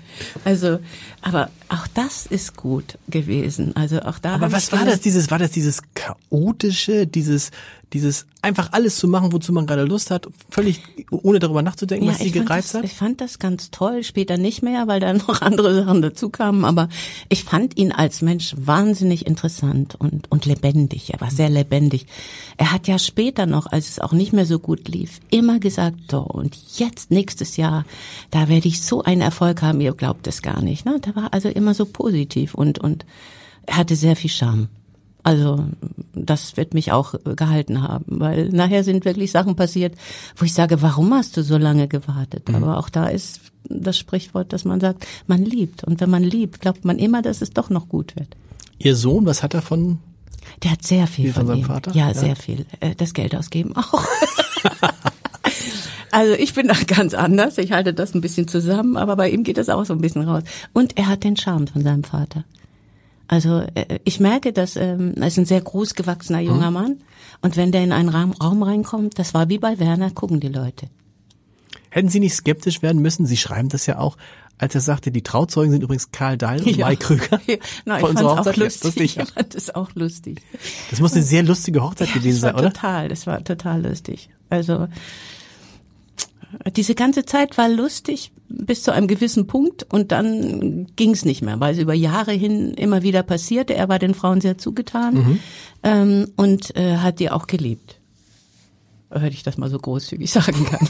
Also, 0.45 0.81
aber 1.23 1.51
auch 1.71 1.87
das 1.95 2.27
ist 2.27 2.57
gut 2.57 2.99
gewesen. 3.09 3.77
Also 3.77 4.01
auch 4.03 4.19
da. 4.19 4.35
Aber 4.35 4.53
was 4.53 4.73
war 4.73 4.85
das? 4.85 5.01
Dieses 5.01 5.31
war 5.31 5.39
das 5.39 5.53
dieses 5.53 5.83
chaotische, 5.95 7.07
dieses 7.07 7.51
dieses 7.93 8.27
einfach 8.43 8.73
alles 8.73 8.97
zu 8.97 9.09
machen, 9.09 9.33
wozu 9.33 9.53
man 9.53 9.67
gerade 9.67 9.85
Lust 9.85 10.11
hat, 10.11 10.29
völlig 10.51 10.83
ohne 11.11 11.39
darüber 11.39 11.63
nachzudenken, 11.63 12.07
ja, 12.07 12.13
was 12.13 12.21
sie 12.21 12.31
gereizt 12.31 12.71
das, 12.71 12.79
hat? 12.79 12.85
Ich 12.85 12.95
fand 12.95 13.21
das 13.21 13.39
ganz 13.39 13.71
toll, 13.71 14.03
später 14.05 14.39
nicht 14.39 14.63
mehr, 14.63 14.87
weil 14.87 15.01
dann 15.01 15.17
noch 15.29 15.43
andere 15.43 15.75
Sachen 15.75 16.03
dazu 16.03 16.31
kamen, 16.31 16.65
aber 16.65 16.89
ich 17.29 17.45
fand 17.45 17.77
ihn 17.77 17.93
als 17.93 18.23
Mensch 18.23 18.55
wahnsinnig 18.57 19.27
interessant 19.27 19.97
und, 19.99 20.31
und 20.31 20.47
lebendig. 20.47 21.13
Er 21.13 21.21
war 21.21 21.31
sehr 21.31 21.51
lebendig. 21.51 22.07
Er 22.57 22.73
hat 22.73 22.89
ja 22.89 22.99
später 22.99 23.47
noch, 23.47 23.67
als 23.67 23.89
es 23.89 23.99
auch 23.99 24.13
nicht 24.13 24.33
mehr 24.33 24.47
so 24.47 24.59
gut 24.59 24.89
lief, 24.89 25.21
immer 25.31 25.59
gesagt, 25.59 26.11
so, 26.11 26.21
und 26.21 26.57
jetzt 26.77 27.11
nächstes 27.11 27.57
Jahr, 27.57 27.85
da 28.31 28.49
werde 28.49 28.69
ich 28.69 28.83
so 28.83 29.03
einen 29.03 29.21
Erfolg 29.21 29.63
haben, 29.63 29.81
ihr 29.81 29.93
glaubt 29.93 30.27
es 30.27 30.43
gar 30.43 30.63
nicht. 30.63 30.85
Ne? 30.87 30.99
Da 31.01 31.15
war 31.17 31.33
also 31.33 31.49
immer 31.49 31.75
so 31.75 31.85
positiv 31.85 32.55
und, 32.55 32.79
und 32.79 33.05
er 33.67 33.77
hatte 33.77 33.97
sehr 33.97 34.17
viel 34.17 34.31
Charme. 34.31 34.69
Also 35.23 35.65
das 36.15 36.57
wird 36.57 36.75
mich 36.75 36.93
auch 36.93 37.15
gehalten 37.25 37.83
haben, 37.83 38.05
weil 38.09 38.49
nachher 38.49 38.85
sind 38.85 39.05
wirklich 39.05 39.31
Sachen 39.31 39.57
passiert, 39.57 39.95
wo 40.37 40.45
ich 40.45 40.55
sage, 40.55 40.83
warum 40.83 41.13
hast 41.15 41.37
du 41.37 41.43
so 41.43 41.57
lange 41.57 41.89
gewartet? 41.89 42.49
Mhm. 42.49 42.57
Aber 42.57 42.79
auch 42.79 42.89
da 42.89 43.07
ist 43.09 43.41
das 43.65 43.99
Sprichwort, 43.99 44.53
dass 44.53 44.65
man 44.65 44.81
sagt, 44.81 45.07
man 45.27 45.45
liebt. 45.45 45.85
Und 45.85 46.01
wenn 46.01 46.11
man 46.11 46.23
liebt, 46.23 46.61
glaubt 46.61 46.85
man 46.85 46.99
immer, 46.99 47.23
dass 47.23 47.43
es 47.43 47.51
doch 47.51 47.71
noch 47.71 47.89
gut 47.89 48.17
wird. 48.17 48.37
Ihr 48.79 48.97
Sohn, 48.97 49.27
was 49.27 49.43
hat 49.43 49.55
er 49.55 49.63
von? 49.63 49.99
Der 50.63 50.73
hat 50.73 50.83
sehr 50.83 51.07
viel, 51.07 51.27
viel 51.27 51.33
von, 51.35 51.47
von 51.47 51.57
seinem 51.57 51.67
Vater. 51.67 51.93
Ja, 51.93 52.09
ja, 52.09 52.15
sehr 52.15 52.37
viel. 52.37 52.65
Äh, 52.81 52.95
das 52.97 53.13
Geld 53.13 53.35
ausgeben 53.37 53.77
auch. 53.77 54.05
Also 56.13 56.33
ich 56.35 56.55
bin 56.55 56.67
da 56.67 56.75
ganz 56.87 57.15
anders. 57.15 57.59
Ich 57.59 57.73
halte 57.73 57.95
das 57.95 58.15
ein 58.15 58.21
bisschen 58.21 58.49
zusammen, 58.49 58.97
aber 58.97 59.17
bei 59.17 59.31
ihm 59.31 59.45
geht 59.45 59.59
das 59.59 59.69
auch 59.69 59.85
so 59.85 59.95
ein 59.95 60.01
bisschen 60.01 60.23
raus. 60.23 60.43
Und 60.73 60.99
er 60.99 61.09
hat 61.09 61.25
den 61.25 61.37
Charme 61.37 61.69
von 61.69 61.83
seinem 61.83 62.05
Vater. 62.05 62.45
Also 63.31 63.63
äh, 63.75 64.01
ich 64.03 64.19
merke, 64.19 64.53
dass 64.53 64.75
ähm, 64.75 65.15
er 65.15 65.29
ist 65.29 65.39
ein 65.39 65.47
sehr 65.47 65.61
großgewachsener 65.61 66.41
junger 66.41 66.67
hm. 66.67 66.75
Mann 66.75 66.97
und 67.43 67.57
wenn 67.57 67.71
der 67.71 67.85
in 67.85 67.93
einen 67.93 68.09
Raum, 68.09 68.33
Raum 68.33 68.65
reinkommt, 68.65 69.21
das 69.21 69.35
war 69.35 69.49
wie 69.49 69.59
bei 69.59 69.79
Werner, 69.79 70.11
gucken 70.11 70.41
die 70.41 70.49
Leute. 70.49 70.89
Hätten 71.91 72.09
Sie 72.09 72.19
nicht 72.19 72.35
skeptisch 72.35 72.83
werden 72.83 73.01
müssen? 73.01 73.27
Sie 73.27 73.37
schreiben 73.37 73.69
das 73.69 73.87
ja 73.87 73.99
auch, 73.99 74.17
als 74.59 74.75
er 74.75 74.81
sagte, 74.81 75.13
die 75.13 75.23
Trauzeugen 75.23 75.71
sind 75.71 75.85
übrigens 75.85 76.11
Karl 76.11 76.39
Dahl 76.39 76.59
und 76.61 76.77
ja. 76.77 76.87
Mai 76.87 76.97
Krüger. 76.97 77.41
Ja. 77.47 77.57
Nein, 77.85 78.01
ich 78.01 78.07
fand 78.07 78.19
auch 78.25 78.45
lustig. 78.57 78.83
lustig. 78.83 79.17
Ich 79.17 79.33
fand 79.33 79.55
es 79.55 79.75
auch 79.77 79.95
lustig. 79.95 80.43
Das 80.91 80.99
muss 80.99 81.13
eine 81.13 81.23
sehr 81.23 81.45
lustige 81.45 81.85
Hochzeit 81.85 82.09
ja, 82.09 82.15
gewesen 82.15 82.41
sein, 82.41 82.55
oder? 82.57 82.73
Total, 82.73 83.09
das 83.09 83.29
war 83.29 83.45
total 83.45 83.87
lustig. 83.87 84.29
Also 84.49 84.89
diese 86.77 86.95
ganze 86.95 87.25
Zeit 87.25 87.59
war 87.59 87.69
lustig 87.69 88.33
bis 88.49 88.83
zu 88.83 88.93
einem 88.93 89.07
gewissen 89.07 89.47
Punkt 89.47 89.87
und 89.93 90.13
dann 90.13 90.87
ging 90.97 91.11
es 91.11 91.25
nicht 91.25 91.43
mehr, 91.43 91.61
weil 91.61 91.75
es 91.75 91.81
über 91.81 91.95
Jahre 91.95 92.33
hin 92.33 92.75
immer 92.75 93.03
wieder 93.03 93.23
passierte. 93.23 93.75
Er 93.75 93.89
war 93.89 93.99
den 93.99 94.15
Frauen 94.15 94.41
sehr 94.41 94.59
zugetan 94.59 95.15
mhm. 95.15 95.41
ähm, 95.83 96.33
und 96.37 96.77
äh, 96.77 96.97
hat 96.97 97.21
die 97.21 97.31
auch 97.31 97.47
geliebt. 97.47 98.01
Wenn 99.09 99.33
ich 99.33 99.43
das 99.43 99.59
mal 99.59 99.71
so 99.71 99.79
großzügig 99.79 100.31
sagen 100.33 100.65
kann. 100.65 100.89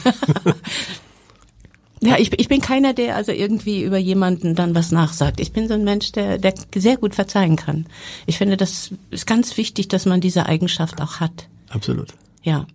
ja, 2.01 2.17
ich, 2.17 2.39
ich 2.39 2.47
bin 2.47 2.61
keiner, 2.61 2.93
der 2.93 3.15
also 3.15 3.31
irgendwie 3.31 3.83
über 3.83 3.97
jemanden 3.97 4.55
dann 4.55 4.73
was 4.73 4.91
nachsagt. 4.91 5.39
Ich 5.39 5.51
bin 5.51 5.67
so 5.67 5.75
ein 5.75 5.83
Mensch, 5.83 6.11
der, 6.11 6.39
der 6.39 6.55
sehr 6.75 6.97
gut 6.97 7.13
verzeihen 7.13 7.55
kann. 7.55 7.85
Ich 8.25 8.37
finde, 8.37 8.57
das 8.57 8.91
ist 9.11 9.27
ganz 9.27 9.57
wichtig, 9.57 9.87
dass 9.87 10.05
man 10.05 10.21
diese 10.21 10.47
Eigenschaft 10.47 11.01
auch 11.01 11.19
hat. 11.19 11.47
Absolut. 11.69 12.13
Ja. 12.41 12.65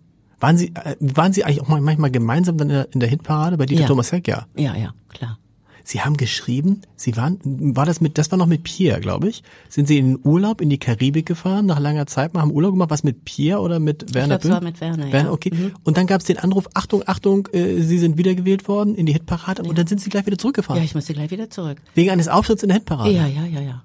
Waren 0.40 0.58
Sie, 0.58 0.72
äh, 0.74 0.96
waren 1.00 1.32
Sie 1.32 1.44
eigentlich 1.44 1.62
auch 1.62 1.68
manchmal 1.68 2.10
gemeinsam 2.10 2.58
dann 2.58 2.68
in 2.68 2.74
der, 2.74 2.88
in 2.92 3.00
der 3.00 3.08
Hitparade 3.08 3.56
bei 3.56 3.66
Dieter 3.66 3.82
ja. 3.82 3.86
Thomas 3.86 4.12
Heck? 4.12 4.28
Ja. 4.28 4.46
Ja, 4.56 4.74
ja, 4.74 4.92
klar. 5.08 5.38
Sie 5.86 6.00
haben 6.00 6.16
geschrieben, 6.16 6.82
Sie 6.96 7.16
waren, 7.16 7.38
war 7.44 7.86
das 7.86 8.00
mit, 8.00 8.18
das 8.18 8.32
war 8.32 8.38
noch 8.38 8.48
mit 8.48 8.64
Pierre, 8.64 9.00
glaube 9.00 9.28
ich. 9.28 9.44
Sind 9.68 9.86
Sie 9.86 9.98
in 9.98 10.14
den 10.14 10.18
Urlaub 10.24 10.60
in 10.60 10.68
die 10.68 10.78
Karibik 10.78 11.26
gefahren, 11.26 11.64
nach 11.64 11.78
langer 11.78 12.08
Zeit 12.08 12.34
mal 12.34 12.40
haben 12.40 12.50
Urlaub 12.50 12.72
gemacht, 12.72 12.90
was 12.90 13.04
mit 13.04 13.24
Pierre 13.24 13.60
oder 13.60 13.78
mit 13.78 14.12
Werner? 14.12 14.34
Ich 14.34 14.40
glaub, 14.40 14.52
es 14.52 14.56
war 14.56 14.64
mit 14.64 14.80
Werner, 14.80 15.12
Werner 15.12 15.28
ja. 15.28 15.32
Okay. 15.32 15.52
Mhm. 15.54 15.74
Und 15.84 15.96
dann 15.96 16.08
gab 16.08 16.22
es 16.22 16.26
den 16.26 16.38
Anruf, 16.38 16.68
Achtung, 16.74 17.04
Achtung, 17.06 17.48
äh, 17.52 17.80
Sie 17.82 17.98
sind 17.98 18.18
wiedergewählt 18.18 18.66
worden 18.66 18.96
in 18.96 19.06
die 19.06 19.12
Hitparade 19.12 19.62
ja. 19.62 19.68
und 19.68 19.78
dann 19.78 19.86
sind 19.86 20.00
Sie 20.00 20.10
gleich 20.10 20.26
wieder 20.26 20.38
zurückgefahren. 20.38 20.82
Ja, 20.82 20.84
ich 20.84 20.96
musste 20.96 21.14
gleich 21.14 21.30
wieder 21.30 21.50
zurück. 21.50 21.78
Wegen 21.94 22.10
eines 22.10 22.26
Auftritts 22.26 22.64
in 22.64 22.68
der 22.68 22.78
Hitparade? 22.78 23.12
Ja, 23.12 23.28
ja, 23.28 23.44
ja, 23.44 23.60
ja. 23.60 23.82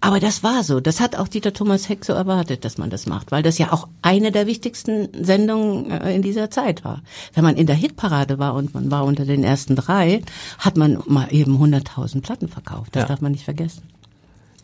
Aber 0.00 0.20
das 0.20 0.42
war 0.42 0.62
so. 0.64 0.80
Das 0.80 1.00
hat 1.00 1.16
auch 1.16 1.28
Dieter 1.28 1.52
Thomas 1.52 1.88
Heck 1.88 2.04
so 2.04 2.12
erwartet, 2.12 2.64
dass 2.64 2.78
man 2.78 2.90
das 2.90 3.06
macht, 3.06 3.32
weil 3.32 3.42
das 3.42 3.58
ja 3.58 3.72
auch 3.72 3.88
eine 4.02 4.32
der 4.32 4.46
wichtigsten 4.46 5.08
Sendungen 5.24 5.90
äh, 5.90 6.14
in 6.14 6.22
dieser 6.22 6.50
Zeit 6.50 6.84
war. 6.84 7.02
Wenn 7.34 7.44
man 7.44 7.56
in 7.56 7.66
der 7.66 7.76
Hitparade 7.76 8.38
war 8.38 8.54
und 8.54 8.74
man 8.74 8.90
war 8.90 9.04
unter 9.04 9.24
den 9.24 9.44
ersten 9.44 9.76
drei, 9.76 10.22
hat 10.58 10.76
man 10.76 11.02
mal 11.06 11.28
eben 11.30 11.56
100.000 11.62 12.22
Platten 12.22 12.48
verkauft. 12.48 12.94
Das 12.94 13.02
ja. 13.02 13.08
darf 13.08 13.20
man 13.20 13.32
nicht 13.32 13.44
vergessen. 13.44 13.82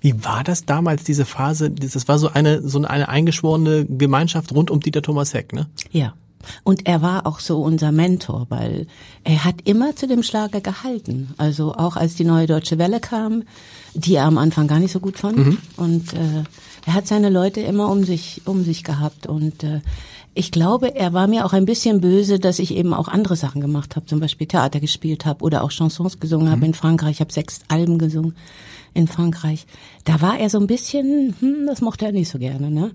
Wie 0.01 0.25
war 0.25 0.45
das 0.45 0.65
damals, 0.65 1.05
diese 1.05 1.25
Phase? 1.25 1.71
Das 1.71 2.07
war 2.07 2.19
so 2.19 2.29
eine, 2.29 2.63
so 2.63 2.81
eine 2.83 3.09
eingeschworene 3.09 3.85
Gemeinschaft 3.85 4.53
rund 4.53 4.71
um 4.71 4.81
Dieter 4.81 5.03
Thomas 5.03 5.35
Heck, 5.35 5.53
ne? 5.53 5.67
Ja. 5.91 6.15
Und 6.65 6.87
er 6.87 7.03
war 7.03 7.27
auch 7.27 7.41
so 7.41 7.63
unser 7.63 7.93
Mentor, 7.93 8.47
weil 8.49 8.87
er 9.25 9.45
hat 9.45 9.57
immer 9.65 9.97
zu 9.97 10.07
dem 10.07 10.23
Schlager 10.23 10.61
gehalten. 10.61 11.35
Also 11.37 11.75
auch 11.75 11.97
als 11.97 12.15
die 12.15 12.25
neue 12.25 12.47
Deutsche 12.47 12.79
Welle 12.79 13.01
kam, 13.01 13.43
die 13.95 14.15
er 14.15 14.25
am 14.25 14.39
Anfang 14.39 14.69
gar 14.69 14.79
nicht 14.79 14.93
so 14.93 15.01
gut 15.01 15.19
fand. 15.19 15.39
Mhm. 15.39 15.59
Und 15.77 16.13
äh, 16.15 16.45
er 16.87 16.95
hat 16.95 17.07
seine 17.07 17.31
Leute 17.31 17.61
immer 17.61 17.91
um 17.91 18.05
sich, 18.05 18.43
um 18.45 18.65
sich 18.65 18.85
gehabt. 18.85 19.27
Und 19.27 19.65
äh, 19.65 19.81
ich 20.35 20.53
glaube, 20.53 20.95
er 20.95 21.13
war 21.13 21.27
mir 21.27 21.45
auch 21.45 21.53
ein 21.53 21.65
bisschen 21.65 22.01
böse, 22.01 22.39
dass 22.39 22.61
ich 22.61 22.75
eben 22.75 22.95
auch 22.95 23.09
andere 23.09 23.37
Sachen 23.37 23.61
gemacht 23.61 23.97
habe, 23.97 24.07
zum 24.07 24.21
Beispiel 24.21 24.47
Theater 24.47 24.79
gespielt 24.79 25.27
habe 25.27 25.45
oder 25.45 25.65
auch 25.65 25.71
Chansons 25.71 26.21
gesungen 26.21 26.47
mhm. 26.47 26.53
habe 26.53 26.67
in 26.67 26.75
Frankreich. 26.75 27.13
Ich 27.13 27.21
habe 27.21 27.33
sechs 27.33 27.61
Alben 27.69 27.99
gesungen 27.99 28.37
in 28.95 29.09
Frankreich. 29.09 29.67
Da 30.05 30.21
war 30.21 30.39
er 30.39 30.49
so 30.51 30.59
ein 30.59 30.67
bisschen, 30.67 31.35
hm, 31.41 31.67
das 31.67 31.81
mochte 31.81 32.07
er 32.07 32.13
nicht 32.13 32.31
so 32.31 32.39
gerne, 32.39 32.71
ne? 32.71 32.93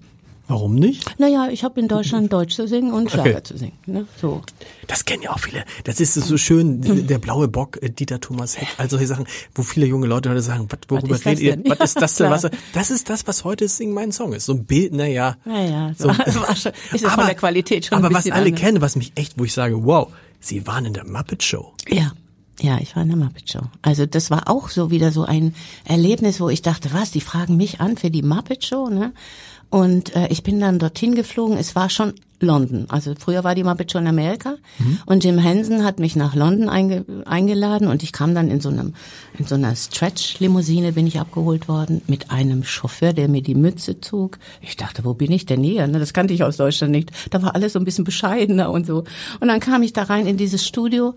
Warum 0.48 0.76
nicht? 0.76 1.20
Naja, 1.20 1.48
ich 1.50 1.64
habe 1.64 1.80
in 1.80 1.88
Deutschland 1.88 2.34
Deutsch 2.34 2.56
zu 2.56 2.68
singen 2.68 2.92
und 2.92 3.10
Schlager 3.10 3.32
okay. 3.32 3.44
zu 3.44 3.58
singen. 3.58 3.78
Ne? 3.86 4.06
So. 4.22 4.42
Das 4.88 5.06
kennen 5.06 5.24
ja 5.24 5.32
auch 5.32 5.40
viele. 5.40 5.64
Das 5.86 6.02
ist 6.02 6.16
so 6.16 6.38
schön, 6.38 6.82
der 7.08 7.18
blaue 7.18 7.48
Bock, 7.48 7.82
äh, 7.82 7.90
Dieter 7.90 8.20
Thomas 8.20 8.60
Heck, 8.60 8.68
all 8.78 8.90
solche 8.90 9.08
Sachen, 9.08 9.26
wo 9.56 9.64
viele 9.64 9.86
junge 9.86 10.06
Leute 10.06 10.30
heute 10.30 10.42
sagen, 10.42 10.68
was, 10.70 10.80
worüber 10.90 11.12
was 11.12 11.26
redet 11.26 11.66
ihr? 11.66 11.78
Was 11.78 11.92
ist 11.92 12.02
das 12.02 12.16
denn? 12.16 12.30
Was, 12.34 12.50
das 12.74 12.90
ist 12.90 13.10
das, 13.10 13.28
was 13.28 13.44
heute 13.44 13.68
Sing 13.68 13.94
mein 13.94 14.12
Song 14.12 14.34
ist. 14.34 14.46
So 14.46 14.54
ein 14.54 14.66
Bild, 14.66 14.94
naja. 14.94 15.36
Naja, 15.46 15.94
so. 15.98 16.08
war 16.10 16.56
schon, 16.56 16.72
ist 16.92 17.06
aber, 17.06 17.16
von 17.16 17.26
der 17.26 17.36
Qualität 17.36 17.86
schon 17.86 17.98
Aber 18.00 18.12
was 18.14 18.26
alle 18.30 18.46
anders. 18.46 18.60
kennen, 18.60 18.82
was 18.82 18.96
mich 18.96 19.12
echt, 19.16 19.38
wo 19.38 19.44
ich 19.44 19.54
sage, 19.54 19.86
wow, 19.86 20.12
sie 20.40 20.66
waren 20.66 20.86
in 20.86 20.94
der 20.94 21.06
Muppet 21.06 21.44
Show. 21.44 21.74
Ja. 21.88 22.12
Ja, 22.62 22.78
ich 22.80 22.96
war 22.96 23.04
in 23.04 23.10
der 23.10 23.18
Muppet 23.18 23.50
Show. 23.52 23.62
Also 23.82 24.06
das 24.06 24.30
war 24.30 24.50
auch 24.50 24.70
so 24.70 24.92
wieder 24.92 25.12
so 25.12 25.24
ein 25.24 25.56
Erlebnis, 25.86 26.40
wo 26.40 26.50
ich 26.50 26.62
dachte, 26.62 26.94
was, 26.94 27.12
die 27.12 27.22
fragen 27.22 27.58
mich 27.58 27.82
an 27.82 27.98
für 27.98 28.12
die 28.12 28.22
Muppet 28.22 28.64
Show, 28.64 28.90
ne? 28.90 29.12
Und 29.74 30.16
äh, 30.16 30.28
ich 30.28 30.44
bin 30.44 30.60
dann 30.60 30.78
dorthin 30.78 31.16
geflogen. 31.16 31.58
Es 31.58 31.76
war 31.76 31.90
schon 31.90 32.14
London. 32.40 32.86
Also 32.90 33.16
früher 33.18 33.44
war 33.44 33.56
die 33.56 33.64
Muppet 33.64 33.92
schon 33.92 34.04
in 34.04 34.10
Amerika. 34.10 34.58
Mhm. 34.78 35.00
Und 35.08 35.24
Jim 35.24 35.40
Henson 35.40 35.84
hat 35.84 35.98
mich 35.98 36.16
nach 36.16 36.36
London 36.36 36.70
einge 36.70 37.04
eingeladen 37.26 37.88
und 37.88 38.04
ich 38.04 38.12
kam 38.12 38.36
dann 38.36 38.52
in 38.52 38.62
so 38.62 38.70
einem 38.70 38.94
in 39.40 39.48
so 39.48 39.56
einer 39.56 39.76
Stretch-Limousine 39.76 40.92
bin 40.92 41.08
ich 41.08 41.20
abgeholt 41.20 41.68
worden 41.68 42.04
mit 42.06 42.30
einem 42.30 42.64
Chauffeur, 42.64 43.14
der 43.14 43.28
mir 43.28 43.42
die 43.42 43.56
Mütze 43.56 44.00
zog. 44.00 44.38
Ich 44.62 44.78
dachte, 44.78 45.06
wo 45.06 45.16
bin 45.16 45.32
ich 45.32 45.48
denn 45.48 45.64
hier? 45.64 45.88
Ne, 45.88 45.98
das 45.98 46.14
kannte 46.14 46.36
ich 46.36 46.44
aus 46.44 46.58
Deutschland 46.58 46.92
nicht. 46.92 47.10
Da 47.32 47.42
war 47.42 47.56
alles 47.56 47.74
so 47.74 47.80
ein 47.80 47.86
bisschen 47.86 48.04
bescheidener 48.04 48.70
und 48.70 48.86
so. 48.86 49.06
Und 49.40 49.48
dann 49.48 49.60
kam 49.60 49.82
ich 49.82 49.94
da 49.94 50.04
rein 50.04 50.28
in 50.28 50.38
dieses 50.38 50.68
Studio 50.68 51.16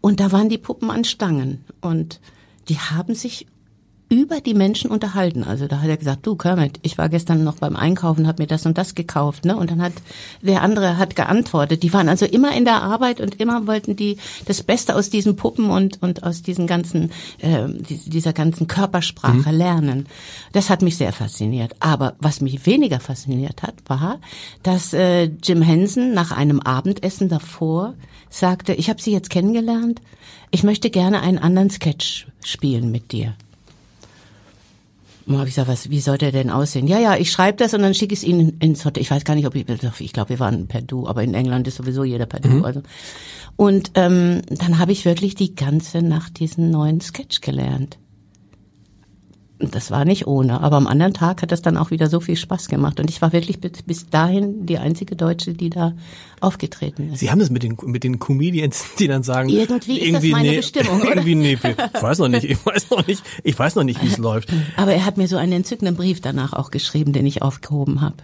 und 0.00 0.20
da 0.20 0.32
waren 0.32 0.48
die 0.48 0.56
Puppen 0.56 0.90
an 0.90 1.04
Stangen 1.04 1.66
und 1.82 2.18
die 2.70 2.78
haben 2.78 3.14
sich 3.14 3.46
über 4.10 4.40
die 4.40 4.54
Menschen 4.54 4.90
unterhalten. 4.90 5.44
Also 5.44 5.68
da 5.68 5.80
hat 5.80 5.88
er 5.88 5.96
gesagt, 5.96 6.26
du 6.26 6.34
Kermit, 6.34 6.80
ich 6.82 6.98
war 6.98 7.08
gestern 7.08 7.44
noch 7.44 7.58
beim 7.58 7.76
Einkaufen, 7.76 8.26
habe 8.26 8.42
mir 8.42 8.48
das 8.48 8.66
und 8.66 8.76
das 8.76 8.96
gekauft, 8.96 9.44
ne? 9.44 9.56
Und 9.56 9.70
dann 9.70 9.80
hat 9.80 9.92
der 10.42 10.62
andere 10.62 10.98
hat 10.98 11.14
geantwortet. 11.14 11.84
Die 11.84 11.92
waren 11.92 12.08
also 12.08 12.26
immer 12.26 12.52
in 12.56 12.64
der 12.64 12.82
Arbeit 12.82 13.20
und 13.20 13.40
immer 13.40 13.68
wollten 13.68 13.94
die 13.94 14.18
das 14.46 14.64
Beste 14.64 14.96
aus 14.96 15.10
diesen 15.10 15.36
Puppen 15.36 15.70
und 15.70 16.02
und 16.02 16.24
aus 16.24 16.42
diesen 16.42 16.66
ganzen 16.66 17.12
äh, 17.38 17.68
dieser 17.78 18.32
ganzen 18.32 18.66
Körpersprache 18.66 19.52
mhm. 19.52 19.56
lernen. 19.56 20.06
Das 20.52 20.70
hat 20.70 20.82
mich 20.82 20.96
sehr 20.96 21.12
fasziniert. 21.12 21.76
Aber 21.78 22.14
was 22.18 22.40
mich 22.40 22.66
weniger 22.66 22.98
fasziniert 22.98 23.62
hat, 23.62 23.74
war, 23.86 24.18
dass 24.64 24.92
äh, 24.92 25.30
Jim 25.40 25.62
Henson 25.62 26.14
nach 26.14 26.32
einem 26.32 26.58
Abendessen 26.58 27.28
davor 27.28 27.94
sagte, 28.28 28.74
ich 28.74 28.90
habe 28.90 29.00
Sie 29.00 29.12
jetzt 29.12 29.30
kennengelernt, 29.30 30.00
ich 30.50 30.64
möchte 30.64 30.90
gerne 30.90 31.20
einen 31.20 31.38
anderen 31.38 31.70
Sketch 31.70 32.26
spielen 32.44 32.90
mit 32.90 33.12
dir. 33.12 33.34
Und 35.30 35.38
habe 35.38 35.48
ich 35.48 35.54
gesagt, 35.54 35.68
was, 35.68 35.90
wie 35.90 36.00
soll 36.00 36.18
der 36.18 36.32
denn 36.32 36.50
aussehen? 36.50 36.88
Ja, 36.88 36.98
ja, 36.98 37.16
ich 37.16 37.30
schreibe 37.30 37.56
das 37.56 37.72
und 37.72 37.82
dann 37.82 37.94
schicke 37.94 38.14
ich 38.14 38.20
es 38.20 38.24
Ihnen 38.24 38.58
ins 38.58 38.84
Hotel. 38.84 39.00
Ich 39.00 39.10
weiß 39.10 39.24
gar 39.24 39.34
nicht, 39.36 39.46
ob 39.46 39.54
ich, 39.54 39.64
ich 40.00 40.12
glaube, 40.12 40.30
wir 40.30 40.40
waren 40.40 40.66
per 40.66 40.82
Du, 40.82 41.06
aber 41.06 41.22
in 41.22 41.34
England 41.34 41.68
ist 41.68 41.76
sowieso 41.76 42.02
jeder 42.02 42.26
per 42.26 42.40
Du. 42.40 42.48
Mhm. 42.48 42.64
Also. 42.64 42.82
Und 43.54 43.92
ähm, 43.94 44.42
dann 44.48 44.78
habe 44.78 44.92
ich 44.92 45.04
wirklich 45.04 45.36
die 45.36 45.54
ganze 45.54 46.02
Nacht 46.02 46.40
diesen 46.40 46.70
neuen 46.70 47.00
Sketch 47.00 47.40
gelernt 47.40 47.98
das 49.60 49.90
war 49.90 50.04
nicht 50.04 50.26
ohne, 50.26 50.60
aber 50.60 50.76
am 50.76 50.86
anderen 50.86 51.12
Tag 51.12 51.42
hat 51.42 51.52
das 51.52 51.60
dann 51.60 51.76
auch 51.76 51.90
wieder 51.90 52.08
so 52.08 52.20
viel 52.20 52.36
Spaß 52.36 52.68
gemacht 52.68 52.98
und 52.98 53.10
ich 53.10 53.20
war 53.20 53.32
wirklich 53.32 53.60
bis, 53.60 53.82
bis 53.84 54.08
dahin 54.08 54.66
die 54.66 54.78
einzige 54.78 55.16
Deutsche, 55.16 55.52
die 55.52 55.70
da 55.70 55.94
aufgetreten 56.40 57.12
ist. 57.12 57.20
Sie 57.20 57.30
haben 57.30 57.40
es 57.40 57.50
mit 57.50 57.62
den 57.62 57.76
mit 57.84 58.02
den 58.02 58.18
Comedians, 58.18 58.84
die 58.98 59.06
dann 59.06 59.22
sagen, 59.22 59.50
irgendwie, 59.50 59.98
ist 59.98 60.06
irgendwie 60.06 60.30
das 60.30 60.38
meine 60.38 60.50
nee, 60.50 60.56
Bestimmung, 60.56 61.00
oder? 61.00 61.08
irgendwie 61.08 61.34
nee, 61.34 61.52
ich 61.52 62.02
weiß 62.02 62.18
noch 62.18 62.28
nicht, 62.28 62.44
ich 62.44 62.64
weiß 62.64 62.90
noch 62.90 63.06
nicht, 63.06 63.22
ich 63.44 63.58
weiß 63.58 63.74
noch 63.74 63.84
nicht, 63.84 64.02
wie 64.02 64.06
es 64.06 64.18
läuft. 64.18 64.48
Aber 64.76 64.92
er 64.92 65.04
hat 65.04 65.18
mir 65.18 65.28
so 65.28 65.36
einen 65.36 65.52
entzückenden 65.52 65.96
Brief 65.96 66.20
danach 66.20 66.52
auch 66.54 66.70
geschrieben, 66.70 67.12
den 67.12 67.26
ich 67.26 67.42
aufgehoben 67.42 68.00
habe. 68.00 68.16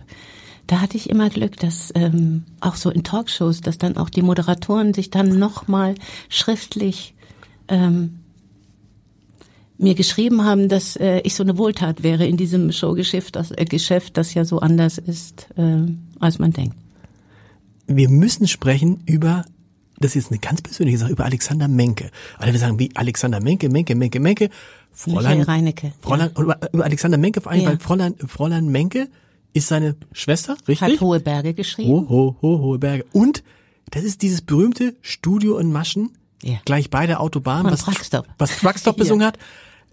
Da 0.67 0.81
hatte 0.81 0.97
ich 0.97 1.11
immer 1.11 1.31
Glück, 1.31 1.59
dass 1.59 1.93
ähm, 1.95 2.45
auch 2.61 2.75
so 2.75 2.91
in 2.91 3.05
Talkshows, 3.05 3.61
dass 3.61 3.79
dann 3.79 3.97
auch 3.97 4.11
die 4.11 4.23
Moderatoren 4.23 4.95
sich 4.95 5.11
dann 5.11 5.39
nochmal 5.39 5.95
schriftlich 6.29 7.15
ähm, 7.69 8.21
mir 9.79 9.95
geschrieben 9.95 10.45
haben, 10.45 10.69
dass 10.69 10.97
äh, 10.97 11.21
ich 11.21 11.35
so 11.35 11.43
eine 11.43 11.59
Wohltat 11.59 12.03
wäre 12.03 12.27
in 12.27 12.37
diesem 12.37 12.73
Showgeschäft, 12.73 13.37
das 13.37 13.51
äh, 13.51 13.65
Geschäft, 13.65 14.17
das 14.17 14.35
ja 14.35 14.45
so 14.45 14.61
anders 14.61 14.99
ist, 14.99 15.49
äh, 15.57 15.87
als 16.19 16.39
man 16.39 16.53
denkt. 16.53 16.77
Wir 17.87 18.09
müssen 18.09 18.49
sprechen 18.49 19.03
über, 19.07 19.45
das 19.99 20.11
ist 20.11 20.15
jetzt 20.15 20.31
eine 20.33 20.41
ganz 20.41 20.63
persönliche 20.63 20.99
Sache, 20.99 21.13
über 21.13 21.25
Alexander 21.25 21.69
Menke. 21.69 22.11
Alle 22.39 22.53
wir 22.53 22.59
sagen, 22.59 22.79
wie 22.79 22.91
Alexander 22.95 23.41
Menke, 23.41 23.69
Menke, 23.69 23.95
Menke, 23.95 24.19
Menke. 24.19 24.51
Fräulein 24.93 25.39
Michael 25.39 25.43
Reinecke. 25.43 25.93
Fräulein, 26.01 26.31
ja. 26.35 26.43
über, 26.43 26.59
über 26.73 26.85
Alexander 26.85 27.19
Menke, 27.19 27.41
vor 27.43 27.53
allem, 27.53 27.63
ja. 27.63 27.69
weil 27.69 27.79
Fräulein, 27.79 28.15
Fräulein 28.27 28.69
Menke 28.69 29.09
ist 29.53 29.69
seine 29.69 29.97
Schwester, 30.13 30.57
richtig? 30.67 30.81
Hat 30.81 31.01
Hohe 31.01 31.21
Berge 31.21 31.55
geschrieben. 31.55 31.91
Ho, 31.91 32.07
ho, 32.09 32.37
ho, 32.41 32.59
Hohe 32.61 32.79
Berge. 32.79 33.05
Und 33.13 33.43
das 33.91 34.05
ist 34.05 34.23
dieses 34.23 34.41
berühmte 34.41 34.97
Studio 35.03 35.59
in 35.59 35.71
Maschen, 35.71 36.17
ja. 36.43 36.59
gleich 36.65 36.91
bei 36.91 37.07
der 37.07 37.21
Autobahn, 37.21 37.63
Von 37.63 37.73
was 37.73 37.85
Truckstop, 37.85 38.27
was 38.39 38.57
Truckstop 38.59 38.97
besungen 38.99 39.25
hat 39.25 39.39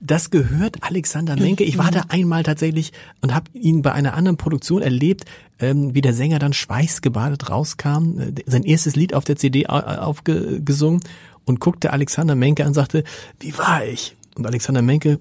das 0.06 0.30
gehört 0.30 0.84
Alexander 0.84 1.38
Menke. 1.38 1.64
Ich 1.64 1.78
war 1.78 1.90
da 1.90 2.06
einmal 2.10 2.44
tatsächlich 2.44 2.92
und 3.22 3.34
habe 3.34 3.50
ihn 3.54 3.82
bei 3.82 3.94
einer 3.94 4.16
anderen 4.16 4.38
Produktion 4.38 4.82
erlebt, 4.82 5.24
ähm, 5.60 5.96
wie 5.96 6.02
der 6.02 6.14
Sänger 6.14 6.40
dann 6.40 6.52
schweißgebadet 6.52 7.50
rauskam, 7.50 8.20
äh, 8.20 8.34
sein 8.46 8.64
erstes 8.64 8.96
Lied 8.96 9.14
auf 9.14 9.24
der 9.24 9.38
CD 9.38 9.66
aufgesungen 9.68 11.00
und 11.46 11.62
guckte 11.62 11.94
Alexander 11.94 12.36
Menke 12.36 12.64
an 12.64 12.70
und 12.70 12.74
sagte, 12.74 13.04
wie 13.40 13.58
war 13.58 13.86
ich? 13.86 14.16
Und 14.36 14.46
Alexander 14.46 14.82
Menke 14.82 15.20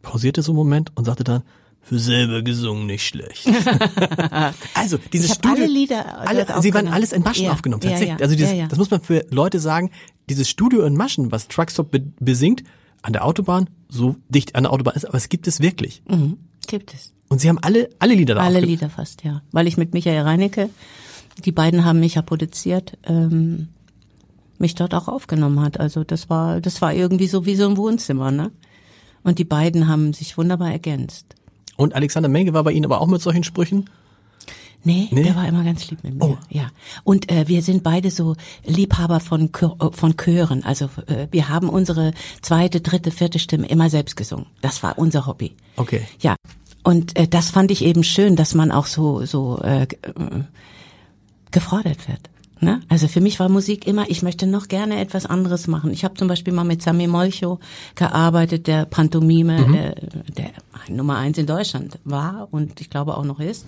pausierte 0.00 0.42
so 0.42 0.52
einen 0.52 0.58
Moment 0.58 0.92
und 0.94 1.04
sagte 1.04 1.24
dann, 1.24 1.42
für 1.84 1.98
selber 1.98 2.42
gesungen 2.42 2.86
nicht 2.86 3.04
schlecht. 3.04 3.48
also 4.74 4.98
dieses 5.12 5.30
ich 5.30 5.34
Studio, 5.34 5.64
alle 5.64 5.66
Lieder, 5.66 6.20
alle, 6.20 6.46
sie 6.60 6.72
waren 6.72 6.86
alles 6.86 7.12
in 7.12 7.22
Maschen 7.22 7.46
ja, 7.46 7.52
aufgenommen. 7.52 7.80
Tatsächlich. 7.80 8.10
Ja, 8.10 8.16
ja, 8.18 8.22
also 8.22 8.36
dieses, 8.36 8.68
das 8.68 8.78
muss 8.78 8.90
man 8.92 9.00
für 9.00 9.26
Leute 9.30 9.58
sagen. 9.58 9.90
Dieses 10.28 10.48
Studio 10.48 10.84
in 10.84 10.94
Maschen, 10.94 11.32
was 11.32 11.48
Truckstop 11.48 11.90
be 11.90 12.04
besingt, 12.20 12.62
an 13.02 13.12
der 13.12 13.24
Autobahn, 13.24 13.68
so 13.88 14.16
dicht 14.28 14.54
an 14.54 14.64
der 14.64 14.72
Autobahn 14.72 14.94
ist, 14.94 15.04
aber 15.04 15.16
es 15.16 15.28
gibt 15.28 15.46
es 15.46 15.60
wirklich. 15.60 16.02
Mhm, 16.08 16.38
gibt 16.66 16.94
es. 16.94 17.12
Und 17.28 17.40
Sie 17.40 17.48
haben 17.48 17.58
alle, 17.58 17.88
alle 17.98 18.14
Lieder 18.14 18.34
da 18.34 18.42
Alle 18.42 18.60
Lieder 18.60 18.90
fast, 18.90 19.24
ja. 19.24 19.42
Weil 19.52 19.66
ich 19.66 19.76
mit 19.76 19.94
Michael 19.94 20.22
Reinecke, 20.22 20.68
die 21.44 21.52
beiden 21.52 21.84
haben 21.84 22.00
mich 22.00 22.14
ja 22.14 22.22
produziert, 22.22 22.98
ähm, 23.04 23.68
mich 24.58 24.74
dort 24.74 24.94
auch 24.94 25.08
aufgenommen 25.08 25.60
hat. 25.60 25.80
Also 25.80 26.04
das 26.04 26.28
war, 26.28 26.60
das 26.60 26.82
war 26.82 26.92
irgendwie 26.92 27.26
so 27.26 27.46
wie 27.46 27.56
so 27.56 27.68
ein 27.68 27.76
Wohnzimmer, 27.76 28.30
ne? 28.30 28.50
Und 29.22 29.38
die 29.38 29.44
beiden 29.44 29.88
haben 29.88 30.12
sich 30.12 30.36
wunderbar 30.36 30.72
ergänzt. 30.72 31.34
Und 31.76 31.94
Alexander 31.94 32.28
Menge 32.28 32.52
war 32.52 32.64
bei 32.64 32.72
Ihnen 32.72 32.84
aber 32.84 33.00
auch 33.00 33.06
mit 33.06 33.22
solchen 33.22 33.44
Sprüchen? 33.44 33.88
Nee, 34.84 35.08
nee, 35.10 35.22
der 35.22 35.36
war 35.36 35.46
immer 35.46 35.62
ganz 35.62 35.88
lieb 35.90 36.02
mit 36.02 36.14
mir. 36.14 36.24
Oh. 36.24 36.38
Ja. 36.50 36.70
Und 37.04 37.30
äh, 37.30 37.46
wir 37.46 37.62
sind 37.62 37.82
beide 37.82 38.10
so 38.10 38.34
Liebhaber 38.64 39.20
von 39.20 39.52
Chör, 39.52 39.76
äh, 39.80 39.92
von 39.92 40.16
Chören. 40.16 40.64
Also 40.64 40.86
äh, 41.06 41.28
wir 41.30 41.48
haben 41.48 41.68
unsere 41.68 42.12
zweite, 42.40 42.80
dritte, 42.80 43.10
vierte 43.10 43.38
Stimme 43.38 43.68
immer 43.68 43.90
selbst 43.90 44.16
gesungen. 44.16 44.46
Das 44.60 44.82
war 44.82 44.98
unser 44.98 45.26
Hobby. 45.26 45.54
Okay. 45.76 46.02
Ja. 46.20 46.34
Und 46.82 47.16
äh, 47.16 47.28
das 47.28 47.50
fand 47.50 47.70
ich 47.70 47.84
eben 47.84 48.02
schön, 48.02 48.34
dass 48.34 48.54
man 48.54 48.72
auch 48.72 48.86
so 48.86 49.24
so 49.24 49.60
äh, 49.62 49.82
äh 49.82 49.88
gefordert 51.52 52.08
wird. 52.08 52.30
Ne? 52.62 52.80
Also 52.88 53.08
für 53.08 53.20
mich 53.20 53.40
war 53.40 53.48
Musik 53.48 53.88
immer, 53.88 54.08
ich 54.08 54.22
möchte 54.22 54.46
noch 54.46 54.68
gerne 54.68 55.00
etwas 55.00 55.26
anderes 55.26 55.66
machen. 55.66 55.92
Ich 55.92 56.04
habe 56.04 56.14
zum 56.14 56.28
Beispiel 56.28 56.52
mal 56.52 56.64
mit 56.64 56.80
Sami 56.80 57.08
Molcho 57.08 57.58
gearbeitet, 57.96 58.68
der 58.68 58.86
Pantomime, 58.86 59.66
mhm. 59.66 59.74
äh, 59.74 59.94
der 60.36 60.52
Nummer 60.88 61.18
eins 61.18 61.38
in 61.38 61.46
Deutschland 61.46 61.98
war 62.04 62.48
und 62.52 62.80
ich 62.80 62.88
glaube 62.88 63.16
auch 63.16 63.24
noch 63.24 63.40
ist. 63.40 63.66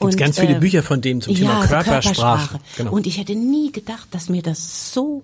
Gibt 0.00 0.12
und, 0.12 0.16
ganz 0.16 0.38
viele 0.38 0.56
äh, 0.56 0.60
Bücher 0.60 0.82
von 0.82 1.00
dem 1.00 1.20
zum 1.20 1.34
Thema 1.34 1.60
ja, 1.60 1.66
Körpersprache. 1.66 2.14
Körpersprache. 2.14 2.58
Genau. 2.76 2.92
Und 2.92 3.06
ich 3.06 3.18
hätte 3.18 3.34
nie 3.34 3.72
gedacht, 3.72 4.08
dass 4.10 4.28
mir 4.28 4.42
das 4.42 4.92
so 4.92 5.22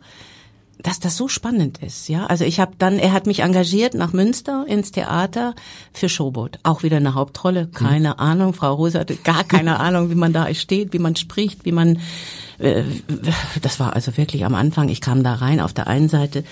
dass 0.82 1.00
das 1.00 1.16
so 1.16 1.28
spannend 1.28 1.78
ist, 1.78 2.08
ja. 2.08 2.26
Also 2.26 2.44
ich 2.44 2.58
habe 2.58 2.72
dann, 2.78 2.98
er 2.98 3.12
hat 3.12 3.26
mich 3.26 3.40
engagiert 3.40 3.94
nach 3.94 4.12
Münster 4.12 4.64
ins 4.66 4.90
Theater 4.90 5.54
für 5.92 6.08
Showboat, 6.08 6.58
auch 6.64 6.82
wieder 6.82 6.96
eine 6.96 7.14
Hauptrolle, 7.14 7.68
keine 7.68 8.12
hm. 8.12 8.18
Ahnung. 8.18 8.52
Frau 8.52 8.74
Rose 8.74 8.98
hatte 8.98 9.16
gar 9.16 9.44
keine 9.44 9.78
Ahnung, 9.80 10.11
wie 10.11 10.16
man 10.16 10.32
da 10.32 10.52
steht, 10.54 10.92
wie 10.92 10.98
man 10.98 11.14
spricht, 11.16 11.64
wie 11.64 11.72
man 11.72 12.00
das 13.61 13.81
war 13.81 13.94
also 13.94 14.16
wirklich 14.16 14.44
am 14.44 14.55
Anfang, 14.55 14.88
ich 14.88 15.01
kam 15.01 15.25
da 15.25 15.35
rein, 15.35 15.61
auf 15.61 15.72
der 15.72 15.88
einen 15.88 16.09
Seite 16.09 16.44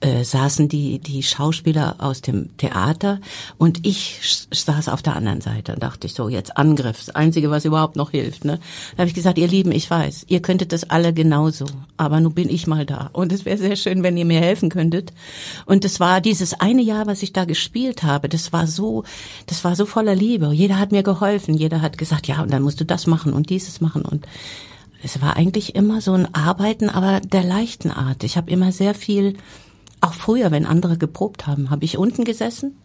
äh, 0.00 0.24
saßen 0.24 0.68
die, 0.68 0.98
die 0.98 1.22
Schauspieler 1.22 1.96
aus 1.98 2.22
dem 2.22 2.56
Theater 2.56 3.20
und 3.56 3.86
ich 3.86 4.46
saß 4.50 4.88
auf 4.88 5.00
der 5.02 5.14
anderen 5.14 5.40
Seite 5.40 5.74
und 5.74 5.82
dachte 5.82 6.08
ich 6.08 6.14
so, 6.14 6.28
jetzt 6.28 6.56
Angriff, 6.56 7.04
das 7.06 7.14
Einzige, 7.14 7.52
was 7.52 7.64
überhaupt 7.64 7.94
noch 7.94 8.10
hilft. 8.10 8.44
Ne? 8.44 8.58
Da 8.92 9.02
habe 9.02 9.08
ich 9.08 9.14
gesagt, 9.14 9.38
ihr 9.38 9.46
Lieben, 9.46 9.70
ich 9.70 9.88
weiß, 9.88 10.26
ihr 10.28 10.42
könntet 10.42 10.72
das 10.72 10.90
alle 10.90 11.12
genauso, 11.12 11.66
aber 11.96 12.18
nun 12.18 12.34
bin 12.34 12.50
ich 12.50 12.66
mal 12.66 12.84
da 12.84 13.10
und 13.12 13.30
es 13.30 13.44
wäre 13.44 13.58
sehr 13.58 13.76
schön, 13.76 14.02
wenn 14.02 14.16
ihr 14.16 14.24
mir 14.24 14.40
helfen 14.40 14.70
könntet. 14.70 15.12
Und 15.66 15.84
es 15.84 16.00
war 16.00 16.20
dieses 16.20 16.54
eine 16.60 16.82
Jahr, 16.82 17.06
was 17.06 17.22
ich 17.22 17.32
da 17.32 17.44
gespielt 17.44 18.02
habe, 18.02 18.28
das 18.28 18.52
war 18.52 18.66
so, 18.66 19.04
das 19.46 19.62
war 19.62 19.76
so 19.76 19.86
voller 19.86 20.16
Liebe. 20.16 20.52
Jeder 20.52 20.80
hat 20.80 20.90
mir 20.90 21.04
geholfen, 21.04 21.54
jeder 21.54 21.80
hat 21.80 21.96
gesagt, 21.96 22.26
ja, 22.26 22.42
und 22.42 22.52
dann 22.52 22.62
musst 22.62 22.80
du 22.80 22.84
das 22.84 23.06
machen 23.06 23.32
und 23.32 23.50
dieses 23.50 23.80
machen 23.80 24.02
und 24.02 24.26
es 25.04 25.20
war 25.20 25.36
eigentlich 25.36 25.74
immer 25.74 26.00
so 26.00 26.12
ein 26.14 26.34
Arbeiten, 26.34 26.88
aber 26.88 27.20
der 27.20 27.44
leichten 27.44 27.90
Art. 27.90 28.24
Ich 28.24 28.36
habe 28.36 28.50
immer 28.50 28.72
sehr 28.72 28.94
viel, 28.94 29.34
auch 30.00 30.14
früher, 30.14 30.50
wenn 30.50 30.64
andere 30.64 30.96
geprobt 30.96 31.46
haben, 31.46 31.70
habe 31.70 31.84
ich 31.84 31.98
unten 31.98 32.24
gesessen 32.24 32.76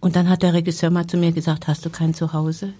und 0.00 0.16
dann 0.16 0.28
hat 0.28 0.42
der 0.42 0.52
Regisseur 0.52 0.90
mal 0.90 1.06
zu 1.06 1.16
mir 1.16 1.32
gesagt, 1.32 1.68
hast 1.68 1.86
du 1.86 1.90
kein 1.90 2.12
Zuhause? 2.12 2.74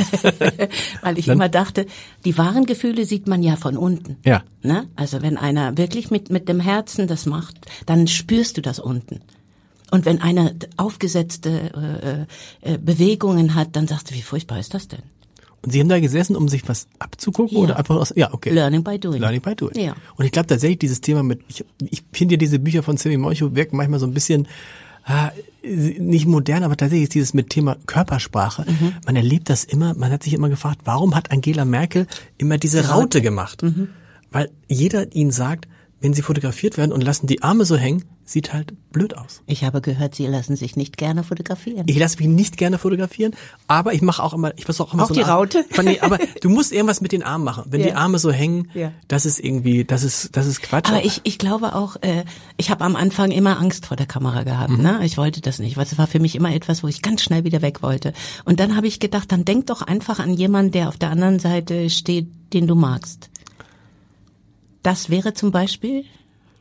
Weil 1.02 1.18
ich 1.18 1.26
dann? 1.26 1.36
immer 1.36 1.48
dachte, 1.50 1.86
die 2.24 2.36
wahren 2.38 2.64
Gefühle 2.64 3.04
sieht 3.04 3.28
man 3.28 3.42
ja 3.42 3.56
von 3.56 3.76
unten. 3.76 4.16
Ja. 4.24 4.42
Ne? 4.62 4.88
Also 4.96 5.20
wenn 5.20 5.36
einer 5.36 5.76
wirklich 5.76 6.10
mit, 6.10 6.30
mit 6.30 6.48
dem 6.48 6.58
Herzen 6.58 7.06
das 7.06 7.26
macht, 7.26 7.66
dann 7.84 8.06
spürst 8.08 8.56
du 8.56 8.62
das 8.62 8.78
unten. 8.78 9.20
Und 9.90 10.06
wenn 10.06 10.22
einer 10.22 10.52
aufgesetzte 10.76 12.26
äh, 12.62 12.72
äh, 12.72 12.78
Bewegungen 12.78 13.54
hat, 13.54 13.76
dann 13.76 13.86
sagst 13.86 14.10
du, 14.10 14.14
wie 14.14 14.22
furchtbar 14.22 14.58
ist 14.58 14.72
das 14.72 14.88
denn? 14.88 15.02
Und 15.62 15.72
Sie 15.72 15.80
haben 15.80 15.88
da 15.88 16.00
gesessen, 16.00 16.36
um 16.36 16.48
sich 16.48 16.68
was 16.68 16.86
abzugucken 16.98 17.58
ja. 17.58 17.64
oder 17.64 17.76
einfach 17.78 17.96
aus, 17.96 18.12
ja, 18.16 18.32
okay. 18.32 18.50
Learning 18.50 18.82
by 18.82 18.98
doing. 18.98 19.20
Learning 19.20 19.42
by 19.42 19.54
doing. 19.54 19.78
Ja. 19.78 19.94
Und 20.16 20.24
ich 20.24 20.32
glaube 20.32 20.46
tatsächlich, 20.46 20.78
dieses 20.78 21.00
Thema 21.00 21.22
mit, 21.22 21.40
ich, 21.48 21.64
ich 21.90 22.02
finde 22.12 22.34
ja 22.34 22.38
diese 22.38 22.58
Bücher 22.58 22.82
von 22.82 22.96
Sammy 22.96 23.18
Molcho 23.18 23.54
wirken 23.54 23.76
manchmal 23.76 24.00
so 24.00 24.06
ein 24.06 24.14
bisschen, 24.14 24.48
ah, 25.04 25.30
nicht 25.62 26.26
modern, 26.26 26.62
aber 26.62 26.76
tatsächlich 26.76 27.04
ist 27.04 27.14
dieses 27.14 27.34
mit 27.34 27.50
Thema 27.50 27.76
Körpersprache. 27.86 28.64
Mhm. 28.70 28.94
Man 29.04 29.16
erlebt 29.16 29.50
das 29.50 29.64
immer, 29.64 29.94
man 29.94 30.10
hat 30.10 30.22
sich 30.22 30.32
immer 30.32 30.48
gefragt, 30.48 30.80
warum 30.84 31.14
hat 31.14 31.30
Angela 31.30 31.66
Merkel 31.66 32.06
immer 32.38 32.56
diese 32.56 32.88
Raute 32.88 33.20
gemacht? 33.20 33.62
Mhm. 33.62 33.88
Weil 34.30 34.50
jeder 34.68 35.14
ihnen 35.14 35.30
sagt, 35.30 35.68
wenn 36.00 36.14
sie 36.14 36.22
fotografiert 36.22 36.78
werden 36.78 36.92
und 36.92 37.02
lassen 37.02 37.26
die 37.26 37.42
Arme 37.42 37.64
so 37.64 37.76
hängen, 37.76 38.04
sieht 38.24 38.52
halt 38.52 38.72
blöd 38.92 39.16
aus. 39.16 39.42
Ich 39.46 39.64
habe 39.64 39.80
gehört, 39.80 40.14
Sie 40.14 40.26
lassen 40.26 40.54
sich 40.56 40.76
nicht 40.76 40.96
gerne 40.96 41.24
fotografieren. 41.24 41.84
Ich 41.88 41.98
lasse 41.98 42.16
mich 42.18 42.28
nicht 42.28 42.56
gerne 42.56 42.78
fotografieren, 42.78 43.34
aber 43.66 43.92
ich 43.92 44.02
mache 44.02 44.22
auch 44.22 44.32
immer, 44.32 44.56
ich 44.56 44.64
versuche 44.64 44.88
auch 44.88 44.94
immer 44.94 45.02
Auch 45.04 45.08
so 45.08 45.14
die 45.14 45.20
Raute? 45.22 45.64
Ich 45.70 45.82
nee, 45.82 46.00
aber 46.00 46.18
du 46.40 46.48
musst 46.48 46.72
irgendwas 46.72 47.00
mit 47.00 47.12
den 47.12 47.22
Armen 47.22 47.44
machen. 47.44 47.64
Wenn 47.68 47.80
Ja. 47.80 47.86
die 47.88 47.92
Arme 47.94 48.18
so 48.18 48.30
hängen, 48.30 48.70
Ja. 48.74 48.92
das 49.08 49.26
ist 49.26 49.40
irgendwie, 49.40 49.84
das 49.84 50.02
ist, 50.04 50.36
das 50.36 50.46
ist 50.46 50.62
Quatsch. 50.62 50.88
Aber 50.88 51.04
ich, 51.04 51.20
ich 51.24 51.38
glaube 51.38 51.74
auch, 51.74 51.96
äh, 52.02 52.24
ich 52.56 52.70
habe 52.70 52.84
am 52.84 52.96
Anfang 52.96 53.30
immer 53.30 53.58
Angst 53.58 53.86
vor 53.86 53.96
der 53.96 54.06
Kamera 54.06 54.42
gehabt. 54.44 54.78
Ne? 54.78 55.00
Ich 55.04 55.16
wollte 55.18 55.40
das 55.40 55.58
nicht, 55.58 55.76
weil 55.76 55.84
es 55.86 55.98
war 55.98 56.06
für 56.06 56.20
mich 56.20 56.34
immer 56.36 56.54
etwas, 56.54 56.82
wo 56.82 56.88
ich 56.88 57.02
ganz 57.02 57.22
schnell 57.22 57.44
wieder 57.44 57.62
weg 57.62 57.82
wollte. 57.82 58.12
Und 58.44 58.60
dann 58.60 58.76
habe 58.76 58.86
ich 58.86 59.00
gedacht, 59.00 59.32
dann 59.32 59.44
denk 59.44 59.66
doch 59.66 59.82
einfach 59.82 60.18
an 60.20 60.34
jemanden, 60.34 60.72
der 60.72 60.88
auf 60.88 60.96
der 60.98 61.10
anderen 61.10 61.38
Seite 61.40 61.90
steht, 61.90 62.28
den 62.52 62.66
du 62.66 62.74
magst. 62.74 63.29
Das 64.82 65.10
wäre 65.10 65.34
zum 65.34 65.50
Beispiel 65.50 66.04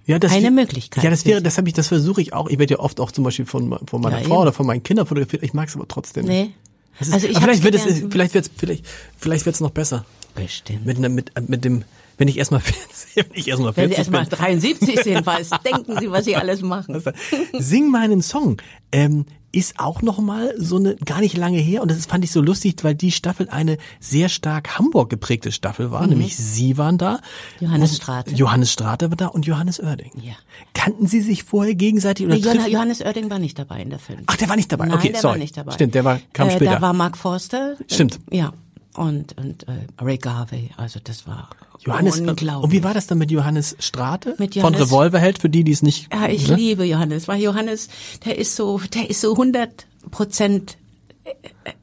ja, 0.05 0.17
das 0.19 0.31
eine 0.31 0.49
Möglichkeit. 0.51 1.03
Ja, 1.03 1.09
das 1.09 1.25
wäre, 1.25 1.41
das 1.41 1.57
habe 1.57 1.67
ich, 1.67 1.73
das 1.73 1.87
versuche 1.87 2.21
ich 2.21 2.33
auch. 2.33 2.49
Ich 2.49 2.57
werde 2.59 2.73
ja 2.75 2.79
oft 2.79 2.99
auch 2.99 3.11
zum 3.11 3.23
Beispiel 3.23 3.45
von, 3.45 3.77
von 3.87 4.01
meiner 4.01 4.17
Ja, 4.19 4.23
Frau 4.27 4.35
eben. 4.35 4.41
oder 4.41 4.53
von 4.53 4.65
meinen 4.65 4.81
Kindern 4.83 5.05
fotografiert. 5.05 5.43
Ich 5.43 5.53
mag 5.53 5.67
es 5.69 5.75
aber 5.75 5.87
trotzdem. 5.87 6.25
Nee. 6.25 6.51
Ist, 6.99 7.13
Also 7.13 7.27
ich 7.27 7.37
vielleicht 7.37 7.63
wird 7.63 7.75
es, 7.75 7.83
vielleicht 8.09 8.33
wird's, 8.33 8.49
vielleicht, 8.57 8.85
vielleicht 9.17 9.45
wird's 9.45 9.59
noch 9.61 9.69
besser. 9.71 10.05
Bestimmt. 10.35 10.85
Mit, 10.85 10.97
einer- 10.97 11.09
mit, 11.09 11.31
mit 11.47 11.63
dem, 11.63 11.83
wenn 12.17 12.27
ich 12.27 12.37
erstmal 12.37 12.59
40, 12.61 13.15
wenn 13.15 13.25
ich 13.33 13.47
erstmal 13.47 13.75
Wenn 13.77 13.89
40 13.89 13.95
Sie 13.95 13.99
erstmal 13.99 14.25
bin. 14.25 14.37
73 14.61 14.99
sind, 15.03 15.25
was 15.25 15.49
denken 15.63 15.97
Sie, 15.99 16.11
was 16.11 16.25
Sie 16.25 16.35
alles 16.35 16.61
machen? 16.61 17.01
Sing 17.59 17.89
meinen 17.91 18.21
Song 18.21 18.57
ähm, 18.91 19.25
ist 19.51 19.79
auch 19.79 20.01
noch 20.01 20.19
mal 20.19 20.53
so 20.57 20.77
eine 20.77 20.95
gar 20.95 21.19
nicht 21.21 21.35
lange 21.37 21.57
her 21.57 21.81
und 21.81 21.89
das 21.91 22.05
fand 22.05 22.23
ich 22.23 22.31
so 22.31 22.41
lustig, 22.41 22.75
weil 22.83 22.95
die 22.95 23.11
Staffel 23.11 23.49
eine 23.49 23.77
sehr 23.99 24.29
stark 24.29 24.77
Hamburg 24.77 25.09
geprägte 25.09 25.51
Staffel 25.51 25.91
war, 25.91 26.05
nämlich 26.07 26.35
Sie 26.37 26.77
waren 26.77 26.97
da, 26.97 27.19
Mhm. 27.59 27.67
Johannes 27.67 27.95
Strate. 27.97 28.35
Johannes 28.35 28.71
Strate 28.71 29.09
war 29.09 29.17
da 29.17 29.27
und 29.27 29.45
Johannes 29.45 29.79
Oerding. 29.79 30.11
Ja. 30.21 30.33
Kannten 30.73 31.07
Sie 31.07 31.21
sich 31.21 31.43
vorher 31.43 31.75
gegenseitig 31.75 32.25
oder 32.25 32.35
Nee, 32.35 32.71
Johannes 32.71 33.01
Oerding 33.01 33.29
war 33.29 33.39
nicht 33.39 33.57
dabei 33.57 33.81
in 33.81 33.89
der 33.89 33.99
Film. 33.99 34.21
Ach, 34.27 34.35
der 34.37 34.49
war 34.49 34.55
nicht 34.55 34.71
dabei. 34.71 34.85
Nein, 34.85 34.97
okay, 34.97 35.11
der 35.11 35.21
sorry. 35.21 35.33
war 35.33 35.39
nicht 35.39 35.57
dabei. 35.57 35.71
Stimmt, 35.73 35.95
der 35.95 36.03
war 36.05 36.19
kam 36.33 36.49
äh, 36.49 36.51
später. 36.51 36.71
Da 36.75 36.81
war 36.81 36.93
Mark 36.93 37.17
Forster. 37.17 37.75
Stimmt. 37.87 38.19
Äh, 38.31 38.37
ja. 38.37 38.53
Und, 38.99 39.37
und 39.37 39.67
äh, 39.67 39.87
Ray 40.01 40.17
Garvey. 40.17 40.71
Also 40.75 40.99
das 41.03 41.25
war 41.25 41.49
Johannes 41.79 42.19
unglaublich. 42.19 42.63
und 42.63 42.71
wie 42.71 42.83
war 42.83 42.93
das 42.93 43.07
dann 43.07 43.17
mit 43.17 43.31
Johannes 43.31 43.75
Strate 43.79 44.35
Mit 44.37 44.53
von 44.55 44.61
Johannes- 44.73 44.81
Revolverheld 44.81 45.39
für 45.39 45.49
die, 45.49 45.63
die 45.63 45.71
es 45.71 45.81
nicht 45.81 46.13
Ja, 46.13 46.27
ich 46.27 46.49
ne? 46.49 46.55
liebe 46.55 46.83
Johannes, 46.83 47.27
weil 47.29 47.41
Johannes, 47.41 47.87
der 48.25 48.37
ist 48.37 48.57
so, 48.57 48.79
der 48.93 49.09
ist 49.09 49.21
so 49.21 49.31
100 49.31 49.87
Prozent 50.11 50.77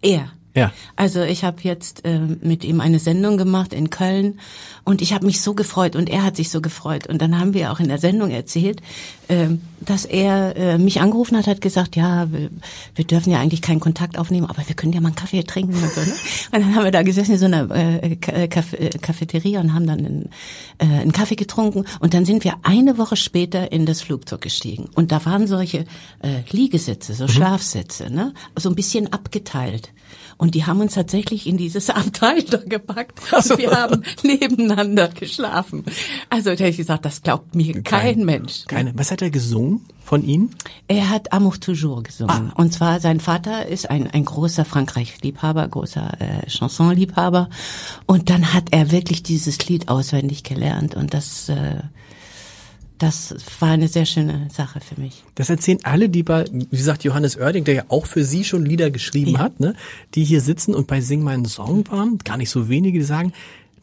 er. 0.02 0.30
Ja. 0.54 0.72
Also 0.96 1.22
ich 1.22 1.44
habe 1.44 1.58
jetzt 1.62 2.04
äh, 2.04 2.18
mit 2.18 2.64
ihm 2.64 2.80
eine 2.80 2.98
Sendung 2.98 3.36
gemacht 3.36 3.72
in 3.72 3.90
Köln 3.90 4.40
und 4.86 5.02
ich 5.02 5.12
habe 5.12 5.26
mich 5.26 5.40
so 5.40 5.54
gefreut 5.54 5.96
und 5.96 6.08
er 6.08 6.22
hat 6.22 6.36
sich 6.36 6.48
so 6.48 6.60
gefreut 6.60 7.08
und 7.08 7.20
dann 7.20 7.38
haben 7.38 7.54
wir 7.54 7.72
auch 7.72 7.80
in 7.80 7.88
der 7.88 7.98
Sendung 7.98 8.30
erzählt, 8.30 8.80
äh, 9.26 9.48
dass 9.80 10.04
er 10.04 10.56
äh, 10.56 10.78
mich 10.78 11.00
angerufen 11.00 11.36
hat, 11.36 11.48
hat 11.48 11.60
gesagt, 11.60 11.96
ja, 11.96 12.28
wir, 12.30 13.04
dürfen 13.04 13.32
ja 13.32 13.40
eigentlich 13.40 13.62
keinen 13.62 13.80
Kontakt 13.80 14.16
aufnehmen, 14.16 14.46
aber 14.46 14.62
wir 14.64 14.76
können 14.76 14.92
ja 14.92 15.00
mal 15.00 15.08
einen 15.08 15.16
Kaffee 15.16 15.42
trinken 15.42 15.74
und 15.74 15.92
so. 15.92 16.00
Ne? 16.00 16.06
Und 16.52 16.60
dann 16.62 16.74
haben 16.76 16.84
wir 16.84 16.92
da 16.92 17.02
gesessen 17.02 17.32
in 17.32 17.38
so 17.38 17.46
einer 17.46 17.68
äh, 17.74 18.12
äh, 18.12 18.46
Caf- 18.46 19.00
Cafeteria 19.00 19.60
und 19.60 19.74
haben 19.74 19.86
dann 19.86 19.98
einen, 19.98 20.30
einen 20.78 21.12
Kaffee 21.12 21.34
getrunken 21.34 21.84
und 21.98 22.14
dann 22.14 22.24
sind 22.24 22.44
wir 22.44 22.54
eine 22.62 22.96
Woche 22.96 23.16
später 23.16 23.72
in 23.72 23.84
das 23.86 24.00
Flugzeug 24.02 24.40
gestiegen 24.40 24.88
und 24.94 25.10
da 25.10 25.24
waren 25.24 25.46
solche 25.48 25.84
Liegesitze, 26.50 27.14
so 27.14 27.26
Schlafsitze, 27.26 28.10
ne, 28.10 28.32
so 28.56 28.68
ein 28.68 28.76
bisschen 28.76 29.12
abgeteilt. 29.12 29.92
Und 30.38 30.54
die 30.54 30.66
haben 30.66 30.80
uns 30.80 30.94
tatsächlich 30.94 31.46
in 31.46 31.56
dieses 31.56 31.90
Abteil 31.90 32.42
da 32.42 32.58
gepackt 32.58 33.20
und 33.32 33.58
wir 33.58 33.70
haben 33.70 34.02
nebeneinander 34.22 34.75
geschlafen. 35.14 35.84
Also 36.30 36.50
hab 36.50 36.60
ich 36.60 36.76
gesagt, 36.76 37.04
das 37.04 37.22
glaubt 37.22 37.54
mir 37.54 37.82
kein, 37.82 38.24
Mensch. 38.24 38.64
Keine. 38.66 38.92
Was 38.96 39.10
hat 39.10 39.22
er 39.22 39.30
gesungen 39.30 39.80
von 40.04 40.22
Ihnen? 40.24 40.50
Er 40.88 41.08
hat 41.10 41.32
Amour 41.32 41.58
toujours 41.58 42.04
gesungen. 42.04 42.52
Und 42.54 42.72
zwar 42.72 43.00
sein 43.00 43.20
Vater 43.20 43.66
ist 43.66 43.90
ein, 43.90 44.08
ein 44.10 44.24
großer 44.24 44.64
Frankreich-Liebhaber, 44.64 45.66
großer 45.68 46.20
äh, 46.20 46.46
Chanson-Liebhaber. 46.48 47.48
Und 48.06 48.30
dann 48.30 48.52
hat 48.52 48.64
er 48.70 48.90
wirklich 48.92 49.22
dieses 49.22 49.66
Lied 49.68 49.88
auswendig 49.88 50.42
gelernt. 50.44 50.94
Und 50.94 51.12
das, 51.14 51.48
äh, 51.48 51.80
das 52.98 53.34
war 53.60 53.70
eine 53.70 53.88
sehr 53.88 54.06
schöne 54.06 54.48
Sache 54.50 54.80
für 54.80 54.98
mich. 55.00 55.22
Das 55.34 55.50
erzählen 55.50 55.78
alle, 55.82 56.08
die 56.08 56.22
bei, 56.22 56.44
wie 56.50 56.64
gesagt, 56.76 57.04
Johannes 57.04 57.36
Oerding, 57.36 57.64
der 57.64 57.74
ja 57.74 57.84
auch 57.88 58.06
für 58.06 58.24
Sie 58.24 58.44
schon 58.44 58.64
Lieder 58.64 58.90
geschrieben 58.90 59.32
Ja. 59.32 59.40
hat, 59.40 59.60
ne, 59.60 59.74
die 60.14 60.24
hier 60.24 60.40
sitzen 60.40 60.74
und 60.74 60.86
bei 60.86 61.00
Sing 61.02 61.22
meinen 61.22 61.44
Song 61.44 61.84
waren, 61.90 62.18
gar 62.18 62.36
nicht 62.38 62.48
so 62.50 62.68
wenige, 62.68 62.98
die 63.00 63.04
sagen, 63.04 63.32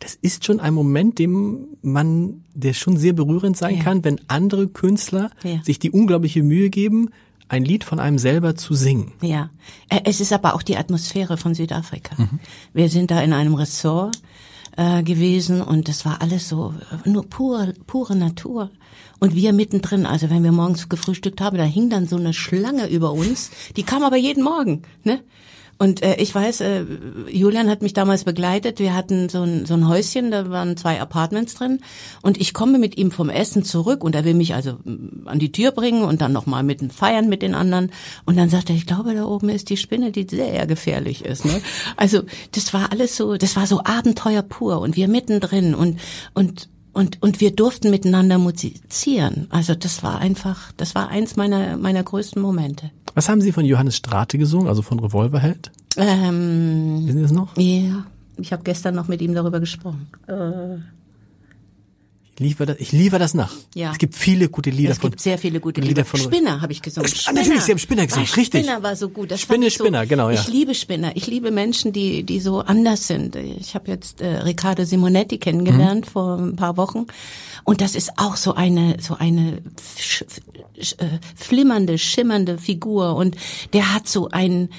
das 0.03 0.17
ist 0.21 0.43
schon 0.45 0.59
ein 0.59 0.73
Moment, 0.73 1.17
dem 1.17 1.67
man, 1.81 2.43
der 2.53 2.73
schon 2.73 2.97
sehr 2.97 3.13
berührend 3.13 3.55
sein 3.55 3.77
Ja. 3.77 3.83
kann, 3.83 4.03
wenn 4.03 4.19
andere 4.27 4.67
Künstler 4.67 5.31
Ja. 5.43 5.63
sich 5.63 5.79
die 5.79 5.91
unglaubliche 5.91 6.43
Mühe 6.43 6.69
geben, 6.69 7.09
ein 7.47 7.63
Lied 7.63 7.83
von 7.85 7.99
einem 7.99 8.17
selber 8.17 8.55
zu 8.55 8.73
singen. 8.73 9.13
Ja, 9.21 9.49
Äh, 9.89 10.01
es 10.05 10.19
ist 10.19 10.33
aber 10.33 10.55
auch 10.55 10.63
die 10.63 10.75
Atmosphäre 10.77 11.37
von 11.37 11.53
Südafrika. 11.55 12.15
Wir 12.73 12.89
sind 12.89 13.11
da 13.11 13.21
in 13.21 13.31
einem 13.31 13.53
Ressort 13.53 14.17
äh, 14.75 15.03
gewesen 15.03 15.61
und 15.61 15.87
das 15.87 16.03
war 16.05 16.21
alles 16.21 16.49
so 16.49 16.73
äh, 17.05 17.09
nur 17.09 17.23
pure, 17.29 17.73
pure 17.87 18.15
Natur. 18.15 18.71
Und 19.19 19.35
wir 19.35 19.53
mittendrin, 19.53 20.05
also 20.05 20.29
wenn 20.29 20.43
wir 20.43 20.51
morgens 20.51 20.89
gefrühstückt 20.89 21.39
haben, 21.41 21.57
da 21.57 21.63
hing 21.63 21.89
dann 21.89 22.07
so 22.07 22.17
eine 22.17 22.33
Schlange 22.33 22.89
über 22.89 23.13
uns, 23.13 23.51
die 23.77 23.83
kam 23.83 24.03
aber 24.03 24.17
jeden 24.17 24.43
Morgen, 24.43 24.81
ne? 25.05 25.21
Und 25.83 26.01
äh, 26.01 26.15
ich 26.15 26.33
weiß, 26.33 26.61
äh, 26.61 26.85
Julian 27.29 27.69
hat 27.69 27.81
mich 27.81 27.91
damals 27.91 28.23
begleitet. 28.23 28.79
Wir 28.79 28.95
hatten 28.95 29.27
so 29.27 29.41
ein, 29.41 29.65
so 29.65 29.73
ein 29.73 29.85
Häuschen, 29.89 30.31
da 30.31 30.49
waren 30.49 30.77
zwei 30.77 31.01
Apartments 31.01 31.55
drin. 31.55 31.81
Und 32.21 32.39
ich 32.39 32.53
komme 32.53 32.79
mit 32.79 32.97
ihm 32.97 33.11
vom 33.11 33.29
Essen 33.29 33.65
zurück 33.65 34.01
und 34.01 34.15
er 34.15 34.23
will 34.23 34.33
mich 34.33 34.55
also 34.55 34.77
mm, 34.85 35.27
an 35.27 35.39
die 35.39 35.51
Tür 35.51 35.71
bringen 35.71 36.03
und 36.05 36.21
dann 36.21 36.31
nochmal 36.31 36.63
mit 36.63 36.79
dem 36.79 36.89
Feiern 36.89 37.27
mit 37.27 37.41
den 37.41 37.53
anderen. 37.53 37.91
Und 38.23 38.37
dann 38.37 38.47
sagt 38.47 38.69
er, 38.69 38.77
ich 38.77 38.85
glaube, 38.85 39.13
da 39.13 39.25
oben 39.25 39.49
ist 39.49 39.69
die 39.69 39.75
Spinne, 39.75 40.13
die 40.13 40.25
sehr 40.25 40.65
gefährlich 40.67 41.25
ist. 41.25 41.43
Ne? 41.43 41.59
Also 41.97 42.21
das 42.53 42.73
war 42.73 42.93
alles 42.93 43.17
so, 43.17 43.35
das 43.35 43.57
war 43.57 43.67
so 43.67 43.81
Abenteuer 43.83 44.41
pur 44.41 44.79
und 44.79 44.95
wir 44.95 45.09
mittendrin 45.09 45.75
und 45.75 45.99
und 46.33 46.69
und 46.93 47.21
und 47.21 47.41
wir 47.41 47.51
durften 47.51 47.89
miteinander 47.89 48.37
musizieren. 48.37 49.47
Also 49.49 49.75
das 49.75 50.03
war 50.03 50.19
einfach, 50.19 50.71
das 50.77 50.95
war 50.95 51.09
eins 51.09 51.35
meiner 51.35 51.77
meiner 51.77 52.03
größten 52.03 52.41
Momente. 52.41 52.91
Was 53.15 53.29
haben 53.29 53.41
Sie 53.41 53.51
von 53.51 53.65
Johannes 53.65 53.97
Strate 53.97 54.37
gesungen, 54.37 54.67
also 54.67 54.81
von 54.81 54.99
Revolverheld? 54.99 55.71
Ähm, 55.97 57.01
Wissen 57.05 57.17
Sie 57.17 57.23
das 57.23 57.31
noch? 57.31 57.57
Ja, 57.57 58.05
ich 58.37 58.51
habe 58.51 58.63
gestern 58.63 58.95
noch 58.95 59.07
mit 59.07 59.21
ihm 59.21 59.33
darüber 59.33 59.59
gesprochen. 59.59 60.07
Äh, 60.27 60.77
liefere 62.39 62.65
das, 62.67 62.77
ich 62.79 62.91
liefere 62.91 63.19
das 63.19 63.33
nach. 63.33 63.51
Ja. 63.75 63.91
Es 63.91 63.97
gibt 63.97 64.15
viele 64.15 64.49
gute 64.49 64.69
Lieder 64.69 64.91
es 64.91 64.97
von, 64.97 65.11
gibt 65.11 65.21
sehr 65.21 65.37
viele 65.37 65.59
gute 65.59 65.81
Lieder 65.81 65.89
Lieder. 66.01 66.05
von- 66.05 66.19
Spinner 66.19 66.61
habe 66.61 66.71
ich 66.73 66.81
gesungen. 66.81 67.11
Ah, 67.27 67.31
natürlich, 67.33 67.61
Sie 67.61 67.71
haben 67.71 67.77
Spinner 67.79 68.05
gesungen, 68.07 68.27
Ah, 68.31 68.35
richtig. 68.35 68.63
Spinner 68.63 68.83
war 68.83 68.95
so 68.95 69.09
gut. 69.09 69.31
Das 69.31 69.41
Spinne, 69.41 69.67
ich 69.67 69.77
so, 69.77 69.83
Spinner, 69.83 70.05
genau, 70.05 70.29
ja. 70.29 70.39
Ich 70.41 70.47
liebe 70.47 70.73
Spinner. 70.73 71.15
Ich 71.15 71.27
liebe 71.27 71.51
Menschen, 71.51 71.93
die 71.93 72.23
die 72.23 72.39
so 72.39 72.59
anders 72.61 73.07
sind. 73.07 73.35
Ich 73.35 73.75
habe 73.75 73.89
jetzt 73.91 74.21
äh, 74.21 74.37
Riccardo 74.39 74.83
Simonetti 74.85 75.37
kennengelernt 75.37 76.05
Mhm. 76.07 76.09
vor 76.11 76.37
ein 76.37 76.55
paar 76.55 76.77
Wochen 76.77 77.05
und 77.63 77.81
das 77.81 77.95
ist 77.95 78.11
auch 78.17 78.35
so 78.35 78.53
eine 78.55 78.97
so 78.99 79.15
eine 79.15 79.61
sch, 79.97 80.23
sch, 80.81 80.93
äh, 80.99 81.19
flimmernde, 81.35 81.97
schimmernde 81.97 82.57
Figur 82.57 83.15
und 83.15 83.35
der 83.73 83.93
hat 83.93 84.07
so 84.07 84.29
ein 84.29 84.69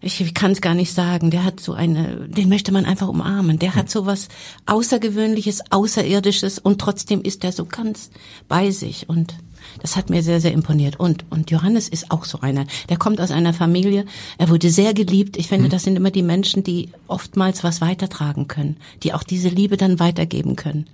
ich 0.00 0.32
kann 0.34 0.52
es 0.52 0.60
gar 0.60 0.74
nicht 0.74 0.94
sagen. 0.94 1.30
Der 1.30 1.44
hat 1.44 1.60
so 1.60 1.72
eine, 1.72 2.28
den 2.28 2.48
möchte 2.48 2.72
man 2.72 2.84
einfach 2.84 3.08
umarmen. 3.08 3.58
Der 3.58 3.74
hat 3.74 3.90
so 3.90 4.06
was 4.06 4.28
Außergewöhnliches, 4.66 5.70
Außerirdisches 5.70 6.58
und 6.58 6.80
trotzdem 6.80 7.22
ist 7.22 7.44
er 7.44 7.52
so 7.52 7.64
ganz 7.64 8.10
bei 8.46 8.70
sich 8.70 9.08
und 9.08 9.34
das 9.80 9.96
hat 9.96 10.08
mir 10.08 10.22
sehr, 10.22 10.40
sehr 10.40 10.52
imponiert. 10.52 10.98
Und, 11.00 11.24
und 11.30 11.50
Johannes 11.50 11.88
ist 11.88 12.10
auch 12.10 12.24
so 12.24 12.40
einer. 12.40 12.66
Der 12.88 12.96
kommt 12.96 13.20
aus 13.20 13.30
einer 13.30 13.52
Familie. 13.52 14.04
Er 14.38 14.48
wurde 14.48 14.70
sehr 14.70 14.94
geliebt. 14.94 15.36
Ich 15.36 15.48
finde, 15.48 15.68
das 15.68 15.82
sind 15.82 15.96
immer 15.96 16.10
die 16.10 16.22
Menschen, 16.22 16.62
die 16.62 16.90
oftmals 17.06 17.64
was 17.64 17.80
weitertragen 17.80 18.48
können, 18.48 18.76
die 19.02 19.14
auch 19.14 19.22
diese 19.22 19.48
Liebe 19.48 19.76
dann 19.76 19.98
weitergeben 19.98 20.56
können. 20.56 20.86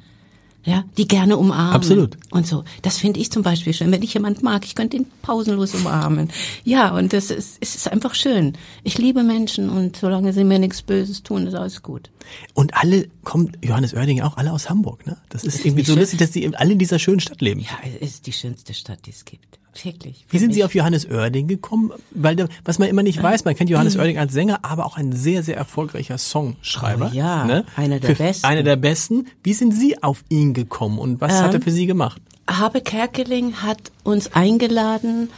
Ja, 0.64 0.84
die 0.96 1.06
gerne 1.06 1.36
umarmen. 1.36 1.74
Absolut. 1.74 2.16
Und 2.30 2.46
so. 2.46 2.64
Das 2.80 2.98
finde 2.98 3.20
ich 3.20 3.30
zum 3.30 3.42
Beispiel 3.42 3.74
schön. 3.74 3.92
Wenn 3.92 4.02
ich 4.02 4.14
jemand 4.14 4.42
mag, 4.42 4.64
ich 4.64 4.74
könnte 4.74 4.96
ihn 4.96 5.06
pausenlos 5.20 5.74
umarmen. 5.74 6.30
Ja, 6.64 6.96
und 6.96 7.12
das 7.12 7.30
ist, 7.30 7.58
es 7.60 7.74
ist 7.74 7.88
einfach 7.88 8.14
schön. 8.14 8.54
Ich 8.82 8.96
liebe 8.96 9.22
Menschen 9.22 9.68
und 9.68 9.96
solange 9.96 10.32
sie 10.32 10.42
mir 10.42 10.58
nichts 10.58 10.80
Böses 10.80 11.22
tun, 11.22 11.46
ist 11.46 11.54
alles 11.54 11.82
gut. 11.82 12.10
Und 12.54 12.74
alle 12.74 13.08
kommen, 13.24 13.52
Johannes 13.62 13.92
Oerding 13.92 14.22
auch 14.22 14.38
alle 14.38 14.52
aus 14.52 14.70
Hamburg, 14.70 15.06
ne? 15.06 15.18
Das 15.28 15.44
ist 15.44 15.60
irgendwie 15.60 15.80
nicht 15.80 15.86
so 15.86 15.92
schön? 15.92 16.00
lustig, 16.00 16.18
dass 16.18 16.30
die 16.30 16.56
alle 16.56 16.72
in 16.72 16.78
dieser 16.78 16.98
schönen 16.98 17.20
Stadt 17.20 17.42
leben. 17.42 17.60
Ja, 17.60 17.78
es 18.00 18.12
ist 18.12 18.26
die 18.26 18.32
schönste 18.32 18.72
Stadt, 18.72 19.00
die 19.04 19.10
es 19.10 19.26
gibt. 19.26 19.58
Wirklich. 19.82 20.24
Wie 20.28 20.38
sind 20.38 20.48
Für 20.50 20.54
Sie 20.54 20.58
mich. 20.60 20.64
auf 20.64 20.74
Johannes 20.74 21.08
Oerding 21.10 21.48
gekommen? 21.48 21.90
Weil, 22.12 22.48
was 22.64 22.78
man 22.78 22.88
immer 22.88 23.02
nicht 23.02 23.22
weiß, 23.22 23.44
man 23.44 23.54
kennt. 23.54 23.70
Johannes 23.70 23.96
Oerding 23.96 24.18
als 24.18 24.32
Sänger, 24.32 24.60
aber 24.62 24.86
auch 24.86 24.96
ein 24.96 25.12
sehr, 25.12 25.42
sehr 25.42 25.56
erfolgreicher 25.56 26.16
Songschreiber. 26.18 27.10
Oh 27.12 27.16
ja, 27.16 27.44
ne? 27.44 27.64
einer 27.76 27.98
der 28.00 28.14
Für- 28.14 28.22
besten. 28.22 28.46
Einer 28.46 28.62
der 28.62 28.76
besten. 28.76 29.26
Wie 29.42 29.52
sind 29.52 29.72
Sie 29.72 30.02
auf 30.02 30.24
ihn 30.28 30.54
gekommen 30.54 30.98
und 30.98 31.20
was 31.20 31.32
Ähm, 31.32 31.38
hat 31.44 31.54
er 31.54 31.60
für 31.60 31.70
Sie 31.72 31.86
gemacht? 31.86 32.20
Habe 32.48 32.80
Kerkeling 32.82 33.54
hat 33.62 33.90
uns 34.04 34.32
eingeladen 34.34 35.30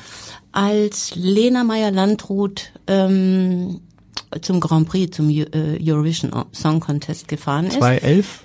als 0.53 1.15
Lena 1.15 1.65
Meyer-Landrut 1.65 2.73
ähm, 2.89 3.81
zum 4.41 4.61
Grand 4.61 4.89
Prix, 4.89 5.17
zum 5.17 5.31
äh, 5.31 5.45
Eurovision 5.81 6.31
Song 6.53 6.81
Contest 6.81 7.29
gefahren 7.29 7.67
ist. 7.67 7.75
2011? 7.79 8.43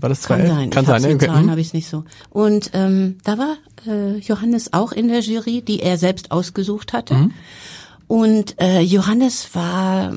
War 0.00 0.08
das 0.08 0.22
2011? 0.22 0.70
Kann 0.70 0.84
sein. 0.86 0.94
Kann 0.94 0.96
ich 0.96 1.02
sein, 1.02 1.14
Okay. 1.16 1.26
Zahlen 1.26 1.46
Mhm. 1.46 1.50
habe 1.50 1.60
ich 1.60 1.72
nicht 1.72 1.88
so. 1.88 2.04
Und 2.30 2.70
ähm, 2.74 3.18
da 3.24 3.38
war 3.38 3.56
äh, 3.86 4.18
Johannes 4.18 4.72
auch 4.72 4.92
in 4.92 5.08
der 5.08 5.20
Jury, 5.20 5.62
die 5.62 5.80
er 5.80 5.98
selbst 5.98 6.30
ausgesucht 6.30 6.92
hatte. 6.92 7.14
Mhm. 7.14 7.32
Und 8.06 8.60
äh, 8.60 8.80
Johannes 8.80 9.54
war, 9.54 10.12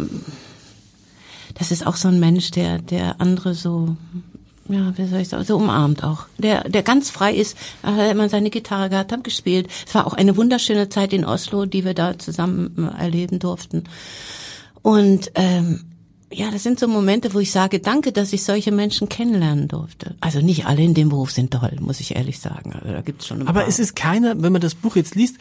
das 1.55 1.71
ist 1.71 1.85
auch 1.85 1.95
so 1.97 2.07
ein 2.07 2.19
Mensch, 2.19 2.51
der 2.51 2.79
der 2.79 3.19
andere 3.19 3.53
so 3.53 3.97
ja, 4.69 4.97
wie 4.97 5.05
soll 5.05 5.19
ich 5.19 5.27
sagen, 5.27 5.43
so 5.43 5.57
umarmt 5.57 6.03
auch. 6.03 6.27
Der, 6.37 6.63
der 6.69 6.83
ganz 6.83 7.09
frei 7.09 7.33
ist, 7.33 7.57
er 7.83 7.95
hat 7.95 8.11
immer 8.11 8.29
seine 8.29 8.49
Gitarre 8.49 8.89
gehabt, 8.89 9.11
haben 9.11 9.23
gespielt. 9.23 9.67
Es 9.85 9.93
war 9.93 10.07
auch 10.07 10.13
eine 10.13 10.37
wunderschöne 10.37 10.87
Zeit 10.87 11.11
in 11.11 11.25
Oslo, 11.25 11.65
die 11.65 11.83
wir 11.83 11.93
da 11.93 12.17
zusammen 12.17 12.89
äh, 12.97 13.01
erleben 13.03 13.39
durften. 13.39 13.83
Und 14.81 15.31
ähm, 15.35 15.90
ja, 16.31 16.49
das 16.51 16.63
sind 16.63 16.79
so 16.79 16.87
Momente, 16.87 17.33
wo 17.33 17.39
ich 17.39 17.51
sage, 17.51 17.79
danke, 17.79 18.11
dass 18.11 18.33
ich 18.33 18.43
solche 18.43 18.71
Menschen 18.71 19.09
kennenlernen 19.09 19.67
durfte. 19.67 20.15
Also 20.21 20.39
nicht 20.41 20.65
alle 20.65 20.81
in 20.81 20.93
dem 20.93 21.09
Beruf 21.09 21.31
sind 21.31 21.51
toll, 21.51 21.75
muss 21.79 21.99
ich 21.99 22.15
ehrlich 22.15 22.39
sagen. 22.39 22.73
Also 22.73 22.87
da 22.93 23.01
gibt's 23.01 23.27
schon 23.27 23.41
Aber 23.47 23.61
paar. 23.61 23.67
es 23.67 23.79
ist 23.79 23.95
keiner, 23.95 24.41
wenn 24.41 24.51
man 24.53 24.61
das 24.61 24.75
Buch 24.75 24.95
jetzt 24.95 25.15
liest, 25.15 25.37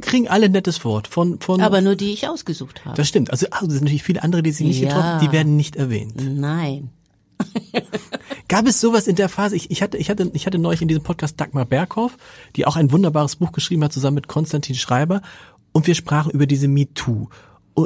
kriegen 0.00 0.28
alle 0.28 0.48
nettes 0.48 0.84
Wort 0.84 1.08
von, 1.08 1.40
von, 1.40 1.60
aber 1.60 1.80
nur 1.80 1.96
die 1.96 2.12
ich 2.12 2.28
ausgesucht 2.28 2.84
habe. 2.84 2.96
das 2.96 3.08
stimmt. 3.08 3.30
Also, 3.30 3.46
ah, 3.50 3.58
es 3.62 3.72
sind 3.72 3.82
natürlich 3.82 4.02
viele 4.04 4.22
andere, 4.22 4.42
die 4.42 4.52
sie 4.52 4.64
nicht 4.64 4.80
Ja. 4.80 4.88
getroffen, 4.88 5.26
die 5.26 5.32
werden 5.32 5.56
nicht 5.56 5.76
erwähnt. 5.76 6.14
Nein. 6.16 6.90
Gab 8.48 8.66
es 8.66 8.80
sowas 8.80 9.06
in 9.06 9.16
der 9.16 9.28
Phase? 9.28 9.56
Ich, 9.56 9.70
ich 9.70 9.82
hatte, 9.82 9.96
ich 9.96 10.10
hatte, 10.10 10.30
ich 10.34 10.46
hatte 10.46 10.58
neulich 10.58 10.82
in 10.82 10.88
diesem 10.88 11.02
Podcast 11.02 11.40
Dagmar 11.40 11.64
Berghoff, 11.64 12.16
die 12.56 12.66
auch 12.66 12.76
ein 12.76 12.90
wunderbares 12.92 13.36
Buch 13.36 13.52
geschrieben 13.52 13.84
hat, 13.84 13.92
zusammen 13.92 14.16
mit 14.16 14.28
Konstantin 14.28 14.74
Schreiber. 14.74 15.22
Und 15.72 15.86
wir 15.86 15.94
sprachen 15.94 16.30
über 16.32 16.46
diese 16.46 16.66
MeToo 16.68 17.28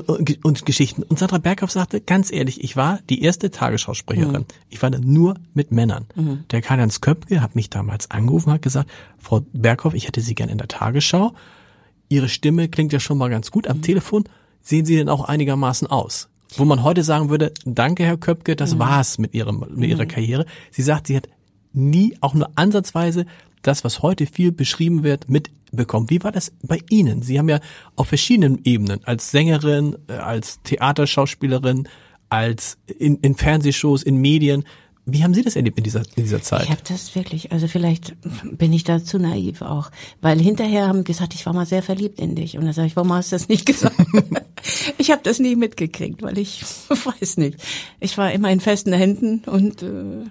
und, 0.01 0.45
und, 0.45 0.67
Geschichten. 0.67 1.03
Und 1.03 1.19
Sandra 1.19 1.39
Berghoff 1.39 1.71
sagte, 1.71 2.01
ganz 2.01 2.33
ehrlich, 2.33 2.63
ich 2.63 2.77
war 2.77 3.01
die 3.09 3.23
erste 3.23 3.51
Tagesschausprecherin. 3.51 4.47
Ich 4.71 4.83
war 4.83 4.91
da 4.91 4.99
nur 4.99 5.35
mit 5.55 5.71
Männern. 5.71 6.07
Der 6.51 6.63
Karl-Heinz 6.63 7.01
Köpke 7.01 7.41
hat 7.43 7.55
mich 7.55 7.71
damals 7.71 8.11
angerufen, 8.11 8.53
hat 8.53 8.63
gesagt, 8.63 8.91
Frau 9.19 9.43
Berghoff, 9.53 9.95
ich 9.95 10.07
hätte 10.07 10.21
Sie 10.21 10.35
gern 10.35 10.49
in 10.49 10.59
der 10.59 10.69
Tagesschau. 10.69 11.35
Ihre 12.09 12.29
Stimme 12.29 12.69
klingt 12.69 12.93
ja 12.93 13.01
schon 13.01 13.19
mal 13.19 13.31
ganz 13.31 13.51
gut 13.51 13.67
am 13.67 13.83
Telefon. 13.83 14.25
Sehen 14.63 14.85
Sie 14.85 14.97
denn 14.97 15.09
auch 15.09 15.25
einigermaßen 15.25 15.89
aus? 15.89 16.29
Wo 16.57 16.65
man 16.65 16.83
heute 16.83 17.03
sagen 17.03 17.31
würde, 17.31 17.53
danke 17.65 18.05
Herr 18.05 18.19
Köpke, 18.19 18.57
das 18.57 18.79
war's 18.79 19.19
mit, 19.19 19.35
ihrem, 19.35 19.65
mit 19.75 19.89
Ihrer 19.89 20.07
Karriere. 20.07 20.45
Sie 20.71 20.83
sagt, 20.83 21.07
sie 21.07 21.17
hat 21.17 21.29
nie, 21.73 22.17
auch 22.21 22.35
nur 22.35 22.51
ansatzweise, 22.55 23.27
das, 23.63 23.85
was 23.85 24.03
heute 24.03 24.27
viel 24.27 24.53
beschrieben 24.53 25.03
wird, 25.03 25.29
mitbekommen. 25.29 26.11
Wie 26.11 26.23
war 26.23 26.33
das 26.33 26.53
bei 26.63 26.81
Ihnen? 26.91 27.23
Sie 27.23 27.39
haben 27.39 27.49
ja 27.49 27.61
auf 27.97 28.09
verschiedenen 28.09 28.61
Ebenen, 28.65 29.05
als 29.05 29.31
Sängerin, 29.31 29.97
äh, 30.09 30.15
als 30.15 30.61
Theaterschauspielerin, 30.63 31.89
als 32.29 32.79
in, 32.87 33.17
in 33.19 33.35
Fernsehshows, 33.35 34.03
in 34.03 34.17
Medien, 34.17 34.65
wie 35.05 35.25
haben 35.25 35.35
Sie 35.35 35.43
das 35.43 35.57
erlebt 35.57 35.79
in 35.79 35.85
dieser, 35.85 36.03
in 36.15 36.23
dieser 36.23 36.43
Zeit? 36.43 36.65
Ich 36.65 36.71
habe 36.71 36.83
das 36.87 37.15
wirklich, 37.17 37.51
also 37.51 37.67
vielleicht 37.67 38.15
bin 38.45 38.73
ich 38.73 38.85
da 38.85 39.03
zu 39.03 39.19
naiv 39.19 39.61
auch, 39.63 39.91
weil 40.21 40.39
hinterher 40.41 40.87
haben 40.87 41.03
gesagt, 41.03 41.35
ich 41.35 41.45
war 41.45 41.53
mal 41.53 41.67
sehr 41.67 41.83
verliebt 41.83 42.21
in 42.21 42.37
dich 42.37 42.57
und 42.57 42.65
dann 42.65 42.73
sage 42.73 42.87
ich, 42.87 42.95
warum 42.97 43.13
hast 43.13 43.33
du 43.33 43.37
das 43.37 43.49
nicht 43.49 43.67
gesagt? 43.67 43.97
ich 44.99 45.11
habe 45.11 45.23
das 45.25 45.41
nie 45.41 45.57
mitgekriegt, 45.57 46.23
weil 46.23 46.39
ich 46.39 46.63
weiß 46.89 47.37
nicht. 47.39 47.59
Ich 47.99 48.17
war 48.17 48.31
immer 48.31 48.51
in 48.51 48.61
festen 48.61 48.93
Händen 48.93 49.43
und 49.47 49.83
äh, 49.83 50.25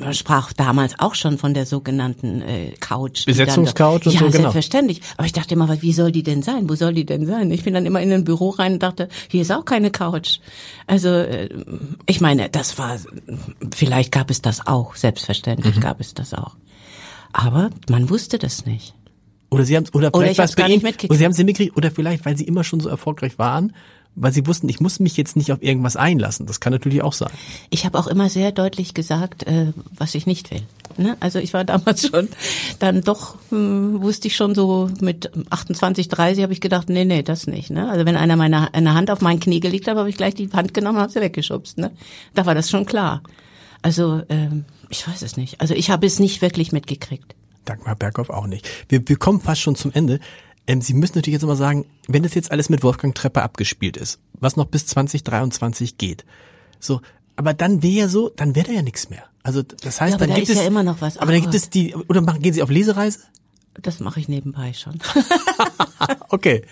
man 0.00 0.14
sprach 0.14 0.52
damals 0.52 0.98
auch 0.98 1.14
schon 1.14 1.38
von 1.38 1.54
der 1.54 1.66
sogenannten 1.66 2.42
äh, 2.42 2.72
Couch. 2.80 3.26
Besetzungscouch 3.26 4.06
und 4.06 4.12
ja, 4.12 4.20
so, 4.20 4.26
genau. 4.26 4.30
selbstverständlich. 4.30 5.00
Aber 5.16 5.26
ich 5.26 5.32
dachte 5.32 5.54
immer, 5.54 5.80
wie 5.82 5.92
soll 5.92 6.12
die 6.12 6.22
denn 6.22 6.42
sein? 6.42 6.68
Wo 6.68 6.74
soll 6.74 6.94
die 6.94 7.06
denn 7.06 7.26
sein? 7.26 7.50
Ich 7.50 7.64
bin 7.64 7.74
dann 7.74 7.86
immer 7.86 8.00
in 8.00 8.12
ein 8.12 8.24
Büro 8.24 8.50
rein 8.50 8.74
und 8.74 8.82
dachte, 8.82 9.08
hier 9.28 9.42
ist 9.42 9.52
auch 9.52 9.64
keine 9.64 9.90
Couch. 9.90 10.38
Also 10.86 11.08
äh, 11.08 11.48
ich 12.06 12.20
meine, 12.20 12.48
das 12.50 12.78
war, 12.78 12.98
vielleicht 13.74 14.12
gab 14.12 14.30
es 14.30 14.42
das 14.42 14.66
auch, 14.66 14.96
selbstverständlich 14.96 15.76
Mhm. 15.76 15.80
gab 15.80 16.00
es 16.00 16.14
das 16.14 16.34
auch. 16.34 16.56
Aber 17.32 17.70
man 17.88 18.10
wusste 18.10 18.38
das 18.38 18.66
nicht. 18.66 18.94
Oder 19.50 19.64
Sie 19.64 19.76
haben 19.76 19.86
oder 19.92 20.08
Oder 20.14 20.18
vielleicht 20.18 20.32
ich 20.32 20.38
war 20.38 20.42
hab's 20.44 20.50
es 20.52 20.56
bei 20.56 20.62
gar 20.62 20.68
nicht 20.68 20.82
mitgekriegt. 20.82 21.10
oder 21.10 21.18
Sie 21.18 21.24
haben 21.24 21.32
sie 21.32 21.44
mitgekriegt, 21.44 21.76
oder 21.76 21.90
vielleicht, 21.90 22.24
weil 22.24 22.36
Sie 22.36 22.44
immer 22.44 22.64
schon 22.64 22.80
so 22.80 22.88
erfolgreich 22.88 23.38
waren, 23.38 23.72
weil 24.14 24.32
Sie 24.32 24.46
wussten, 24.46 24.68
ich 24.68 24.80
muss 24.80 25.00
mich 25.00 25.16
jetzt 25.16 25.36
nicht 25.36 25.52
auf 25.52 25.62
irgendwas 25.62 25.96
einlassen. 25.96 26.46
Das 26.46 26.60
kann 26.60 26.72
natürlich 26.72 27.02
auch 27.02 27.12
sein. 27.12 27.30
Ich 27.70 27.84
habe 27.84 27.98
auch 27.98 28.06
immer 28.06 28.28
sehr 28.28 28.52
deutlich 28.52 28.94
gesagt, 28.94 29.44
äh, 29.44 29.72
was 29.96 30.14
ich 30.14 30.26
nicht 30.26 30.50
will. 30.50 30.62
Ne? 30.96 31.16
Also 31.20 31.38
ich 31.38 31.52
war 31.54 31.64
damals 31.64 32.08
schon, 32.08 32.28
dann 32.78 33.02
doch 33.02 33.36
hm, 33.50 34.02
wusste 34.02 34.28
ich 34.28 34.36
schon 34.36 34.54
so 34.54 34.90
mit 35.00 35.30
28, 35.50 36.08
30 36.08 36.42
habe 36.42 36.52
ich 36.52 36.60
gedacht, 36.60 36.88
nee, 36.88 37.04
nee, 37.04 37.22
das 37.22 37.46
nicht. 37.46 37.70
Ne? 37.70 37.88
Also 37.88 38.04
wenn 38.04 38.16
einer 38.16 38.36
meine 38.36 38.74
eine 38.74 38.94
Hand 38.94 39.10
auf 39.10 39.20
mein 39.20 39.40
Knie 39.40 39.60
gelegt 39.60 39.88
hat, 39.88 39.96
habe 39.96 40.10
ich 40.10 40.16
gleich 40.16 40.34
die 40.34 40.50
Hand 40.52 40.74
genommen 40.74 40.96
und 40.96 41.02
habe 41.02 41.12
sie 41.12 41.20
weggeschubst. 41.20 41.78
Ne? 41.78 41.90
Da 42.34 42.46
war 42.46 42.54
das 42.54 42.68
schon 42.68 42.86
klar. 42.86 43.22
Also 43.82 44.22
ähm, 44.28 44.64
ich 44.88 45.06
weiß 45.06 45.22
es 45.22 45.36
nicht. 45.36 45.60
Also 45.60 45.74
ich 45.74 45.90
habe 45.90 46.06
es 46.06 46.18
nicht 46.18 46.42
wirklich 46.42 46.72
mitgekriegt. 46.72 47.34
Dagmar 47.64 47.94
Berghoff 47.94 48.30
auch 48.30 48.46
nicht. 48.46 48.68
Wir, 48.88 49.06
wir 49.08 49.16
kommen 49.16 49.40
fast 49.40 49.60
schon 49.60 49.76
zum 49.76 49.92
Ende. 49.92 50.20
Ähm, 50.70 50.80
Sie 50.82 50.94
müssen 50.94 51.14
natürlich 51.16 51.40
jetzt 51.40 51.46
mal 51.46 51.56
sagen, 51.56 51.84
wenn 52.06 52.22
das 52.22 52.34
jetzt 52.34 52.52
alles 52.52 52.68
mit 52.68 52.84
Wolfgang 52.84 53.12
Trepper 53.12 53.42
abgespielt 53.42 53.96
ist, 53.96 54.20
was 54.38 54.54
noch 54.56 54.66
bis 54.66 54.86
2023 54.86 55.98
geht, 55.98 56.24
so, 56.78 57.00
aber 57.34 57.54
dann 57.54 57.82
wäre 57.82 57.94
ja 57.94 58.08
so, 58.08 58.28
dann 58.28 58.54
wäre 58.54 58.68
da 58.68 58.72
ja 58.74 58.82
nichts 58.82 59.10
mehr. 59.10 59.24
Also 59.42 59.62
das 59.62 60.00
heißt, 60.00 60.12
Ja, 60.12 60.18
dann 60.18 60.28
da 60.28 60.36
gibt 60.36 60.48
es 60.48 60.56
ja 60.56 60.62
immer 60.66 60.84
noch 60.84 61.00
was. 61.00 61.18
Aber 61.18 61.32
dann 61.32 61.40
Ach 61.40 61.44
gibt 61.44 61.54
es 61.54 61.70
die 61.70 61.96
oder 61.96 62.20
machen, 62.20 62.40
gehen 62.40 62.52
Sie 62.52 62.62
auf 62.62 62.70
Lesereise? 62.70 63.18
Das 63.74 63.98
mache 63.98 64.20
ich 64.20 64.28
nebenbei 64.28 64.72
schon. 64.72 65.00
Okay. 66.28 66.62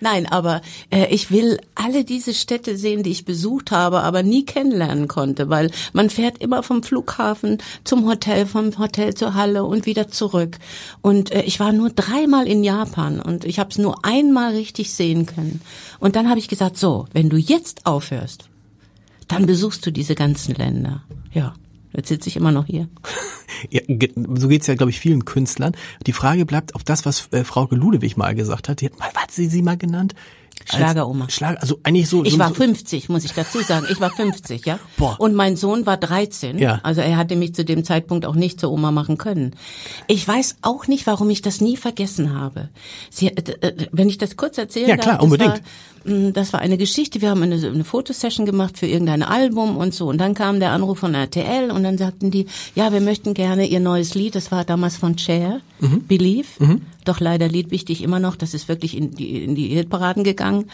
Nein, 0.00 0.26
aber 0.26 0.60
äh, 0.90 1.06
ich 1.06 1.30
will 1.30 1.58
alle 1.74 2.04
diese 2.04 2.34
Städte 2.34 2.76
sehen, 2.76 3.02
die 3.02 3.10
ich 3.10 3.24
besucht 3.24 3.70
habe, 3.70 4.00
aber 4.00 4.22
nie 4.22 4.44
kennenlernen 4.44 5.08
konnte, 5.08 5.48
weil 5.48 5.70
man 5.92 6.10
fährt 6.10 6.38
immer 6.38 6.62
vom 6.62 6.82
Flughafen 6.82 7.58
zum 7.84 8.06
Hotel, 8.06 8.46
vom 8.46 8.76
Hotel 8.78 9.14
zur 9.14 9.34
Halle 9.34 9.64
und 9.64 9.86
wieder 9.86 10.08
zurück. 10.08 10.58
Und 11.00 11.32
äh, 11.32 11.42
ich 11.42 11.60
war 11.60 11.72
nur 11.72 11.90
dreimal 11.90 12.46
in 12.46 12.62
Japan 12.62 13.20
und 13.20 13.44
ich 13.44 13.58
habe 13.58 13.70
es 13.70 13.78
nur 13.78 14.04
einmal 14.04 14.52
richtig 14.52 14.92
sehen 14.92 15.26
können. 15.26 15.62
Und 15.98 16.16
dann 16.16 16.28
habe 16.28 16.38
ich 16.38 16.48
gesagt, 16.48 16.76
so, 16.76 17.06
wenn 17.12 17.30
du 17.30 17.36
jetzt 17.36 17.86
aufhörst, 17.86 18.48
dann 19.28 19.46
besuchst 19.46 19.84
du 19.86 19.90
diese 19.90 20.14
ganzen 20.14 20.54
Länder. 20.54 21.02
Ja, 21.32 21.54
jetzt 21.96 22.08
sitze 22.08 22.28
ich 22.28 22.36
immer 22.36 22.52
noch 22.52 22.66
hier. 22.66 22.88
Ja, 23.70 23.80
so 24.34 24.48
geht's 24.48 24.66
ja, 24.66 24.74
glaube 24.74 24.90
ich, 24.90 25.00
vielen 25.00 25.24
Künstlern. 25.24 25.74
Die 26.06 26.12
Frage 26.12 26.44
bleibt, 26.44 26.74
ob 26.74 26.84
das, 26.84 27.06
was 27.06 27.28
äh, 27.32 27.42
Frau 27.42 27.66
Ludewig 27.70 28.16
mal 28.18 28.34
gesagt 28.34 28.68
hat, 28.68 28.82
die 28.82 28.86
hat 28.86 28.98
mal, 28.98 29.08
was 29.14 29.22
hat 29.22 29.30
sie 29.30 29.46
sie 29.46 29.62
mal 29.62 29.78
genannt? 29.78 30.14
Schlageroma. 30.64 31.28
Schlager, 31.30 31.60
also 31.60 31.78
eigentlich 31.82 32.08
so. 32.08 32.24
Ich 32.24 32.32
so, 32.32 32.38
war 32.38 32.48
so, 32.48 32.54
50, 32.54 33.08
muss 33.08 33.24
ich 33.24 33.32
dazu 33.32 33.60
sagen. 33.60 33.86
Ich 33.90 34.00
war 34.00 34.10
50, 34.10 34.66
ja. 34.66 34.78
Boah. 34.96 35.16
Und 35.18 35.34
mein 35.34 35.56
Sohn 35.56 35.86
war 35.86 35.96
13. 35.96 36.58
Ja. 36.58 36.80
Also 36.82 37.02
er 37.02 37.16
hatte 37.16 37.36
mich 37.36 37.54
zu 37.54 37.64
dem 37.64 37.84
Zeitpunkt 37.84 38.26
auch 38.26 38.34
nicht 38.34 38.58
zur 38.60 38.72
Oma 38.72 38.90
machen 38.90 39.16
können. 39.16 39.54
Ich 40.08 40.26
weiß 40.26 40.56
auch 40.62 40.88
nicht, 40.88 41.06
warum 41.06 41.30
ich 41.30 41.42
das 41.42 41.60
nie 41.60 41.76
vergessen 41.76 42.34
habe. 42.34 42.70
Sie, 43.10 43.28
äh, 43.28 43.52
äh, 43.60 43.86
wenn 43.92 44.08
ich 44.08 44.18
das 44.18 44.36
kurz 44.36 44.58
erzählen 44.58 44.88
Ja, 44.88 44.96
darf, 44.96 45.04
klar, 45.04 45.16
das 45.16 45.24
unbedingt. 45.24 45.52
War, 45.52 45.60
das 46.32 46.52
war 46.52 46.60
eine 46.60 46.78
Geschichte. 46.78 47.20
Wir 47.20 47.30
haben 47.30 47.42
eine, 47.42 47.56
eine 47.56 47.84
Fotosession 47.84 48.46
gemacht 48.46 48.78
für 48.78 48.86
irgendein 48.86 49.22
Album 49.22 49.76
und 49.76 49.94
so. 49.94 50.08
Und 50.08 50.18
dann 50.18 50.34
kam 50.34 50.60
der 50.60 50.70
Anruf 50.72 50.98
von 51.00 51.14
RTL 51.14 51.70
und 51.70 51.82
dann 51.82 51.98
sagten 51.98 52.30
die, 52.30 52.46
ja, 52.74 52.92
wir 52.92 53.00
möchten 53.00 53.34
gerne 53.34 53.66
ihr 53.66 53.80
neues 53.80 54.14
Lied. 54.14 54.34
Das 54.34 54.52
war 54.52 54.64
damals 54.64 54.96
von 54.96 55.18
Cher, 55.18 55.60
Mhm. 55.80 56.06
Believe. 56.06 56.46
Doch 57.04 57.20
leider 57.20 57.48
Lied 57.48 57.70
wichtig 57.70 58.02
immer 58.02 58.18
noch. 58.18 58.34
Das 58.34 58.54
ist 58.54 58.68
wirklich 58.68 58.96
in 58.96 59.14
die, 59.14 59.44
in 59.44 59.54
die 59.54 59.68
Hitparaden 59.68 60.24
gegangen. 60.24 60.70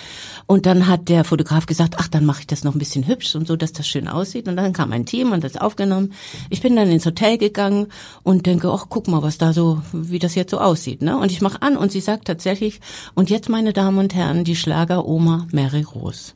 Und 0.46 0.64
dann 0.64 0.86
hat 0.86 1.08
der 1.08 1.24
Fotograf 1.24 1.66
gesagt, 1.66 1.96
ach, 1.98 2.08
dann 2.08 2.24
mache 2.24 2.40
ich 2.40 2.46
das 2.46 2.64
noch 2.64 2.74
ein 2.74 2.78
bisschen 2.78 3.06
hübsch 3.06 3.34
und 3.34 3.46
so, 3.46 3.56
dass 3.56 3.72
das 3.72 3.86
schön 3.86 4.08
aussieht. 4.08 4.48
Und 4.48 4.56
dann 4.56 4.72
kam 4.72 4.92
ein 4.92 5.04
Team 5.04 5.32
und 5.32 5.44
das 5.44 5.56
aufgenommen. 5.56 6.12
Ich 6.48 6.62
bin 6.62 6.76
dann 6.76 6.90
ins 6.90 7.04
Hotel 7.04 7.36
gegangen 7.36 7.88
und 8.22 8.46
denke, 8.46 8.70
ach, 8.70 8.86
guck 8.88 9.08
mal, 9.08 9.22
was 9.22 9.38
da 9.38 9.52
so, 9.52 9.82
wie 9.92 10.18
das 10.18 10.34
jetzt 10.34 10.52
so 10.52 10.58
aussieht. 10.58 11.02
Ne? 11.02 11.18
Und 11.18 11.30
ich 11.32 11.42
mache 11.42 11.60
an 11.60 11.76
und 11.76 11.92
sie 11.92 12.00
sagt 12.00 12.26
tatsächlich, 12.26 12.80
und 13.14 13.28
jetzt, 13.28 13.48
meine 13.48 13.72
Damen 13.72 13.98
und 13.98 14.14
Herren, 14.14 14.44
die 14.44 14.56
Schlageroma 14.56 15.21
Mary 15.52 15.82
Rose. 15.82 16.32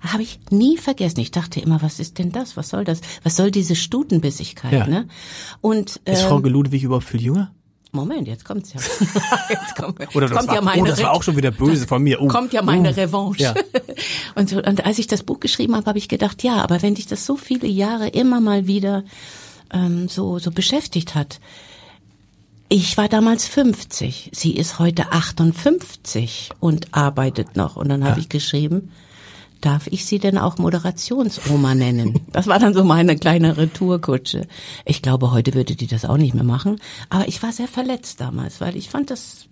Habe 0.00 0.22
ich 0.22 0.40
nie 0.50 0.76
vergessen. 0.78 1.20
Ich 1.20 1.30
dachte 1.30 1.60
immer, 1.60 1.82
was 1.82 2.00
ist 2.00 2.18
denn 2.18 2.32
das? 2.32 2.56
Was 2.56 2.68
soll 2.70 2.84
das? 2.84 3.00
Was 3.22 3.36
soll 3.36 3.50
diese 3.50 3.76
Stutenbissigkeit? 3.76 4.72
Ja. 4.72 4.86
Ne? 4.86 5.08
Und 5.60 5.96
ist 6.04 6.22
ähm, 6.22 6.28
Frau 6.28 6.38
Ludewig 6.38 6.82
überhaupt 6.82 7.04
viel 7.06 7.20
jünger? 7.22 7.52
Moment, 7.92 8.28
jetzt 8.28 8.44
kommt's 8.44 8.72
ja. 8.72 8.80
Jetzt 9.50 9.74
kommt, 9.74 10.14
Oder 10.14 10.28
das 10.28 10.36
kommt 10.38 10.48
war- 10.48 10.54
ja 10.54 10.60
meine 10.60 10.82
oh, 10.82 10.84
das 10.86 11.02
war 11.02 11.10
auch 11.12 11.24
schon 11.24 11.36
wieder 11.36 11.50
böse 11.50 11.88
von 11.88 12.00
mir. 12.02 12.22
Oh. 12.22 12.28
Kommt 12.28 12.52
ja 12.52 12.62
meine 12.62 12.90
Oh. 12.90 12.92
Revanche. 12.92 13.42
Ja. 13.42 13.54
Und, 14.36 14.48
so, 14.48 14.62
und 14.62 14.86
als 14.86 14.98
ich 15.00 15.08
das 15.08 15.24
Buch 15.24 15.40
geschrieben 15.40 15.74
habe, 15.74 15.86
habe 15.86 15.98
ich 15.98 16.08
gedacht, 16.08 16.42
ja, 16.44 16.62
aber 16.62 16.82
wenn 16.82 16.94
dich 16.94 17.08
das 17.08 17.26
so 17.26 17.36
viele 17.36 17.66
Jahre 17.66 18.08
immer 18.08 18.40
mal 18.40 18.66
wieder 18.68 19.02
ähm, 19.72 20.08
so 20.08 20.38
so 20.38 20.50
beschäftigt 20.52 21.14
hat. 21.16 21.40
Ich 22.72 22.96
war 22.96 23.08
damals 23.08 23.48
50, 23.48 24.30
sie 24.32 24.54
ist 24.54 24.78
heute 24.78 25.10
58 25.10 26.50
und 26.60 26.94
arbeitet 26.94 27.56
noch. 27.56 27.74
Und 27.74 27.88
dann 27.88 28.04
habe 28.04 28.20
ich 28.20 28.28
geschrieben, 28.28 28.92
darf 29.60 29.88
ich 29.88 30.06
sie 30.06 30.20
denn 30.20 30.38
auch 30.38 30.56
Moderationsoma 30.56 31.74
nennen? 31.74 32.20
Das 32.32 32.46
war 32.46 32.60
dann 32.60 32.72
so 32.72 32.84
meine 32.84 33.16
kleine 33.16 33.56
Retourkutsche. 33.56 34.46
Ich 34.84 35.02
glaube, 35.02 35.32
heute 35.32 35.54
würde 35.54 35.74
die 35.74 35.88
das 35.88 36.04
auch 36.04 36.16
nicht 36.16 36.32
mehr 36.32 36.44
machen. 36.44 36.80
Aber 37.08 37.26
ich 37.26 37.42
war 37.42 37.50
sehr 37.50 37.66
verletzt 37.66 38.20
damals, 38.20 38.60
weil 38.60 38.76
ich 38.76 38.88
fand 38.88 39.10
das 39.10 39.46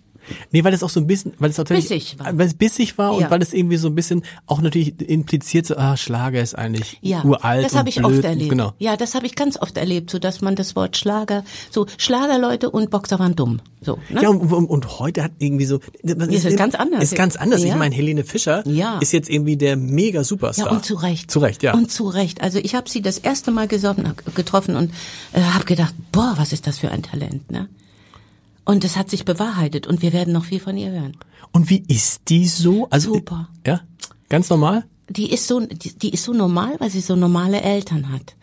Nee, 0.51 0.63
weil 0.63 0.73
es 0.73 0.83
auch 0.83 0.89
so 0.89 0.99
ein 0.99 1.07
bisschen, 1.07 1.33
weil 1.39 1.49
es 1.49 1.59
auch 1.59 1.65
Bissig 1.65 2.17
war. 2.19 2.37
weil 2.37 2.47
es 2.47 2.53
bissig 2.53 2.97
war 2.97 3.11
Ja. 3.17 3.25
und 3.25 3.31
weil 3.31 3.41
es 3.41 3.53
irgendwie 3.53 3.77
so 3.77 3.87
ein 3.87 3.95
bisschen 3.95 4.23
auch 4.47 4.61
natürlich 4.61 4.99
impliziert 5.01 5.65
so, 5.65 5.75
ah, 5.77 5.97
Schlager 5.97 6.41
ist 6.41 6.55
eigentlich 6.55 6.97
Ja, 7.01 7.23
uralt 7.23 7.65
das 7.65 7.75
habe 7.75 7.89
ich 7.89 7.95
blöd. 7.95 8.05
oft 8.17 8.23
erlebt. 8.23 8.49
Genau. 8.49 8.73
Ja, 8.79 8.97
das 8.97 9.15
habe 9.15 9.25
ich 9.25 9.35
ganz 9.35 9.57
oft 9.57 9.77
erlebt, 9.77 10.09
so 10.09 10.19
dass 10.19 10.41
man 10.41 10.55
das 10.55 10.75
Wort 10.75 10.97
Schlager, 10.97 11.43
so 11.71 11.85
Schlagerleute 11.97 12.69
und 12.69 12.89
Boxer 12.89 13.19
waren 13.19 13.35
dumm. 13.35 13.59
So, 13.81 13.97
ne? 14.09 14.21
Ja, 14.21 14.29
und, 14.29 14.41
und, 14.51 14.65
und 14.65 14.99
heute 14.99 15.23
hat 15.23 15.31
irgendwie 15.39 15.65
so, 15.65 15.79
das 16.03 16.27
ist 16.27 16.57
ganz 16.57 16.75
anders. 16.75 17.01
Ist 17.03 17.15
ganz 17.15 17.35
anders. 17.37 17.61
Ich 17.61 17.69
Ja. 17.69 17.75
meine, 17.77 17.95
Helene 17.95 18.23
Fischer 18.25 18.67
Ja. 18.67 18.97
ist 18.99 19.13
jetzt 19.13 19.29
irgendwie 19.29 19.55
der 19.55 19.77
mega 19.77 20.23
Superstar. 20.25 20.65
Ja, 20.67 20.71
und 20.73 20.83
zu 20.83 20.95
Recht. 20.95 21.31
Zu 21.31 21.39
Recht, 21.39 21.63
ja. 21.63 21.73
Und 21.73 21.89
zu 21.89 22.07
Recht. 22.09 22.41
Also 22.41 22.59
ich 22.59 22.75
habe 22.75 22.89
sie 22.89 23.01
das 23.01 23.17
erste 23.19 23.51
Mal 23.51 23.67
gesoffen, 23.69 24.11
getroffen 24.35 24.75
und 24.75 24.91
äh, 25.33 25.41
habe 25.41 25.63
gedacht, 25.65 25.93
boah, 26.11 26.33
was 26.37 26.51
ist 26.51 26.67
das 26.67 26.77
für 26.79 26.91
ein 26.91 27.03
Talent, 27.03 27.49
ne? 27.51 27.69
Und 28.69 28.85
es 28.85 28.97
hat 28.97 29.09
sich 29.09 29.25
bewahrheitet 29.25 29.87
und 29.87 30.03
wir 30.03 30.13
werden 30.13 30.31
noch 30.31 30.45
viel 30.45 30.59
von 30.59 30.77
ihr 30.77 30.91
hören. 30.91 31.17
Und 31.51 31.71
wie 31.71 31.83
ist 31.87 32.29
die 32.29 32.47
so? 32.47 32.87
Also, 32.91 33.15
Super. 33.15 33.49
Ja, 33.65 33.81
ganz 34.29 34.51
normal. 34.51 34.85
Die 35.09 35.33
ist 35.33 35.47
so, 35.47 35.59
die, 35.59 35.97
die 35.97 36.11
ist 36.11 36.23
so 36.23 36.33
normal, 36.33 36.75
weil 36.77 36.91
sie 36.91 37.01
so 37.01 37.15
normale 37.15 37.61
Eltern 37.61 38.11
hat. 38.11 38.35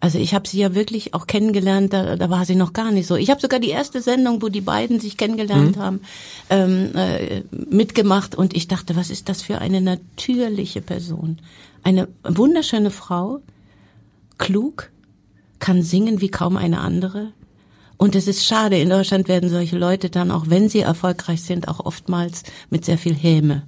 Also 0.00 0.18
ich 0.18 0.32
habe 0.34 0.48
sie 0.48 0.58
ja 0.58 0.74
wirklich 0.74 1.12
auch 1.12 1.26
kennengelernt, 1.26 1.92
da, 1.92 2.16
da 2.16 2.30
war 2.30 2.46
sie 2.46 2.54
noch 2.54 2.72
gar 2.72 2.92
nicht 2.92 3.06
so. 3.06 3.14
Ich 3.16 3.28
habe 3.28 3.42
sogar 3.42 3.60
die 3.60 3.68
erste 3.68 4.00
Sendung, 4.00 4.40
wo 4.40 4.48
die 4.48 4.62
beiden 4.62 5.00
sich 5.00 5.18
kennengelernt 5.18 5.76
haben, 5.76 6.00
ähm, 6.48 6.94
äh, 6.94 7.42
mitgemacht 7.52 8.34
und 8.34 8.56
ich 8.56 8.68
dachte, 8.68 8.96
was 8.96 9.10
ist 9.10 9.28
das 9.28 9.42
für 9.42 9.58
eine 9.58 9.82
natürliche 9.82 10.80
Person? 10.80 11.40
Eine 11.82 12.08
wunderschöne 12.22 12.90
Frau, 12.90 13.40
klug, 14.38 14.90
kann 15.58 15.82
singen 15.82 16.22
wie 16.22 16.30
kaum 16.30 16.56
eine 16.56 16.80
andere. 16.80 17.34
Und 17.96 18.14
es 18.14 18.26
ist 18.26 18.44
schade, 18.44 18.78
in 18.78 18.90
Deutschland 18.90 19.28
werden 19.28 19.48
solche 19.48 19.78
Leute 19.78 20.10
dann, 20.10 20.30
auch 20.30 20.44
wenn 20.48 20.68
sie 20.68 20.80
erfolgreich 20.80 21.42
sind, 21.42 21.68
auch 21.68 21.80
oftmals 21.80 22.42
mit 22.70 22.84
sehr 22.84 22.98
viel 22.98 23.14
Häme 23.14 23.62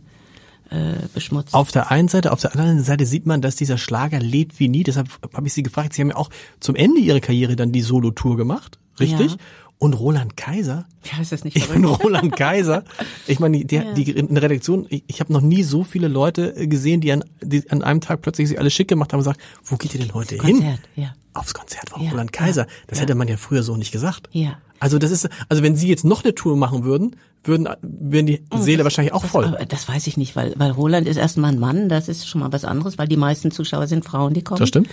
äh, 0.70 0.94
beschmutzt. 1.14 1.54
Auf 1.54 1.70
der 1.70 1.90
einen 1.90 2.08
Seite, 2.08 2.32
auf 2.32 2.40
der 2.40 2.52
anderen 2.52 2.82
Seite 2.82 3.06
sieht 3.06 3.26
man, 3.26 3.40
dass 3.40 3.56
dieser 3.56 3.78
Schlager 3.78 4.18
lebt 4.18 4.58
wie 4.58 4.68
nie. 4.68 4.82
Deshalb 4.82 5.08
habe 5.34 5.46
ich 5.46 5.52
Sie 5.52 5.62
gefragt. 5.62 5.92
Sie 5.92 6.02
haben 6.02 6.10
ja 6.10 6.16
auch 6.16 6.30
zum 6.60 6.74
Ende 6.74 7.00
Ihrer 7.00 7.20
Karriere 7.20 7.56
dann 7.56 7.72
die 7.72 7.82
Solo-Tour 7.82 8.36
gemacht, 8.36 8.78
richtig? 8.98 9.32
Ja. 9.32 9.36
Und 9.78 9.92
Roland 9.92 10.38
Kaiser. 10.38 10.86
ja, 11.04 11.20
ist 11.20 11.32
das 11.32 11.44
nicht 11.44 11.54
Ich 11.54 11.68
bin 11.68 11.82
verrückt? 11.82 12.02
Roland 12.02 12.34
Kaiser. 12.34 12.82
Ich 13.26 13.40
meine, 13.40 13.58
die, 13.58 13.66
die, 13.66 14.04
die 14.04 14.10
in 14.10 14.34
der 14.34 14.42
Redaktion, 14.42 14.86
ich, 14.88 15.04
ich 15.06 15.20
habe 15.20 15.32
noch 15.32 15.42
nie 15.42 15.62
so 15.62 15.84
viele 15.84 16.08
Leute 16.08 16.66
gesehen, 16.66 17.02
die 17.02 17.12
an, 17.12 17.22
die 17.42 17.70
an 17.70 17.82
einem 17.82 18.00
Tag 18.00 18.22
plötzlich 18.22 18.48
sich 18.48 18.58
alle 18.58 18.70
schick 18.70 18.88
gemacht 18.88 19.12
haben 19.12 19.18
und 19.20 19.24
gesagt, 19.24 19.40
wo 19.64 19.76
geht 19.76 19.92
ihr 19.94 20.00
denn 20.00 20.14
heute 20.14 20.36
hin? 20.36 20.56
Konzert, 20.56 20.80
ja. 20.96 21.14
Aufs 21.36 21.54
Konzert 21.54 21.90
von 21.90 22.02
Ja, 22.02 22.10
Roland 22.10 22.32
Kaiser. 22.32 22.62
ja, 22.62 22.68
das 22.86 22.98
ja. 22.98 23.02
hätte 23.02 23.14
man 23.14 23.28
ja 23.28 23.36
früher 23.36 23.62
so 23.62 23.76
nicht 23.76 23.92
gesagt. 23.92 24.28
Ja. 24.32 24.58
Also 24.78 24.98
das 24.98 25.10
ist, 25.10 25.28
also 25.48 25.62
wenn 25.62 25.74
Sie 25.76 25.88
jetzt 25.88 26.04
noch 26.04 26.22
eine 26.22 26.34
Tour 26.34 26.56
machen 26.56 26.84
würden, 26.84 27.16
würden, 27.44 27.66
würden 27.80 28.26
die 28.26 28.42
Seele 28.58 28.84
wahrscheinlich 28.84 29.14
auch 29.14 29.20
Oh, 29.20 29.22
Das, 29.22 29.30
voll. 29.30 29.66
das 29.68 29.88
weiß 29.88 30.06
ich 30.08 30.16
nicht, 30.16 30.36
weil, 30.36 30.52
weil 30.56 30.70
Roland 30.72 31.06
ist 31.08 31.16
erstmal 31.16 31.52
ein 31.52 31.58
Mann, 31.58 31.88
das 31.88 32.08
ist 32.08 32.28
schon 32.28 32.40
mal 32.42 32.52
was 32.52 32.64
anderes, 32.64 32.98
weil 32.98 33.08
die 33.08 33.16
meisten 33.16 33.50
Zuschauer 33.50 33.86
sind 33.86 34.04
Frauen, 34.04 34.34
die 34.34 34.42
kommen. 34.42 34.58
Das 34.58 34.68
stimmt. 34.68 34.88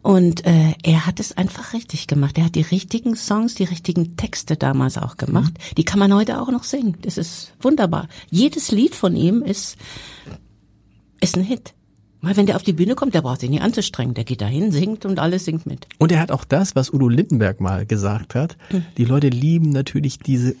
Und 0.00 0.46
äh, 0.46 0.74
er 0.82 1.06
hat 1.06 1.18
es 1.20 1.36
einfach 1.36 1.72
richtig 1.74 2.06
gemacht. 2.06 2.38
Er 2.38 2.44
hat 2.44 2.54
die 2.54 2.62
richtigen 2.62 3.16
Songs, 3.16 3.54
die 3.56 3.64
richtigen 3.64 4.16
Texte 4.16 4.56
damals 4.56 4.96
auch 4.96 5.16
gemacht. 5.16 5.52
Mhm. 5.52 5.74
Die 5.76 5.84
kann 5.84 5.98
man 5.98 6.14
heute 6.14 6.40
auch 6.40 6.50
noch 6.50 6.62
singen. 6.64 6.96
Das 7.02 7.18
ist 7.18 7.52
wunderbar. 7.60 8.08
Jedes 8.30 8.70
Lied 8.70 8.94
von 8.94 9.14
ihm 9.16 9.42
ist, 9.42 9.76
ist 11.20 11.36
ein 11.36 11.42
Hit. 11.42 11.74
Weil 12.20 12.36
wenn 12.36 12.46
der 12.46 12.56
auf 12.56 12.62
die 12.64 12.72
Bühne 12.72 12.94
kommt, 12.96 13.14
der 13.14 13.22
braucht 13.22 13.40
sich 13.40 13.50
nicht 13.50 13.62
anzustrengen. 13.62 14.14
Der 14.14 14.24
geht 14.24 14.40
dahin, 14.40 14.72
singt 14.72 15.04
und 15.04 15.18
alles 15.20 15.44
singt 15.44 15.66
mit. 15.66 15.86
Und 15.98 16.10
er 16.10 16.20
hat 16.20 16.32
auch 16.32 16.44
das, 16.44 16.74
was 16.74 16.92
Udo 16.92 17.08
Lindenberg 17.08 17.60
mal 17.60 17.86
gesagt 17.86 18.34
hat. 18.34 18.56
Hm. 18.70 18.84
Die 18.96 19.04
Leute 19.04 19.28
lieben 19.28 19.70
natürlich 19.70 20.18
diese 20.18 20.56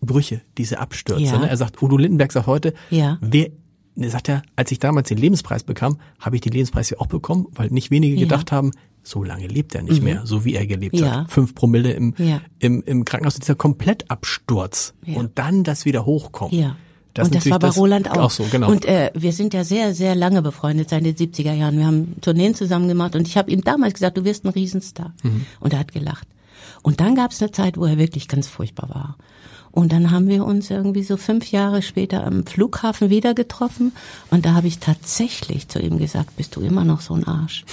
Brüche, 0.00 0.40
diese 0.58 0.78
Abstürze. 0.80 1.22
Ja. 1.22 1.38
Ne? 1.38 1.48
Er 1.48 1.56
sagt, 1.56 1.80
Udo 1.82 1.96
Lindenberg 1.96 2.32
sagt 2.32 2.46
heute, 2.48 2.74
Ja. 2.90 3.18
wer, 3.20 3.48
er 3.96 4.10
sagt 4.10 4.28
er, 4.28 4.42
als 4.56 4.72
ich 4.72 4.78
damals 4.80 5.08
den 5.08 5.18
Lebenspreis 5.18 5.62
bekam, 5.62 5.98
habe 6.20 6.36
ich 6.36 6.42
den 6.42 6.52
Lebenspreis 6.52 6.90
ja 6.90 6.98
auch 6.98 7.06
bekommen, 7.06 7.46
weil 7.54 7.68
nicht 7.70 7.90
wenige 7.90 8.14
Ja. 8.14 8.18
Mhm. 8.18 8.28
gedacht 8.28 8.52
haben, 8.52 8.72
so 9.04 9.22
lange 9.22 9.46
lebt 9.46 9.76
er 9.76 9.82
nicht 9.84 10.02
mehr, 10.02 10.26
so 10.26 10.44
wie 10.44 10.54
er 10.56 10.66
gelebt 10.66 10.98
Ja. 10.98 11.20
hat. 11.22 11.30
Fünf 11.30 11.54
Promille 11.54 11.92
im, 11.92 12.14
Ja. 12.18 12.40
im, 12.58 12.82
im 12.84 13.04
Krankenhaus, 13.04 13.36
dieser 13.36 13.54
Komplettabsturz. 13.54 14.94
Ja. 15.04 15.16
Und 15.18 15.38
dann 15.38 15.62
das 15.64 15.84
wieder 15.84 16.04
hochkommen. 16.04 16.58
Ja. 16.58 16.76
Das 17.16 17.28
und 17.28 17.34
das 17.34 17.48
war 17.50 17.58
bei 17.58 17.68
das- 17.68 17.76
Roland 17.76 18.10
auch. 18.10 18.16
Auch 18.16 18.30
so, 18.30 18.44
genau. 18.50 18.70
Und 18.70 18.84
äh, 18.84 19.10
wir 19.14 19.32
sind 19.32 19.54
ja 19.54 19.64
sehr, 19.64 19.94
sehr 19.94 20.14
lange 20.14 20.42
befreundet 20.42 20.90
seit 20.90 21.04
den 21.04 21.14
70er 21.16 21.52
Jahren. 21.54 21.78
Wir 21.78 21.86
haben 21.86 22.20
Tourneen 22.20 22.54
zusammen 22.54 22.88
gemacht 22.88 23.16
und 23.16 23.26
ich 23.26 23.36
habe 23.36 23.50
ihm 23.50 23.62
damals 23.62 23.94
gesagt, 23.94 24.16
du 24.18 24.24
wirst 24.24 24.44
ein 24.44 24.50
Riesenstar. 24.50 25.12
Mhm. 25.22 25.46
Und 25.60 25.72
er 25.72 25.78
hat 25.80 25.92
gelacht. 25.92 26.28
Und 26.82 27.00
dann 27.00 27.14
gab 27.14 27.32
es 27.32 27.40
eine 27.42 27.50
Zeit, 27.50 27.76
wo 27.76 27.84
er 27.86 27.98
wirklich 27.98 28.28
ganz 28.28 28.48
furchtbar 28.48 28.88
war. 28.90 29.16
Und 29.72 29.92
dann 29.92 30.10
haben 30.10 30.28
wir 30.28 30.44
uns 30.44 30.70
irgendwie 30.70 31.02
so 31.02 31.16
fünf 31.16 31.50
Jahre 31.50 31.82
später 31.82 32.24
am 32.26 32.46
Flughafen 32.46 33.10
wieder 33.10 33.34
getroffen. 33.34 33.92
Und 34.30 34.46
da 34.46 34.54
habe 34.54 34.68
ich 34.68 34.78
tatsächlich 34.78 35.68
zu 35.68 35.80
ihm 35.80 35.98
gesagt, 35.98 36.36
bist 36.36 36.56
du 36.56 36.60
immer 36.60 36.84
noch 36.84 37.00
so 37.00 37.14
ein 37.14 37.26
Arsch? 37.26 37.64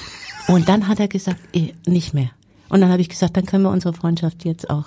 Und 0.47 0.67
dann 0.67 0.87
hat 0.87 0.99
er 0.99 1.07
gesagt, 1.07 1.39
eh, 1.53 1.73
nicht 1.85 2.13
mehr. 2.13 2.29
Und 2.69 2.81
dann 2.81 2.89
habe 2.91 3.01
ich 3.01 3.07
gesagt, 3.09 3.37
dann 3.37 3.45
können 3.45 3.63
wir 3.63 3.69
unsere 3.71 3.93
Freundschaft 3.93 4.43
jetzt 4.45 4.69
auch 4.69 4.85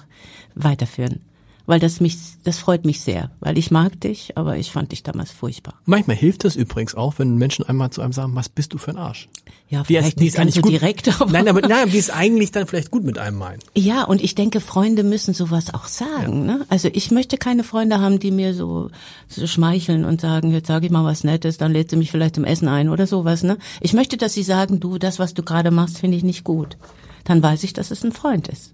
weiterführen. 0.55 1.21
Weil 1.67 1.81
das 1.81 1.99
mich, 2.01 2.17
das 2.45 2.59
freut 2.59 2.85
mich 2.85 3.01
sehr, 3.01 3.33
weil 3.41 3.59
ich 3.59 3.73
mag 3.73 4.01
dich, 4.01 4.37
aber 4.37 4.57
ich 4.57 4.71
fand 4.71 4.93
dich 4.93 5.03
damals 5.03 5.33
furchtbar. 5.33 5.75
Manchmal 5.85 6.17
hilft 6.17 6.45
es 6.45 6.55
übrigens 6.55 6.95
auch, 6.95 7.15
wenn 7.19 7.37
Menschen 7.37 7.69
einmal 7.69 7.91
zu 7.91 8.03
einem 8.03 8.13
sagen, 8.13 8.37
was 8.37 8.49
bist 8.49 8.73
du 8.73 8.79
für 8.79 8.93
ein 8.93 8.97
Arsch? 8.97 9.29
Ja, 9.69 9.81
Die 9.81 9.87
vielleicht 9.87 10.21
nicht 10.21 10.37
ganz 10.37 10.55
so 10.55 10.61
gut. 10.61 10.71
direkt, 10.71 11.21
aber 11.21 11.33
Nein, 11.33 11.49
aber 11.49 11.61
nein, 11.63 11.91
die 11.91 11.99
ist 11.99 12.11
eigentlich 12.15 12.53
dann 12.53 12.69
vielleicht 12.69 12.93
gut 12.93 13.03
mit 13.03 13.19
einem 13.19 13.37
meinen. 13.39 13.59
Ja, 13.77 14.05
und 14.05 14.23
ich 14.23 14.37
denke, 14.37 14.61
Freunde 14.61 15.03
müssen 15.03 15.35
sowas 15.35 15.75
auch 15.75 15.87
sagen. 15.87 16.47
Ne? 16.47 16.65
Also 16.69 16.89
ich 16.93 17.11
möchte 17.11 17.37
keine 17.37 17.65
Freunde 17.65 18.01
haben, 18.01 18.21
die 18.21 18.31
mir 18.31 18.55
so, 18.55 18.91
so 19.27 19.49
schmeicheln 19.49 20.05
und 20.05 20.21
sagen, 20.21 20.53
jetzt 20.53 20.69
sage 20.69 20.87
ich 20.87 20.93
mal 20.93 21.03
was 21.05 21.25
Nettes, 21.25 21.59
dann 21.59 21.73
lädt 21.73 21.91
sie 21.91 21.97
mich 21.97 22.13
vielleicht 22.13 22.37
zum 22.37 22.45
Essen 22.45 22.69
ein 22.69 22.89
oder 22.89 23.09
sowas. 23.09 23.43
Ne? 23.43 23.59
Ich 23.81 23.93
möchte, 23.93 24.17
dass 24.17 24.35
sie 24.35 24.45
sagen, 24.45 24.79
du, 24.79 24.99
das, 24.99 25.19
was 25.19 25.35
du 25.35 25.43
gerade 25.43 25.73
machst, 25.73 25.99
finde 25.99 26.17
ich 26.17 26.23
nicht 26.23 26.45
gut. 26.45 26.77
Dann 27.25 27.43
weiß 27.43 27.65
ich, 27.65 27.73
dass 27.73 27.91
es 27.91 28.05
ein 28.05 28.13
Freund 28.13 28.47
ist. 28.47 28.73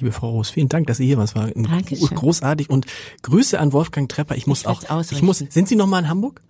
Liebe 0.00 0.12
Frau 0.12 0.30
Roos, 0.30 0.50
vielen 0.50 0.68
Dank, 0.68 0.86
dass 0.86 0.98
Sie 0.98 1.06
hier 1.06 1.16
waren. 1.16 1.24
Es 1.24 1.34
war 1.34 1.48
Dankeschön. 1.48 2.08
großartig 2.08 2.70
und 2.70 2.86
Grüße 3.22 3.58
an 3.58 3.72
Wolfgang 3.72 4.08
Trepper. 4.08 4.36
Ich 4.36 4.46
muss 4.46 4.60
Ich 4.60 4.66
auch, 4.66 4.82
ich 5.10 5.22
muss, 5.22 5.38
sind 5.38 5.68
Sie 5.68 5.76
noch 5.76 5.86
mal 5.86 6.00
in 6.00 6.08
Hamburg? 6.08 6.42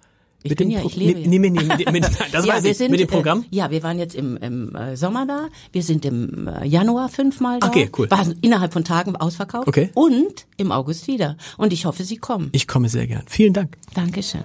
Ich 0.42 0.56
bin 0.56 0.70
ja, 0.70 0.82
ich 0.84 0.96
lebe 0.96 1.28
Nee, 1.28 1.38
nee, 1.38 1.50
nee, 1.50 1.62
nee, 1.62 1.76
mit, 1.76 1.92
mit, 1.92 2.04
das 2.32 2.46
ja, 2.46 2.54
weiß 2.54 2.64
ich, 2.64 2.76
sind, 2.76 2.90
mit 2.90 3.00
dem 3.00 3.08
Programm. 3.08 3.42
Äh, 3.50 3.56
ja, 3.56 3.70
wir 3.70 3.82
waren 3.82 3.98
jetzt 3.98 4.14
im, 4.14 4.36
im 4.36 4.74
äh, 4.74 4.96
Sommer 4.96 5.26
da. 5.26 5.48
Wir 5.72 5.82
sind 5.82 6.04
im 6.04 6.46
äh, 6.48 6.66
Januar 6.66 7.08
fünfmal 7.08 7.58
da. 7.60 7.66
Okay, 7.66 7.90
cool. 7.98 8.10
Waren 8.10 8.38
innerhalb 8.42 8.72
von 8.72 8.84
Tagen 8.84 9.16
ausverkauft. 9.16 9.66
Okay. 9.66 9.90
Und 9.94 10.46
im 10.56 10.72
August 10.72 11.08
wieder. 11.08 11.36
Und 11.56 11.72
ich 11.72 11.84
hoffe, 11.84 12.04
Sie 12.04 12.16
kommen. 12.16 12.50
Ich 12.52 12.68
komme 12.68 12.88
sehr 12.88 13.06
gern. 13.06 13.24
Vielen 13.26 13.52
Dank. 13.52 13.76
Dankeschön. 13.94 14.44